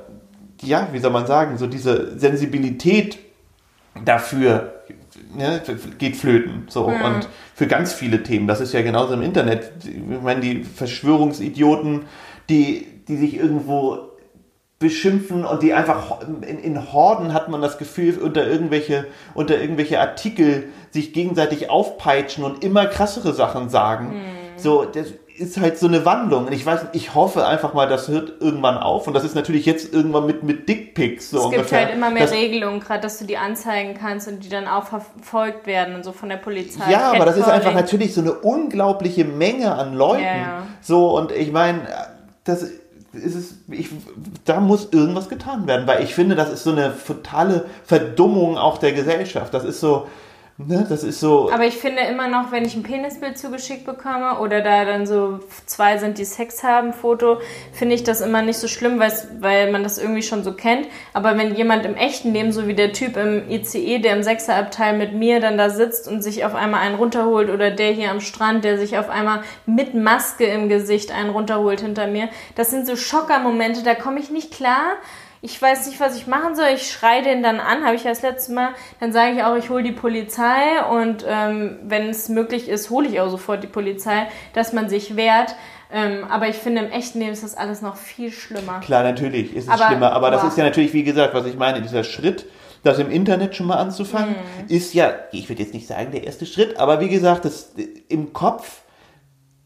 ja, 0.62 0.89
wie 0.93 1.01
soll 1.01 1.11
man 1.11 1.26
sagen, 1.26 1.59
so 1.59 1.66
diese 1.66 2.18
Sensibilität 2.18 3.18
dafür 4.05 4.76
ne, 5.35 5.62
geht 5.99 6.16
flöten. 6.16 6.66
So. 6.68 6.85
Und 6.87 7.29
für 7.55 7.66
ganz 7.66 7.93
viele 7.93 8.22
Themen, 8.22 8.47
das 8.47 8.61
ist 8.61 8.72
ja 8.72 8.83
genauso 8.83 9.14
im 9.14 9.22
Internet. 9.22 9.72
Ich 9.85 10.22
meine, 10.22 10.41
die 10.41 10.64
Verschwörungsidioten, 10.64 12.03
die, 12.49 12.87
die 13.09 13.16
sich 13.16 13.37
irgendwo 13.37 14.11
beschimpfen 14.79 15.45
und 15.45 15.62
die 15.62 15.72
einfach 15.72 16.20
in, 16.20 16.59
in 16.59 16.93
Horden 16.93 17.33
hat 17.33 17.49
man 17.49 17.62
das 17.62 17.79
Gefühl 17.79 18.18
unter 18.18 18.47
irgendwelche 18.47 19.07
unter 19.33 19.59
irgendwelche 19.59 19.99
Artikel 20.01 20.64
sich 20.91 21.14
gegenseitig 21.14 21.70
aufpeitschen 21.70 22.45
und 22.45 22.62
immer 22.62 22.85
krassere 22.85 23.33
Sachen 23.33 23.70
sagen. 23.70 24.22
So, 24.57 24.85
das 24.85 25.14
ist 25.39 25.61
halt 25.61 25.78
so 25.78 25.87
eine 25.87 26.05
Wandlung 26.05 26.47
und 26.47 26.53
ich 26.53 26.64
weiß, 26.64 26.87
ich 26.93 27.14
hoffe 27.14 27.47
einfach 27.47 27.74
mal, 27.74 27.89
das 27.89 28.09
hört 28.09 28.41
irgendwann 28.41 28.78
auf 28.78 29.07
und 29.07 29.14
das 29.14 29.24
ist 29.24 29.34
natürlich 29.34 29.66
jetzt 29.66 29.93
irgendwann 29.93 30.26
mit 30.26 30.43
mit 30.43 30.68
Dickpics 30.68 31.30
so 31.30 31.37
Es 31.37 31.43
gibt 31.45 31.55
ungefähr. 31.57 31.87
halt 31.87 31.95
immer 31.95 32.11
mehr 32.11 32.24
das, 32.24 32.32
Regelungen, 32.32 32.80
gerade 32.80 33.01
dass 33.01 33.18
du 33.18 33.24
die 33.24 33.37
anzeigen 33.37 33.95
kannst 33.99 34.28
und 34.28 34.45
die 34.45 34.49
dann 34.49 34.66
auch 34.66 34.84
verfolgt 34.84 35.66
werden 35.66 35.95
und 35.95 36.05
so 36.05 36.12
von 36.12 36.28
der 36.28 36.37
Polizei. 36.37 36.91
Ja, 36.91 37.12
aber 37.12 37.24
das 37.24 37.37
ist 37.37 37.49
einfach 37.49 37.74
natürlich 37.74 38.14
so 38.14 38.20
eine 38.20 38.32
unglaubliche 38.32 39.24
Menge 39.24 39.74
an 39.74 39.95
Leuten. 39.95 40.24
Ja, 40.24 40.37
ja. 40.37 40.62
So, 40.80 41.16
und 41.16 41.32
ich 41.32 41.53
meine, 41.53 41.82
das 42.45 42.62
ist 42.62 43.34
es, 43.34 43.55
ich, 43.68 43.91
da 44.45 44.61
muss 44.61 44.93
irgendwas 44.93 45.28
getan 45.28 45.66
werden, 45.66 45.87
weil 45.87 46.03
ich 46.03 46.14
finde, 46.14 46.34
das 46.34 46.51
ist 46.51 46.64
so 46.64 46.72
eine 46.72 46.95
totale 47.07 47.64
Verdummung 47.84 48.59
auch 48.59 48.78
der 48.78 48.93
Gesellschaft. 48.93 49.53
Das 49.55 49.64
ist 49.64 49.80
so, 49.80 50.07
ne, 50.59 50.87
das 50.89 51.05
ist 51.05 51.21
so. 51.21 51.51
Aber 51.53 51.65
ich 51.65 51.77
finde 51.77 52.03
immer 52.03 52.29
noch, 52.29 52.53
wenn 52.53 52.65
ich 52.65 52.75
ein 52.75 52.83
Penisbild 52.83 53.39
zugeschickt 53.39 53.85
bekomme 53.85 54.39
oder 54.41 54.61
da 54.61 54.85
dann 54.85 55.07
so 55.07 55.41
zwei 55.67 55.99
sind, 55.99 56.19
die 56.19 56.25
Sex 56.25 56.63
haben, 56.63 56.93
Foto, 56.93 57.39
finde 57.73 57.95
ich 57.95 58.05
das 58.05 58.21
immer 58.21 58.43
nicht 58.43 58.59
so 58.59 58.69
schlimm, 58.69 59.01
weil 59.41 59.71
man 59.71 59.83
das 59.83 59.99
irgendwie 59.99 60.23
schon 60.23 60.45
so 60.45 60.53
kennt. 60.53 60.89
Aber 61.13 61.37
wenn 61.37 61.55
jemand 61.55 61.85
im 61.85 61.95
echten 61.95 62.33
Leben, 62.33 62.53
so 62.53 62.67
wie 62.67 62.75
der 62.75 62.93
Typ 62.93 63.17
im 63.17 63.51
ICE, 63.51 63.99
der 63.99 64.17
im 64.17 64.23
Sechserabteil 64.23 64.97
mit 64.97 65.13
mir 65.13 65.41
dann 65.41 65.59
da 65.59 65.71
sitzt 65.71 66.09
und 66.09 66.23
sich 66.23 66.45
auf 66.45 66.55
einmal 66.55 66.81
einen 66.81 66.97
runterholt 66.97 67.51
oder 67.51 67.71
der 67.71 67.93
hier 67.93 68.11
am 68.11 68.21
Strand, 68.21 68.65
der 68.65 68.79
sich 68.79 68.99
auf 68.99 69.11
einmal 69.11 69.43
mit 69.67 69.95
Maske 69.95 70.45
im 70.45 70.69
Gesicht 70.69 71.13
einen 71.13 71.31
runterholt 71.31 71.81
hinter 71.81 72.07
mir, 72.07 72.29
das 72.55 72.71
sind 72.71 72.87
so 72.87 72.97
Schockermomente, 72.97 73.83
da 73.83 73.95
komme 73.95 74.21
ich 74.21 74.31
nicht 74.31 74.53
klar. 74.53 74.97
Ich 75.47 75.62
weiß 75.62 75.86
nicht, 75.86 76.01
was 76.01 76.16
ich 76.16 76.26
machen 76.26 76.57
soll. 76.57 76.66
Ich 76.74 76.90
schreie 76.90 77.22
den 77.22 77.40
dann 77.40 77.61
an, 77.61 77.84
habe 77.84 77.94
ich 77.94 78.03
ja 78.03 78.11
das 78.11 78.22
letzte 78.22 78.53
Mal. 78.53 78.70
Dann 78.99 79.12
sage 79.12 79.36
ich 79.36 79.44
auch, 79.44 79.55
ich 79.55 79.70
hole 79.70 79.84
die 79.84 79.92
Polizei 79.92 80.82
und 80.90 81.24
ähm, 81.28 81.78
wenn 81.84 82.09
es 82.09 82.28
möglich 82.28 82.68
ist, 82.68 82.90
hole 82.90 83.07
ich 83.07 83.20
auch 83.20 83.28
sofort 83.30 83.62
die 83.62 83.68
Polizei, 83.68 84.26
dass 84.55 84.72
man 84.72 84.88
sich 84.88 85.14
wehrt. 85.14 85.55
Ähm, 85.92 86.24
aber 86.28 86.49
ich 86.49 86.57
finde, 86.57 86.82
im 86.82 86.90
echten 86.90 87.20
Leben 87.20 87.30
ist 87.30 87.44
das 87.44 87.57
alles 87.57 87.80
noch 87.80 87.94
viel 87.97 88.32
schlimmer. 88.32 88.80
Klar, 88.80 89.05
natürlich 89.05 89.55
ist 89.55 89.68
es 89.68 89.70
Aber- 89.70 89.86
schlimmer, 89.86 90.12
aber 90.14 90.32
das 90.32 90.40
boah. 90.42 90.49
ist 90.49 90.59
ja 90.59 90.64
natürlich, 90.64 90.92
wie 90.92 91.05
gesagt, 91.05 91.32
was 91.32 91.47
ich 91.47 91.57
meine, 91.57 91.80
dieser 91.80 92.03
Schritt, 92.03 92.47
das 92.82 92.99
im 92.99 93.09
Internet 93.09 93.55
schon 93.55 93.66
mal 93.68 93.76
anzufangen, 93.76 94.30
Mhm. 94.34 94.66
ist 94.68 94.94
ja, 94.94 95.12
ich 95.30 95.49
würde 95.49 95.62
jetzt 95.62 95.74
nicht 95.74 95.86
sagen 95.86 96.11
der 96.11 96.24
erste 96.24 96.44
Schritt, 96.44 96.76
aber 96.80 96.99
wie 96.99 97.09
gesagt, 97.09 97.44
das, 97.44 97.72
im 98.09 98.32
Kopf 98.32 98.80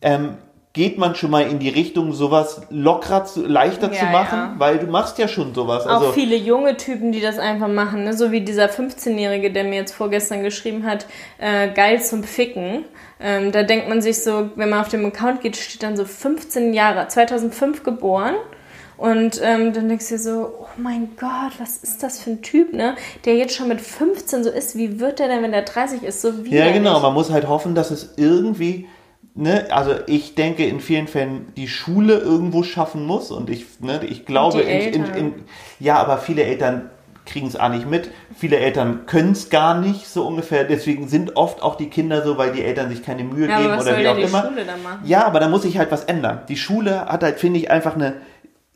ähm, 0.02 0.36
geht 0.72 0.98
man 0.98 1.16
schon 1.16 1.32
mal 1.32 1.42
in 1.42 1.58
die 1.58 1.68
Richtung, 1.68 2.12
sowas 2.12 2.62
lockerer, 2.70 3.24
zu, 3.24 3.44
leichter 3.44 3.92
Ja, 3.92 3.98
zu 3.98 4.04
machen, 4.06 4.38
ja. 4.38 4.54
weil 4.58 4.78
du 4.78 4.86
machst 4.86 5.18
ja 5.18 5.26
schon 5.26 5.52
sowas. 5.52 5.84
Auch 5.86 6.00
Also, 6.00 6.12
viele 6.12 6.36
junge 6.36 6.76
Typen, 6.76 7.10
die 7.10 7.20
das 7.20 7.38
einfach 7.40 7.66
machen, 7.66 8.04
ne? 8.04 8.12
so 8.12 8.30
wie 8.30 8.40
dieser 8.42 8.66
15-Jährige, 8.66 9.52
der 9.52 9.64
mir 9.64 9.76
jetzt 9.76 9.92
vorgestern 9.92 10.44
geschrieben 10.44 10.84
hat, 10.86 11.06
äh, 11.38 11.68
geil 11.72 12.00
zum 12.00 12.22
Ficken. 12.22 12.84
Ähm, 13.20 13.50
da 13.50 13.64
denkt 13.64 13.88
man 13.88 14.00
sich 14.00 14.22
so, 14.22 14.50
wenn 14.54 14.70
man 14.70 14.80
auf 14.80 14.88
dem 14.88 15.04
Account 15.04 15.40
geht, 15.40 15.56
steht 15.56 15.82
dann 15.82 15.96
so 15.96 16.04
15 16.04 16.72
Jahre, 16.72 17.08
2005 17.08 17.82
geboren. 17.82 18.34
Und 18.96 19.40
ähm, 19.42 19.72
dann 19.72 19.88
denkst 19.88 20.08
du 20.08 20.14
dir 20.14 20.20
so, 20.20 20.52
oh 20.60 20.66
mein 20.76 21.16
Gott, 21.18 21.52
was 21.58 21.78
ist 21.78 22.02
das 22.02 22.20
für 22.20 22.30
ein 22.32 22.42
Typ, 22.42 22.74
ne? 22.74 22.96
Der 23.24 23.34
jetzt 23.34 23.54
schon 23.56 23.68
mit 23.68 23.80
15 23.80 24.44
so 24.44 24.50
ist. 24.50 24.76
Wie 24.76 25.00
wird 25.00 25.18
der 25.18 25.28
denn, 25.28 25.42
wenn 25.42 25.52
der 25.52 25.62
30 25.62 26.02
ist? 26.02 26.20
So 26.20 26.28
ja, 26.28 26.44
widerlich. 26.44 26.74
genau, 26.74 27.00
man 27.00 27.14
muss 27.14 27.30
halt 27.30 27.48
hoffen, 27.48 27.74
dass 27.74 27.90
es 27.90 28.12
irgendwie, 28.18 28.86
ne, 29.40 29.66
also 29.70 29.94
ich 30.06 30.34
denke 30.34 30.64
in 30.64 30.80
vielen 30.80 31.08
Fällen 31.08 31.52
die 31.56 31.68
Schule 31.68 32.18
irgendwo 32.18 32.62
schaffen 32.62 33.06
muss 33.06 33.30
und 33.30 33.50
ich, 33.50 33.66
ne, 33.80 34.00
ich 34.08 34.26
glaube, 34.26 34.60
in, 34.60 34.94
in, 34.94 35.14
in, 35.14 35.34
ja, 35.80 35.96
aber 35.96 36.18
viele 36.18 36.44
Eltern 36.44 36.90
kriegen 37.26 37.46
es 37.46 37.56
auch 37.56 37.68
nicht 37.68 37.88
mit. 37.88 38.10
Viele 38.36 38.58
Eltern 38.58 39.06
können 39.06 39.32
es 39.32 39.50
gar 39.50 39.80
nicht, 39.80 40.08
so 40.08 40.26
ungefähr. 40.26 40.64
Deswegen 40.64 41.08
sind 41.08 41.36
oft 41.36 41.62
auch 41.62 41.76
die 41.76 41.88
Kinder 41.88 42.22
so, 42.24 42.38
weil 42.38 42.52
die 42.52 42.62
Eltern 42.62 42.88
sich 42.90 43.02
keine 43.02 43.24
Mühe 43.24 43.48
Ja, 43.48 43.60
geben 43.60 43.80
oder 43.80 43.98
wie 43.98 44.08
auch 44.08 44.16
die 44.16 44.22
immer. 44.22 44.48
Schule 44.48 44.64
dann 44.64 44.82
machen? 44.82 45.00
Ja, 45.04 45.26
aber 45.26 45.40
da 45.40 45.48
muss 45.48 45.62
sich 45.62 45.78
halt 45.78 45.90
was 45.90 46.04
ändern. 46.04 46.40
Die 46.48 46.56
Schule 46.56 47.06
hat 47.06 47.22
halt, 47.22 47.38
finde 47.38 47.60
ich, 47.60 47.70
einfach 47.70 47.94
eine. 47.94 48.14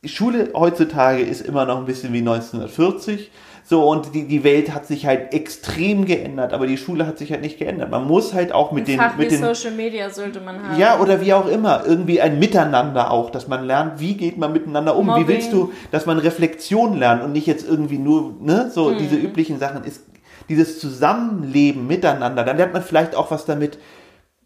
Die 0.03 0.09
Schule 0.09 0.51
heutzutage 0.55 1.23
ist 1.23 1.41
immer 1.41 1.65
noch 1.65 1.79
ein 1.79 1.87
bisschen 1.87 2.12
wie 2.12 2.19
1940. 2.19 3.31
So, 3.67 3.89
und 3.89 4.15
die, 4.15 4.29
die 4.29 4.45
Welt 4.45 4.75
hat 4.75 4.87
sich 4.87 5.07
halt 5.07 5.33
extrem 5.33 6.05
geändert, 6.05 6.53
aber 6.53 6.67
die 6.67 6.77
Schule 6.77 7.07
hat 7.07 7.17
sich 7.17 7.31
halt 7.33 7.41
nicht 7.41 7.59
geändert. 7.59 7.91
Man 7.91 8.07
muss 8.07 8.35
halt 8.35 8.53
auch 8.53 8.73
mit 8.73 8.83
Ein 8.83 8.87
den. 8.87 8.99
Fach 9.01 9.17
mit 9.17 9.31
wie 9.31 9.37
den 9.37 9.41
Social 9.43 9.71
Media 9.71 10.11
sollte 10.11 10.41
man 10.43 10.62
haben. 10.62 10.79
ja, 10.79 11.01
oder 11.01 11.23
wie 11.23 11.33
auch 11.33 11.49
immer. 11.49 11.83
Irgendwie 11.87 12.21
ein 12.21 12.39
Miteinander 12.39 13.11
auch, 13.11 13.31
dass 13.31 13.49
man 13.49 13.65
lernt, 13.67 14.01
wie 14.01 14.15
geht 14.19 14.37
man 14.37 14.53
miteinander 14.53 14.95
um. 14.97 15.07
Wie 15.07 15.11
Mobbing. 15.12 15.29
willst 15.29 15.53
du, 15.55 15.73
dass 15.93 16.05
man 16.05 16.19
Reflexion 16.19 16.99
lernt 16.99 17.23
und 17.25 17.33
nicht 17.33 17.47
jetzt 17.47 17.67
irgendwie 17.67 17.97
nur, 17.99 18.35
ne, 18.39 18.71
so 18.71 18.91
Mhm. 18.91 18.99
diese 18.99 19.17
üblichen 19.17 19.59
Sachen 19.59 19.83
ist, 19.85 20.03
dieses 20.51 20.79
Zusammenleben 20.79 21.87
miteinander. 21.87 22.45
Dann 22.45 22.59
lernt 22.59 22.75
man 22.75 22.83
vielleicht 22.83 23.15
auch 23.15 23.31
was 23.31 23.47
damit, 23.47 23.79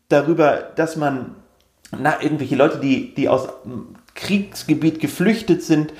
darüber, 0.08 0.68
dass 0.76 0.94
man, 0.94 1.34
na, 1.98 2.22
irgendwelche 2.22 2.54
Leute, 2.54 2.78
die, 2.78 3.14
die 3.16 3.28
aus 3.28 3.48
Kriegsgebiet 4.14 5.00
geflüchtet 5.00 5.62
sind, 5.62 5.92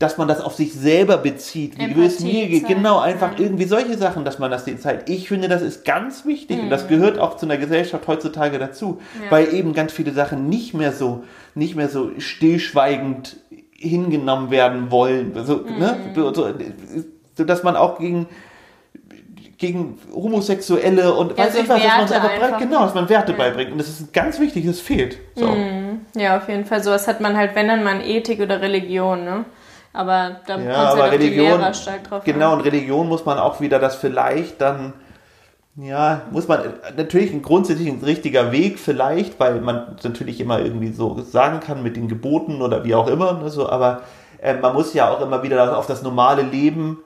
dass 0.00 0.16
man 0.18 0.26
das 0.28 0.40
auf 0.40 0.54
sich 0.54 0.72
selber 0.72 1.18
bezieht, 1.18 1.78
wie 1.78 1.82
Empathie 1.84 2.06
es 2.06 2.20
mir 2.20 2.48
geht. 2.48 2.62
zeigen, 2.66 2.74
Genau, 2.78 2.98
einfach 3.00 3.32
ja. 3.38 3.44
irgendwie 3.44 3.66
solche 3.66 3.96
Sachen, 3.98 4.24
dass 4.24 4.38
man 4.40 4.50
das 4.50 4.64
denen 4.64 4.80
zeigt. 4.80 5.08
Ich 5.10 5.28
finde, 5.28 5.46
das 5.46 5.60
ist 5.62 5.84
ganz 5.84 6.24
wichtig 6.24 6.58
und 6.58 6.64
Mhm. 6.66 6.70
das 6.70 6.88
gehört 6.88 7.18
auch 7.18 7.36
zu 7.36 7.44
einer 7.46 7.58
Gesellschaft 7.58 8.08
heutzutage 8.08 8.58
dazu, 8.58 8.98
Ja. 9.22 9.30
weil 9.30 9.54
eben 9.54 9.74
ganz 9.74 9.92
viele 9.92 10.12
Sachen 10.12 10.48
nicht 10.48 10.72
mehr 10.74 10.92
so, 10.92 11.22
nicht 11.54 11.76
mehr 11.76 11.88
so 11.90 12.10
stillschweigend 12.18 13.36
hingenommen 13.72 14.50
werden 14.50 14.90
wollen, 14.90 15.32
so, 15.44 15.56
ne? 15.56 15.96
Mhm. 16.08 16.14
so, 16.14 16.32
so, 16.34 16.48
so 17.36 17.44
dass 17.44 17.62
man 17.62 17.76
auch 17.76 17.98
gegen 17.98 18.26
gegen 19.58 19.98
Homosexuelle 20.14 21.12
und 21.12 21.36
Ja, 21.36 21.44
weiß 21.44 21.52
so 21.54 21.60
ich 21.60 21.68
was, 21.68 21.82
dass 21.82 21.92
man 21.92 22.00
einfach, 22.00 22.20
beibringt, 22.22 22.42
einfach. 22.44 22.58
genau, 22.60 22.82
dass 22.84 22.94
man 22.94 23.08
Werte 23.10 23.32
Ja. 23.32 23.38
beibringt 23.38 23.72
und 23.72 23.78
das 23.78 23.88
ist 23.90 24.10
ganz 24.14 24.40
wichtig, 24.40 24.64
das 24.64 24.80
fehlt. 24.80 25.18
So. 25.34 25.54
Ja, 26.16 26.38
auf 26.38 26.48
jeden 26.48 26.64
Fall. 26.64 26.82
Sowas 26.82 27.06
hat 27.06 27.20
man 27.20 27.36
halt, 27.36 27.54
wenn 27.54 27.68
dann 27.68 27.84
mal 27.84 27.96
in 28.00 28.08
Ethik 28.08 28.40
oder 28.40 28.62
Religion, 28.62 29.24
ne? 29.24 29.44
Aber 29.92 30.36
da 30.46 30.54
kommt 30.54 30.66
Ja, 30.66 30.74
aber 30.76 31.02
halt 31.02 31.14
auf 31.14 31.18
die 31.18 31.26
Religion, 31.26 31.58
Lehrer 31.58 31.74
stark 31.74 32.04
drauf 32.04 32.24
genau, 32.24 32.52
an. 32.52 32.58
und 32.58 32.64
Religion 32.64 33.08
muss 33.08 33.24
man 33.24 33.38
auch 33.38 33.60
wieder 33.60 33.78
das 33.78 33.96
vielleicht 33.96 34.60
dann, 34.60 34.92
ja, 35.76 36.22
muss 36.30 36.46
man, 36.46 36.60
natürlich 36.96 37.32
ein 37.32 37.42
grundsätzlich 37.42 37.88
ein 37.88 38.00
richtiger 38.02 38.52
Weg 38.52 38.78
vielleicht, 38.78 39.40
weil 39.40 39.60
man 39.60 39.96
natürlich 40.02 40.40
immer 40.40 40.60
irgendwie 40.60 40.92
so 40.92 41.20
sagen 41.22 41.60
kann 41.60 41.82
mit 41.82 41.96
den 41.96 42.08
Geboten 42.08 42.62
oder 42.62 42.84
wie 42.84 42.94
auch 42.94 43.08
immer, 43.08 43.32
ne, 43.34 43.50
so, 43.50 43.68
aber 43.68 44.02
äh, 44.40 44.54
man 44.54 44.74
muss 44.74 44.94
ja 44.94 45.10
auch 45.10 45.20
immer 45.20 45.42
wieder 45.42 45.76
auf 45.76 45.86
das 45.86 46.02
normale 46.02 46.42
Leben, 46.42 46.98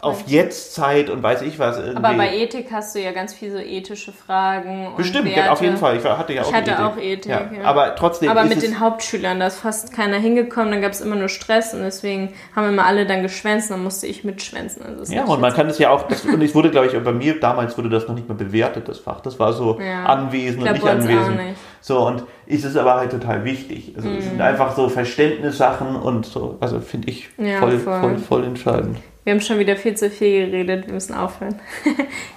auf 0.00 0.24
Jetztzeit 0.28 1.08
und 1.08 1.22
weiß 1.22 1.40
ich 1.42 1.58
was 1.58 1.78
irgendwie. 1.78 1.96
Aber 2.04 2.14
bei 2.16 2.36
Ethik 2.36 2.66
hast 2.70 2.94
du 2.94 3.00
ja 3.00 3.12
ganz 3.12 3.32
viel 3.32 3.50
so 3.50 3.56
ethische 3.58 4.12
Fragen. 4.12 4.92
Bestimmt, 4.96 5.34
Werte. 5.34 5.50
auf 5.50 5.62
jeden 5.62 5.78
Fall. 5.78 5.96
Ich 5.96 6.04
hatte 6.04 6.34
ja 6.34 6.42
Ich 6.42 6.48
auch 6.48 6.52
hatte 6.52 6.70
Ethik. 6.72 6.84
auch 6.84 6.96
Ethik, 6.98 7.30
Ja. 7.32 7.40
ja. 7.60 7.64
Aber 7.64 7.94
trotzdem 7.96 8.28
Aber 8.28 8.44
mit 8.44 8.58
es, 8.58 8.64
den 8.64 8.78
Hauptschülern, 8.78 9.40
da 9.40 9.46
ist 9.46 9.56
fast 9.58 9.92
keiner 9.94 10.18
hingekommen, 10.18 10.70
dann 10.70 10.82
gab 10.82 10.92
es 10.92 11.00
immer 11.00 11.16
nur 11.16 11.28
Stress 11.30 11.72
und 11.72 11.80
deswegen 11.80 12.34
haben 12.54 12.68
immer 12.68 12.84
alle 12.84 13.06
dann 13.06 13.22
geschwänzt, 13.22 13.70
dann 13.70 13.82
musste 13.82 14.06
ich 14.06 14.22
mitschwänzen. 14.22 14.82
Also 14.84 15.12
Ja, 15.14 15.24
und 15.24 15.40
man 15.40 15.48
jetzt- 15.50 15.56
kann 15.56 15.66
es 15.68 15.78
ja 15.78 15.90
auch, 15.90 16.02
das, 16.08 16.24
und 16.26 16.42
es 16.42 16.54
wurde, 16.54 16.70
glaube 16.70 16.88
ich, 16.88 17.02
bei 17.02 17.12
mir 17.12 17.40
damals 17.40 17.76
wurde 17.78 17.88
das 17.88 18.06
noch 18.06 18.14
nicht 18.14 18.28
mal 18.28 18.34
bewertet, 18.34 18.88
das 18.88 18.98
Fach. 18.98 19.20
Das 19.20 19.38
war 19.38 19.54
so 19.54 19.80
Ja. 19.80 20.04
anwesend 20.04 20.62
und 20.62 20.72
nicht 20.72 20.86
anwesend. 20.86 21.36
nicht. 21.36 21.56
So, 21.80 22.06
und 22.06 22.24
es 22.46 22.64
ist 22.64 22.76
aber 22.76 22.96
halt 22.96 23.12
total 23.12 23.44
wichtig. 23.44 23.94
Also 23.96 24.10
es 24.10 24.24
sind 24.24 24.40
einfach 24.42 24.76
so 24.76 24.88
Verständnissachen 24.90 25.96
und 25.96 26.26
so, 26.26 26.58
also 26.60 26.80
finde 26.80 27.08
ich 27.08 27.28
voll, 27.60 27.78
voll. 27.78 28.00
voll, 28.00 28.18
voll 28.18 28.44
entscheidend. 28.44 28.98
Wir 29.26 29.32
haben 29.32 29.40
schon 29.40 29.58
wieder 29.58 29.74
viel 29.74 29.96
zu 29.96 30.08
viel 30.08 30.46
geredet, 30.48 30.86
wir 30.86 30.94
müssen 30.94 31.12
aufhören. 31.12 31.58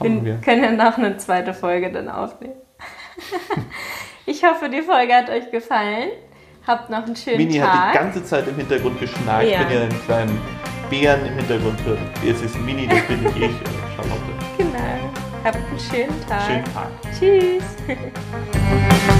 Wir 0.02 0.26
wir. 0.26 0.38
können 0.44 0.64
ja 0.64 0.72
noch 0.72 0.98
eine 0.98 1.18
zweite 1.18 1.54
Folge 1.54 1.92
dann 1.92 2.10
aufnehmen. 2.10 2.56
ich 4.26 4.44
hoffe, 4.44 4.70
die 4.70 4.82
Folge 4.82 5.14
hat 5.14 5.30
euch 5.30 5.52
gefallen. 5.52 6.10
Habt 6.66 6.90
noch 6.90 7.06
einen 7.06 7.16
schönen 7.16 7.38
Mini 7.38 7.60
hat 7.60 7.70
Tag. 7.72 7.92
die 7.92 7.98
ganze 8.00 8.24
Zeit 8.24 8.48
im 8.48 8.56
Hintergrund 8.56 9.00
geschnarcht, 9.00 9.48
Ja. 9.48 9.60
wenn 9.60 9.70
ihr 9.72 9.82
einen 9.82 10.02
kleinen 10.06 10.42
Bären 10.90 11.28
im 11.28 11.36
Hintergrund 11.36 11.80
hört. 11.86 12.00
Jetzt 12.24 12.44
ist 12.44 12.60
Mini, 12.60 12.88
das 12.88 13.02
bin 13.04 13.24
ich 13.24 13.36
ich, 13.36 13.52
Charlotte. 13.96 14.22
Genau. 14.58 14.80
Habt 15.44 15.58
einen 15.58 15.80
schönen 15.80 16.28
Tag. 16.28 16.42
Schönen 16.42 16.66
Tag. 16.74 16.90
Tschüss. 17.20 17.64